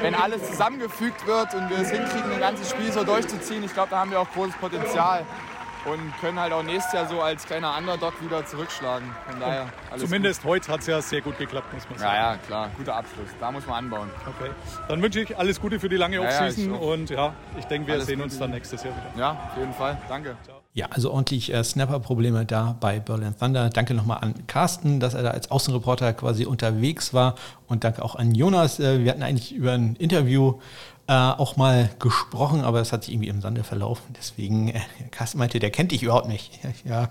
wenn 0.00 0.14
alles 0.14 0.42
zusammengefügt 0.48 1.26
wird 1.26 1.54
und 1.54 1.68
wir 1.68 1.78
es 1.78 1.90
hinkriegen, 1.90 2.32
ein 2.32 2.40
ganzes 2.40 2.70
Spiel 2.70 2.90
so 2.90 3.04
durchzuziehen, 3.04 3.62
ich 3.64 3.74
glaube, 3.74 3.90
da 3.90 3.98
haben 3.98 4.10
wir 4.10 4.20
auch 4.20 4.30
großes 4.30 4.54
Potenzial 4.56 5.24
und 5.92 6.12
können 6.20 6.38
halt 6.38 6.52
auch 6.52 6.62
nächstes 6.62 6.92
Jahr 6.92 7.08
so 7.08 7.20
als 7.20 7.44
kleiner 7.44 7.76
Underdog 7.76 8.14
wieder 8.22 8.44
zurückschlagen. 8.44 9.08
Von 9.28 9.40
daher 9.40 9.66
Zumindest 9.96 10.42
gut. 10.42 10.52
heute 10.52 10.72
hat 10.72 10.80
es 10.80 10.86
ja 10.86 11.00
sehr 11.00 11.20
gut 11.20 11.38
geklappt, 11.38 11.72
muss 11.72 11.88
man 11.88 11.98
sagen. 11.98 12.14
Ja, 12.14 12.32
ja, 12.32 12.38
klar, 12.38 12.70
guter 12.76 12.96
Abschluss. 12.96 13.28
Da 13.40 13.50
muss 13.50 13.66
man 13.66 13.84
anbauen. 13.84 14.10
Okay. 14.26 14.50
Dann 14.88 15.02
wünsche 15.02 15.20
ich 15.20 15.36
alles 15.36 15.60
Gute 15.60 15.80
für 15.80 15.88
die 15.88 15.96
lange 15.96 16.20
Offseason 16.20 16.72
ja, 16.72 16.72
ja, 16.72 16.78
und 16.78 17.10
ja, 17.10 17.34
ich 17.58 17.64
denke, 17.66 17.88
wir 17.88 17.94
alles 17.94 18.06
sehen 18.06 18.20
uns 18.20 18.38
dann 18.38 18.50
nächstes 18.50 18.82
Jahr 18.82 18.94
wieder. 18.94 19.20
Ja, 19.20 19.30
auf 19.32 19.58
jeden 19.58 19.74
Fall. 19.74 19.98
Danke. 20.08 20.36
Ciao. 20.44 20.58
Ja, 20.74 20.86
also 20.90 21.10
ordentlich 21.10 21.52
äh, 21.52 21.64
Snapper-Probleme 21.64 22.44
da 22.44 22.76
bei 22.78 23.00
Berlin 23.00 23.34
Thunder. 23.36 23.68
Danke 23.68 23.94
nochmal 23.94 24.18
an 24.20 24.46
Carsten, 24.46 25.00
dass 25.00 25.14
er 25.14 25.24
da 25.24 25.30
als 25.30 25.50
Außenreporter 25.50 26.12
quasi 26.12 26.44
unterwegs 26.44 27.12
war. 27.12 27.34
Und 27.66 27.82
danke 27.84 28.04
auch 28.04 28.14
an 28.14 28.34
Jonas. 28.34 28.78
Äh, 28.78 29.02
wir 29.02 29.10
hatten 29.10 29.22
eigentlich 29.22 29.52
über 29.52 29.72
ein 29.72 29.96
Interview 29.96 30.60
äh, 31.08 31.12
auch 31.12 31.56
mal 31.56 31.90
gesprochen, 31.98 32.60
aber 32.60 32.78
das 32.78 32.92
hat 32.92 33.04
sich 33.04 33.14
irgendwie 33.14 33.30
im 33.30 33.40
Sande 33.40 33.64
verlaufen. 33.64 34.14
Deswegen, 34.16 34.68
äh, 34.68 34.80
Carsten 35.10 35.38
meinte, 35.38 35.58
der 35.58 35.70
kennt 35.70 35.90
dich 35.90 36.02
überhaupt 36.02 36.28
nicht. 36.28 36.60
Ja, 36.84 37.10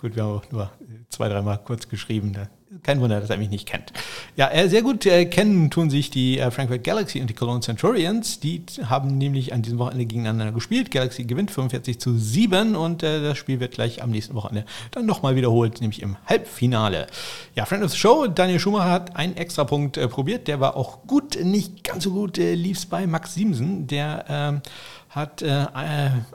gut, 0.00 0.16
wir 0.16 0.24
haben 0.24 0.42
nur 0.50 0.70
zwei, 1.08 1.28
dreimal 1.28 1.58
kurz 1.58 1.88
geschrieben. 1.88 2.32
Da 2.34 2.48
kein 2.82 3.00
Wunder, 3.00 3.20
dass 3.20 3.30
er 3.30 3.38
mich 3.38 3.48
nicht 3.48 3.66
kennt. 3.66 3.92
Ja, 4.36 4.50
äh, 4.50 4.68
sehr 4.68 4.82
gut 4.82 5.06
äh, 5.06 5.24
kennen 5.24 5.70
tun 5.70 5.88
sich 5.88 6.10
die 6.10 6.38
äh, 6.38 6.50
Frankfurt 6.50 6.84
Galaxy 6.84 7.20
und 7.20 7.30
die 7.30 7.34
Cologne 7.34 7.60
Centurions. 7.60 8.40
Die 8.40 8.62
haben 8.84 9.16
nämlich 9.16 9.54
an 9.54 9.62
diesem 9.62 9.78
Wochenende 9.78 10.04
gegeneinander 10.04 10.52
gespielt. 10.52 10.90
Galaxy 10.90 11.24
gewinnt 11.24 11.50
45 11.50 11.98
zu 11.98 12.16
7 12.16 12.76
und 12.76 13.02
äh, 13.02 13.22
das 13.22 13.38
Spiel 13.38 13.60
wird 13.60 13.72
gleich 13.72 14.02
am 14.02 14.10
nächsten 14.10 14.34
Wochenende 14.34 14.68
dann 14.90 15.06
nochmal 15.06 15.34
wiederholt, 15.34 15.80
nämlich 15.80 16.02
im 16.02 16.16
Halbfinale. 16.26 17.06
Ja, 17.54 17.64
Friend 17.64 17.84
of 17.84 17.90
the 17.90 17.96
Show, 17.96 18.26
Daniel 18.26 18.60
Schumacher 18.60 18.90
hat 18.90 19.16
einen 19.16 19.36
Extrapunkt 19.36 19.96
äh, 19.96 20.06
probiert. 20.06 20.46
Der 20.46 20.60
war 20.60 20.76
auch 20.76 21.06
gut, 21.06 21.42
nicht 21.42 21.84
ganz 21.84 22.04
so 22.04 22.10
gut 22.10 22.36
äh, 22.36 22.54
lief 22.54 22.78
es 22.78 22.86
bei 22.86 23.06
Max 23.06 23.34
Siemsen. 23.34 23.86
Der 23.86 24.24
ähm, 24.28 24.62
hat 25.08 25.40
äh, 25.40 25.66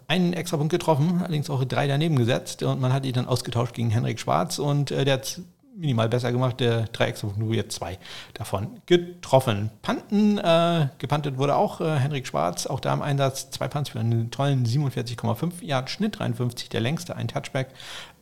einen 0.08 0.34
extra 0.34 0.58
Punkt 0.58 0.72
getroffen, 0.72 1.20
allerdings 1.20 1.50
auch 1.50 1.64
drei 1.64 1.88
daneben 1.88 2.16
gesetzt 2.16 2.64
und 2.64 2.82
man 2.82 2.92
hat 2.92 3.06
ihn 3.06 3.14
dann 3.14 3.28
ausgetauscht 3.28 3.76
gegen 3.76 3.92
Henrik 3.92 4.20
Schwarz 4.20 4.58
und 4.58 4.90
äh, 4.90 5.06
der 5.06 5.16
hat 5.16 5.42
minimal 5.76 6.10
besser 6.10 6.32
gemacht. 6.32 6.60
Der 6.60 6.84
Dreieckswurf 6.84 7.38
nur 7.38 7.54
jetzt 7.54 7.76
zwei 7.76 7.98
davon 8.34 8.82
getroffen. 8.86 9.72
Panten, 9.82 10.38
äh, 10.38 10.88
gepantet 10.98 11.38
wurde 11.38 11.56
auch 11.56 11.82
äh, 11.82 11.98
Henrik 11.98 12.28
Schwarz, 12.28 12.68
auch 12.68 12.80
da 12.80 12.94
im 12.94 13.02
Einsatz. 13.02 13.50
Zwei 13.50 13.68
Punts 13.68 13.90
für 13.90 14.00
einen 14.00 14.32
tollen 14.32 14.66
47,5 14.66 15.64
Yard 15.64 15.90
Schnitt, 15.90 16.20
53 16.20 16.70
der 16.70 16.82
längste, 16.82 17.16
ein 17.16 17.28
Touchback. 17.28 17.70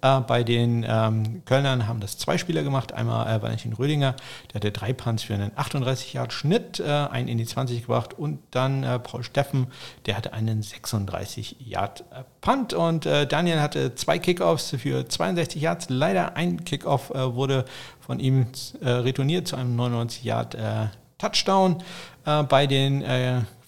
Äh, 0.02 0.22
bei 0.22 0.44
den 0.44 0.86
ähm, 0.88 1.44
Kölnern 1.46 1.88
haben 1.88 2.00
das 2.00 2.18
zwei 2.18 2.38
Spieler 2.38 2.64
gemacht. 2.64 2.94
Einmal 2.94 3.28
äh, 3.28 3.42
Valentin 3.42 3.74
Rödinger, 3.74 4.16
der 4.50 4.56
hatte 4.56 4.72
drei 4.72 4.94
Punts 4.94 5.24
für 5.24 5.34
einen 5.34 5.52
38 5.56 6.14
Yard 6.14 6.34
Schnitt, 6.34 6.80
äh, 6.80 6.84
einen 6.86 7.28
in 7.28 7.38
die 7.38 7.46
20 7.46 7.82
gebracht. 7.82 8.14
Und 8.18 8.40
dann 8.52 8.84
äh, 8.84 9.00
Paul 9.00 9.24
Steffen, 9.24 9.68
der 10.06 10.18
hatte 10.18 10.34
einen 10.34 10.64
36 10.64 11.58
Yard 11.60 12.04
Punt. 12.42 12.74
Und 12.74 13.06
Daniel 13.06 13.62
hatte 13.62 13.96
zwei 13.96 14.18
Kickoffs 14.18 14.76
für 14.78 15.08
62 15.08 15.62
Yards. 15.62 15.90
Leider 15.90 16.36
ein 16.36 16.64
Kickoff 16.66 17.12
wurde 17.14 17.66
von 18.00 18.20
ihm 18.20 18.48
retourniert 18.82 19.48
zu 19.48 19.56
einem 19.56 19.76
99 19.76 20.24
Yard 20.24 20.58
Touchdown. 21.18 21.84
bei 22.24 22.68
den 22.68 23.04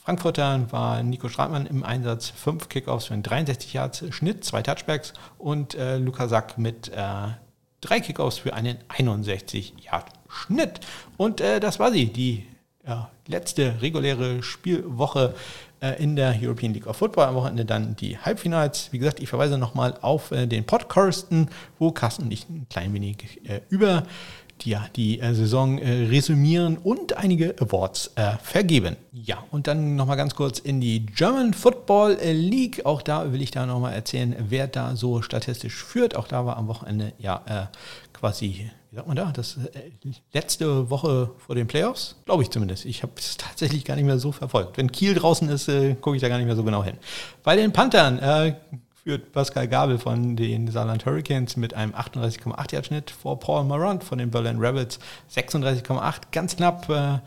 Frankfurter 0.04 0.72
war 0.72 1.02
Nico 1.02 1.30
Stratmann 1.30 1.66
im 1.66 1.84
Einsatz, 1.84 2.30
fünf 2.30 2.68
Kickoffs 2.68 3.06
für 3.06 3.14
einen 3.14 3.24
63 3.24 3.74
Yards 3.74 4.04
Schnitt, 4.10 4.44
zwei 4.44 4.62
Touchbacks 4.62 5.14
und 5.38 5.76
äh, 5.76 5.98
Luca 5.98 6.28
Sack 6.28 6.58
mit 6.58 6.90
äh, 6.90 7.30
drei 7.80 8.00
Kickoffs 8.02 8.40
für 8.40 8.54
einen 8.54 8.78
61 8.90 9.76
Yard 9.82 10.08
Schnitt. 10.28 10.82
Und 11.16 11.40
äh, 11.40 11.62
das 11.62 11.80
war 11.80 11.92
sie, 11.92 12.08
die 12.08 12.46
letzte 13.28 13.82
reguläre 13.82 14.44
Spielwoche 14.44 15.36
äh, 15.80 16.02
in 16.04 16.16
der 16.16 16.36
European 16.42 16.74
League 16.74 16.88
of 16.88 16.98
Football. 16.98 17.26
Am 17.26 17.36
Wochenende 17.36 17.66
dann 17.66 17.96
die 17.96 18.18
Halbfinals. 18.18 18.92
Wie 18.92 19.00
gesagt, 19.00 19.22
ich 19.22 19.30
verweise 19.30 19.58
nochmal 19.58 19.98
auf 20.02 20.32
äh, 20.32 20.48
den 20.48 20.66
Podcast, 20.66 21.28
wo 21.80 21.92
Carsten 21.92 22.24
und 22.24 22.32
ich 22.32 22.50
ein 22.50 22.68
klein 22.70 22.94
wenig 22.94 23.42
äh, 23.48 23.62
über 23.70 24.04
ja, 24.66 24.88
die 24.96 25.20
äh, 25.20 25.34
Saison 25.34 25.78
äh, 25.78 26.08
resümieren 26.08 26.78
und 26.78 27.18
einige 27.18 27.56
Awards 27.60 28.12
äh, 28.16 28.38
vergeben. 28.42 28.96
Ja, 29.12 29.44
und 29.52 29.68
dann 29.68 29.96
nochmal 29.96 30.18
ganz 30.18 30.36
kurz 30.36 30.60
in 30.60 30.82
die 30.82 31.06
German 31.06 31.54
Football 31.54 32.18
League. 32.22 32.86
Auch 32.86 33.02
da 33.02 33.32
will 33.32 33.42
ich 33.42 33.52
da 33.52 33.66
nochmal 33.66 33.94
erzählen, 33.94 34.36
wer 34.50 34.68
da 34.68 34.96
so 34.96 35.22
statistisch 35.22 35.84
führt. 35.84 36.16
Auch 36.16 36.28
da 36.28 36.46
war 36.46 36.58
am 36.58 36.68
Wochenende 36.68 37.14
ja 37.20 37.42
äh, 37.48 37.78
quasi, 38.14 38.70
wie 38.90 38.96
sagt 38.96 39.08
man 39.08 39.18
da, 39.18 39.32
das 39.32 39.58
äh, 39.58 39.92
letzte 40.32 40.90
Woche 40.90 41.32
vor 41.38 41.56
den 41.56 41.68
Playoffs, 41.68 42.16
glaube 42.26 42.44
ich 42.44 42.50
zumindest. 42.50 42.86
Ich 42.86 43.04
habe 43.04 43.14
es 43.18 43.38
tatsächlich 43.38 43.86
gar 43.86 43.96
nicht 43.96 44.06
mehr 44.06 44.20
so 44.20 44.32
verfolgt. 44.32 44.78
Wenn 44.78 44.92
Kiel 44.92 45.14
draußen 45.14 45.50
ist, 45.50 45.68
äh, 45.68 45.96
gucke 45.96 46.16
ich 46.16 46.22
da 46.22 46.30
gar 46.30 46.38
nicht 46.38 46.48
mehr 46.48 46.56
so 46.56 46.64
genau 46.64 46.84
hin. 46.84 46.96
Bei 47.44 47.56
den 47.56 47.74
Panthern 47.74 48.20
führt 49.04 49.34
Pascal 49.34 49.68
Gabel 49.68 49.98
von 49.98 50.36
den 50.36 50.70
Saarland 50.70 51.06
Hurricanes 51.06 51.58
mit 51.58 51.74
einem 51.74 51.94
38,8 51.94 52.74
Yard 52.74 52.86
Schnitt 52.86 53.12
vor 53.12 53.40
Paul 53.40 53.66
Marant 53.66 54.04
von 54.04 54.18
den 54.18 54.32
Berlin 54.32 54.60
Rebels. 54.60 55.00
36,8, 55.34 56.16
ganz 56.32 56.56
knapp 56.56 56.90
äh, 56.90 57.20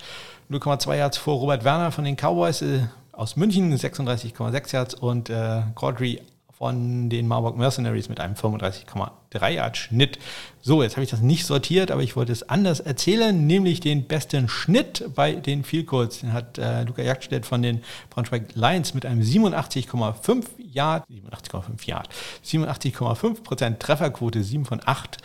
0,2 0.51 0.97
Yards 0.97 1.19
vor 1.19 1.39
Robert 1.39 1.65
Werner 1.65 1.93
von 1.93 2.05
den 2.05 2.17
Cowboys 2.17 2.63
äh, 2.63 2.87
aus 3.13 3.37
München 3.37 3.75
36,6 3.75 4.73
Yards. 4.73 4.95
Und 4.95 5.29
äh, 5.29 5.63
Caudry 5.75 6.23
von 6.59 7.11
den 7.11 7.29
Marburg 7.29 7.59
Mercenaries 7.59 8.09
mit 8.09 8.19
einem 8.19 8.35
35,3 8.35 9.49
Yard 9.51 9.77
Schnitt. 9.77 10.19
So, 10.63 10.83
jetzt 10.83 10.97
habe 10.97 11.05
ich 11.05 11.11
das 11.11 11.21
nicht 11.21 11.45
sortiert, 11.45 11.91
aber 11.91 12.03
ich 12.03 12.17
wollte 12.17 12.33
es 12.33 12.49
anders 12.49 12.81
erzählen, 12.81 13.47
nämlich 13.47 13.81
den 13.81 14.07
besten 14.07 14.49
Schnitt 14.49 15.05
bei 15.15 15.35
den 15.35 15.65
Goals. 15.85 16.21
Den 16.21 16.33
hat 16.33 16.57
äh, 16.57 16.85
Luca 16.85 17.03
Jagdstedt 17.03 17.45
von 17.45 17.61
den 17.61 17.83
Braunschweig 18.09 18.55
Lions 18.55 18.95
mit 18.95 19.05
einem 19.05 19.21
87,5 19.21 20.45
Yard, 20.73 21.05
87,5 21.11 21.87
Yard, 21.87 22.09
87,5 22.45 23.43
Prozent 23.43 23.81
Trefferquote, 23.81 24.43
7 24.43 24.65
von 24.65 24.81
8 24.83 25.19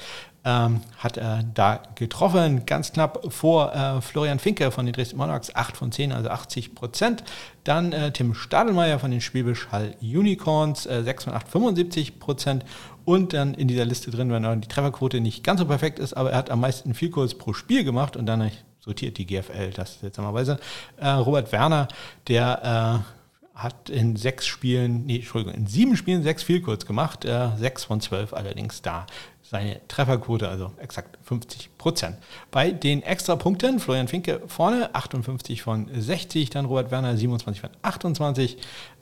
ähm, 0.43 0.81
hat 0.97 1.17
er 1.17 1.43
da 1.53 1.83
getroffen, 1.95 2.65
ganz 2.65 2.93
knapp 2.93 3.31
vor 3.31 3.73
äh, 3.75 4.01
Florian 4.01 4.39
Finke 4.39 4.71
von 4.71 4.85
den 4.85 4.93
Dresden 4.93 5.17
Monarchs, 5.17 5.55
8 5.55 5.77
von 5.77 5.91
10, 5.91 6.11
also 6.11 6.29
80 6.29 6.73
Prozent. 6.73 7.23
Dann 7.63 7.91
äh, 7.91 8.11
Tim 8.11 8.33
Stadelmeier 8.33 8.97
von 8.97 9.11
den 9.11 9.21
Schwäbisch 9.21 9.67
Unicorns, 10.01 10.85
äh, 10.87 11.03
6 11.03 11.25
von 11.25 11.33
8, 11.33 11.47
75 11.47 12.19
Prozent. 12.19 12.65
Und 13.05 13.33
dann 13.33 13.53
in 13.53 13.67
dieser 13.67 13.85
Liste 13.85 14.09
drin, 14.11 14.31
wenn 14.31 14.61
die 14.61 14.67
Trefferquote 14.67 15.21
nicht 15.21 15.43
ganz 15.43 15.59
so 15.59 15.65
perfekt 15.65 15.99
ist, 15.99 16.13
aber 16.13 16.31
er 16.31 16.37
hat 16.37 16.49
am 16.49 16.61
meisten 16.61 16.93
viel 16.93 17.11
Calls 17.11 17.35
pro 17.35 17.53
Spiel 17.53 17.83
gemacht 17.83 18.15
und 18.15 18.25
dann 18.25 18.51
sortiert 18.79 19.17
die 19.17 19.25
GFL 19.25 19.71
das 19.71 19.99
seltsamerweise. 19.99 20.59
Äh, 20.97 21.09
Robert 21.09 21.51
Werner, 21.51 21.87
der 22.27 23.03
äh, 23.05 23.57
hat 23.61 23.89
in 23.89 24.15
sechs 24.15 24.47
Spielen, 24.47 25.05
nee, 25.05 25.17
Entschuldigung, 25.17 25.53
in 25.53 25.67
sieben 25.67 25.95
Spielen 25.95 26.23
sechs 26.23 26.41
viel 26.41 26.61
kurz 26.61 26.85
gemacht, 26.85 27.25
äh, 27.25 27.49
sechs 27.57 27.83
von 27.83 28.01
zwölf 28.01 28.33
allerdings 28.33 28.81
da. 28.81 29.05
Seine 29.51 29.85
Trefferquote, 29.89 30.47
also 30.47 30.71
exakt 30.77 31.17
50 31.23 31.77
Prozent. 31.77 32.15
Bei 32.51 32.71
den 32.71 33.03
Extrapunkten, 33.03 33.81
Florian 33.81 34.07
Finke 34.07 34.41
vorne, 34.47 34.95
58 34.95 35.61
von 35.61 35.89
60, 35.93 36.51
dann 36.51 36.63
Robert 36.63 36.89
Werner 36.89 37.17
27 37.17 37.59
von 37.59 37.69
28, 37.81 38.55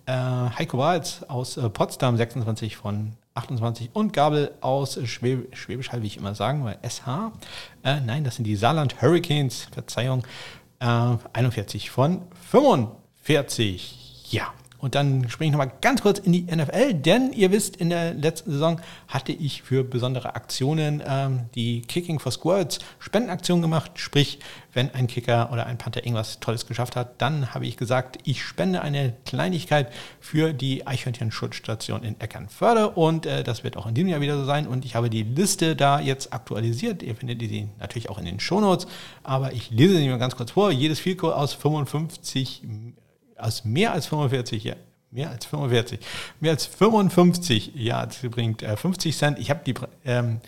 äh, 0.07 0.11
Heiko 0.11 0.79
Walz 0.79 1.23
aus 1.27 1.57
äh, 1.57 1.69
Potsdam 1.69 2.17
26 2.17 2.77
von 2.77 3.13
28 3.35 3.91
und 3.93 4.11
Gabel 4.11 4.55
aus 4.61 4.99
Schwäb 5.05 5.55
Schwäbisch 5.55 5.91
Hall, 5.91 6.01
wie 6.01 6.07
ich 6.07 6.17
immer 6.17 6.33
sagen, 6.33 6.65
weil 6.65 6.79
SH. 6.81 7.31
Äh, 7.83 8.01
nein, 8.01 8.23
das 8.23 8.37
sind 8.37 8.45
die 8.45 8.55
Saarland 8.55 9.03
Hurricanes, 9.03 9.67
Verzeihung, 9.71 10.23
41 10.79 11.85
äh, 11.85 11.89
von 11.89 12.23
45. 12.49 14.31
Ja, 14.31 14.51
und 14.79 14.95
dann 14.95 15.29
springe 15.29 15.49
ich 15.49 15.51
nochmal 15.51 15.71
ganz 15.81 16.01
kurz 16.01 16.19
in 16.19 16.31
die 16.31 16.43
NFL, 16.43 16.93
denn 16.93 17.33
ihr 17.33 17.51
wisst, 17.51 17.75
in 17.75 17.89
der 17.89 18.13
letzten 18.13 18.51
Saison 18.51 18.79
hatte 19.07 19.31
ich 19.31 19.61
für 19.61 19.83
besondere 19.83 20.35
Aktionen 20.35 21.03
ähm, 21.05 21.41
die 21.55 21.81
Kicking 21.81 22.19
for 22.19 22.31
Squirts 22.31 22.79
Spendenaktion 22.99 23.61
gemacht. 23.61 23.91
Sprich, 23.95 24.39
wenn 24.73 24.93
ein 24.93 25.07
Kicker 25.07 25.49
oder 25.51 25.65
ein 25.65 25.77
Panther 25.77 26.05
irgendwas 26.05 26.39
Tolles 26.39 26.65
geschafft 26.65 26.95
hat, 26.95 27.21
dann 27.21 27.53
habe 27.53 27.65
ich 27.65 27.75
gesagt, 27.75 28.19
ich 28.23 28.43
spende 28.43 28.81
eine 28.81 29.13
Kleinigkeit 29.25 29.91
für 30.19 30.53
die 30.53 30.87
Eichhörnchen-Schutzstation 30.87 32.03
in 32.03 32.19
Eckernförde 32.19 32.89
und 32.89 33.25
äh, 33.25 33.43
das 33.43 33.63
wird 33.63 33.77
auch 33.77 33.87
in 33.87 33.95
diesem 33.95 34.09
Jahr 34.09 34.21
wieder 34.21 34.37
so 34.37 34.45
sein. 34.45 34.67
Und 34.67 34.85
ich 34.85 34.95
habe 34.95 35.09
die 35.09 35.23
Liste 35.23 35.75
da 35.75 35.99
jetzt 35.99 36.33
aktualisiert. 36.33 37.03
Ihr 37.03 37.15
findet 37.15 37.41
die 37.41 37.67
natürlich 37.79 38.09
auch 38.09 38.17
in 38.17 38.25
den 38.25 38.39
Shownotes, 38.39 38.87
aber 39.23 39.53
ich 39.53 39.71
lese 39.71 39.97
sie 39.97 40.07
mal 40.07 40.19
ganz 40.19 40.35
kurz 40.35 40.51
vor. 40.51 40.71
Jedes 40.71 40.99
Vielko 40.99 41.31
aus 41.31 41.53
55 41.53 42.63
aus 43.39 43.65
mehr 43.65 43.93
als 43.93 44.07
45 44.07 44.63
Jahren, 44.63 44.79
mehr 45.11 45.29
als 45.29 45.45
45, 45.45 45.99
mehr 46.39 46.51
als 46.51 46.65
55 46.65 47.73
Yards 47.75 48.19
bringt 48.29 48.61
äh, 48.61 48.75
50 48.77 49.17
Cent. 49.17 49.39
Ich 49.39 49.49
habe 49.49 49.61
die 49.65 49.73
ähm, 50.05 50.39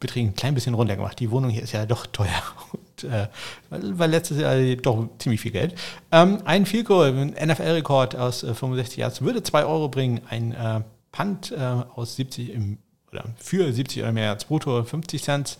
Beträge 0.00 0.28
ein 0.28 0.34
klein 0.34 0.54
bisschen 0.54 0.74
runter 0.74 0.96
gemacht. 0.96 1.18
Die 1.18 1.30
Wohnung 1.30 1.50
hier 1.50 1.62
ist 1.62 1.72
ja 1.72 1.86
doch 1.86 2.06
teuer. 2.06 2.42
Und, 2.72 3.04
äh, 3.04 3.28
weil 3.70 4.10
letztes 4.10 4.38
Jahr 4.38 4.56
doch 4.76 5.08
ziemlich 5.18 5.40
viel 5.40 5.52
Geld. 5.52 5.74
Ähm, 6.12 6.38
ein 6.44 6.66
Fico, 6.66 7.02
ein 7.02 7.30
NFL-Rekord 7.30 8.16
aus 8.16 8.42
äh, 8.42 8.54
65 8.54 8.98
Yards 8.98 9.22
würde 9.22 9.42
2 9.42 9.64
Euro 9.64 9.88
bringen. 9.88 10.20
Ein 10.28 10.52
äh, 10.52 10.80
Punt 11.12 11.52
äh, 11.52 11.58
aus 11.58 12.16
70 12.16 12.52
im, 12.52 12.78
oder 13.12 13.24
für 13.36 13.72
70 13.72 14.02
oder 14.02 14.12
mehr 14.12 14.26
Yards 14.26 14.44
brutto 14.44 14.82
50 14.82 15.22
Cent. 15.22 15.58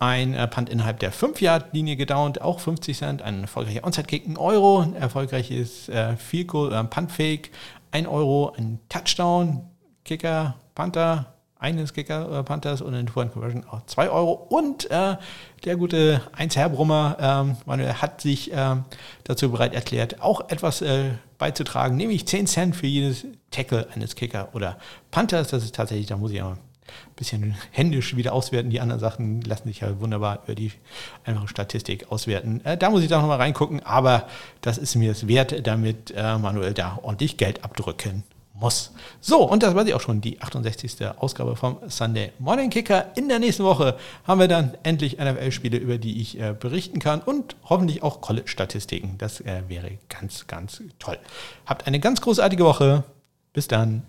Ein 0.00 0.34
äh, 0.34 0.48
Punt 0.48 0.68
innerhalb 0.68 0.98
der 0.98 1.12
5-Yard-Linie 1.12 1.96
gedownt, 1.96 2.40
auch 2.40 2.58
50 2.58 2.96
Cent. 2.96 3.22
Ein 3.22 3.42
erfolgreicher 3.42 3.84
Onside-Kick, 3.84 4.26
1 4.26 4.38
Euro. 4.38 4.80
Ein 4.80 4.96
erfolgreiches 4.96 5.88
äh, 5.88 6.16
Field 6.16 6.48
Goal, 6.48 6.72
äh, 6.72 6.82
Punt-Fake, 6.82 7.50
1 7.92 8.08
Euro. 8.08 8.52
Ein 8.56 8.80
Touchdown, 8.88 9.68
Kicker, 10.04 10.56
Panther, 10.74 11.34
eines 11.60 11.92
Kicker 11.92 12.38
äh, 12.38 12.42
Panthers 12.42 12.80
und 12.80 12.94
ein 12.94 13.06
Two 13.06 13.20
Conversion 13.26 13.64
auch 13.64 13.84
2 13.84 14.08
Euro. 14.08 14.32
Und 14.32 14.90
äh, 14.90 15.16
der 15.64 15.76
gute 15.76 16.22
1 16.32 16.56
Herbrummer 16.56 17.16
ähm, 17.20 17.56
Manuel 17.66 17.94
hat 17.94 18.22
sich 18.22 18.52
äh, 18.52 18.76
dazu 19.24 19.50
bereit 19.50 19.74
erklärt, 19.74 20.22
auch 20.22 20.48
etwas 20.48 20.80
äh, 20.80 21.10
beizutragen, 21.38 21.96
nämlich 21.96 22.26
10 22.26 22.46
Cent 22.46 22.76
für 22.76 22.86
jedes 22.86 23.26
Tackle 23.50 23.86
eines 23.94 24.16
Kicker 24.16 24.48
oder 24.54 24.78
Panthers. 25.10 25.48
Das 25.48 25.62
ist 25.62 25.74
tatsächlich, 25.74 26.06
da 26.06 26.16
muss 26.16 26.32
ich 26.32 26.42
auch 26.42 26.56
bisschen 27.16 27.56
händisch 27.70 28.16
wieder 28.16 28.32
auswerten. 28.32 28.70
Die 28.70 28.80
anderen 28.80 29.00
Sachen 29.00 29.42
lassen 29.42 29.68
sich 29.68 29.80
ja 29.80 30.00
wunderbar 30.00 30.40
über 30.44 30.54
die 30.54 30.72
einfache 31.24 31.48
Statistik 31.48 32.10
auswerten. 32.10 32.64
Äh, 32.64 32.76
da 32.76 32.90
muss 32.90 33.02
ich 33.02 33.08
da 33.08 33.20
nochmal 33.20 33.38
reingucken, 33.38 33.84
aber 33.84 34.26
das 34.60 34.78
ist 34.78 34.94
mir 34.94 35.12
es 35.12 35.28
wert, 35.28 35.66
damit 35.66 36.12
äh, 36.16 36.38
Manuel 36.38 36.74
da 36.74 36.98
ordentlich 37.02 37.36
Geld 37.36 37.64
abdrücken 37.64 38.24
muss. 38.60 38.92
So, 39.20 39.42
und 39.42 39.62
das 39.62 39.74
war 39.74 39.84
sie 39.84 39.94
auch 39.94 40.00
schon, 40.00 40.20
die 40.20 40.40
68. 40.40 41.06
Ausgabe 41.18 41.56
vom 41.56 41.78
Sunday 41.88 42.32
Morning 42.38 42.70
Kicker. 42.70 43.06
In 43.16 43.28
der 43.28 43.38
nächsten 43.38 43.64
Woche 43.64 43.96
haben 44.24 44.38
wir 44.38 44.48
dann 44.48 44.76
endlich 44.82 45.18
NFL-Spiele, 45.18 45.78
über 45.78 45.98
die 45.98 46.20
ich 46.20 46.38
äh, 46.38 46.54
berichten 46.58 47.00
kann 47.00 47.20
und 47.20 47.56
hoffentlich 47.64 48.02
auch 48.02 48.20
College-Statistiken. 48.20 49.16
Das 49.18 49.40
äh, 49.40 49.62
wäre 49.68 49.98
ganz, 50.08 50.46
ganz 50.46 50.82
toll. 50.98 51.18
Habt 51.66 51.86
eine 51.86 52.00
ganz 52.00 52.20
großartige 52.20 52.64
Woche. 52.64 53.04
Bis 53.52 53.66
dann. 53.66 54.04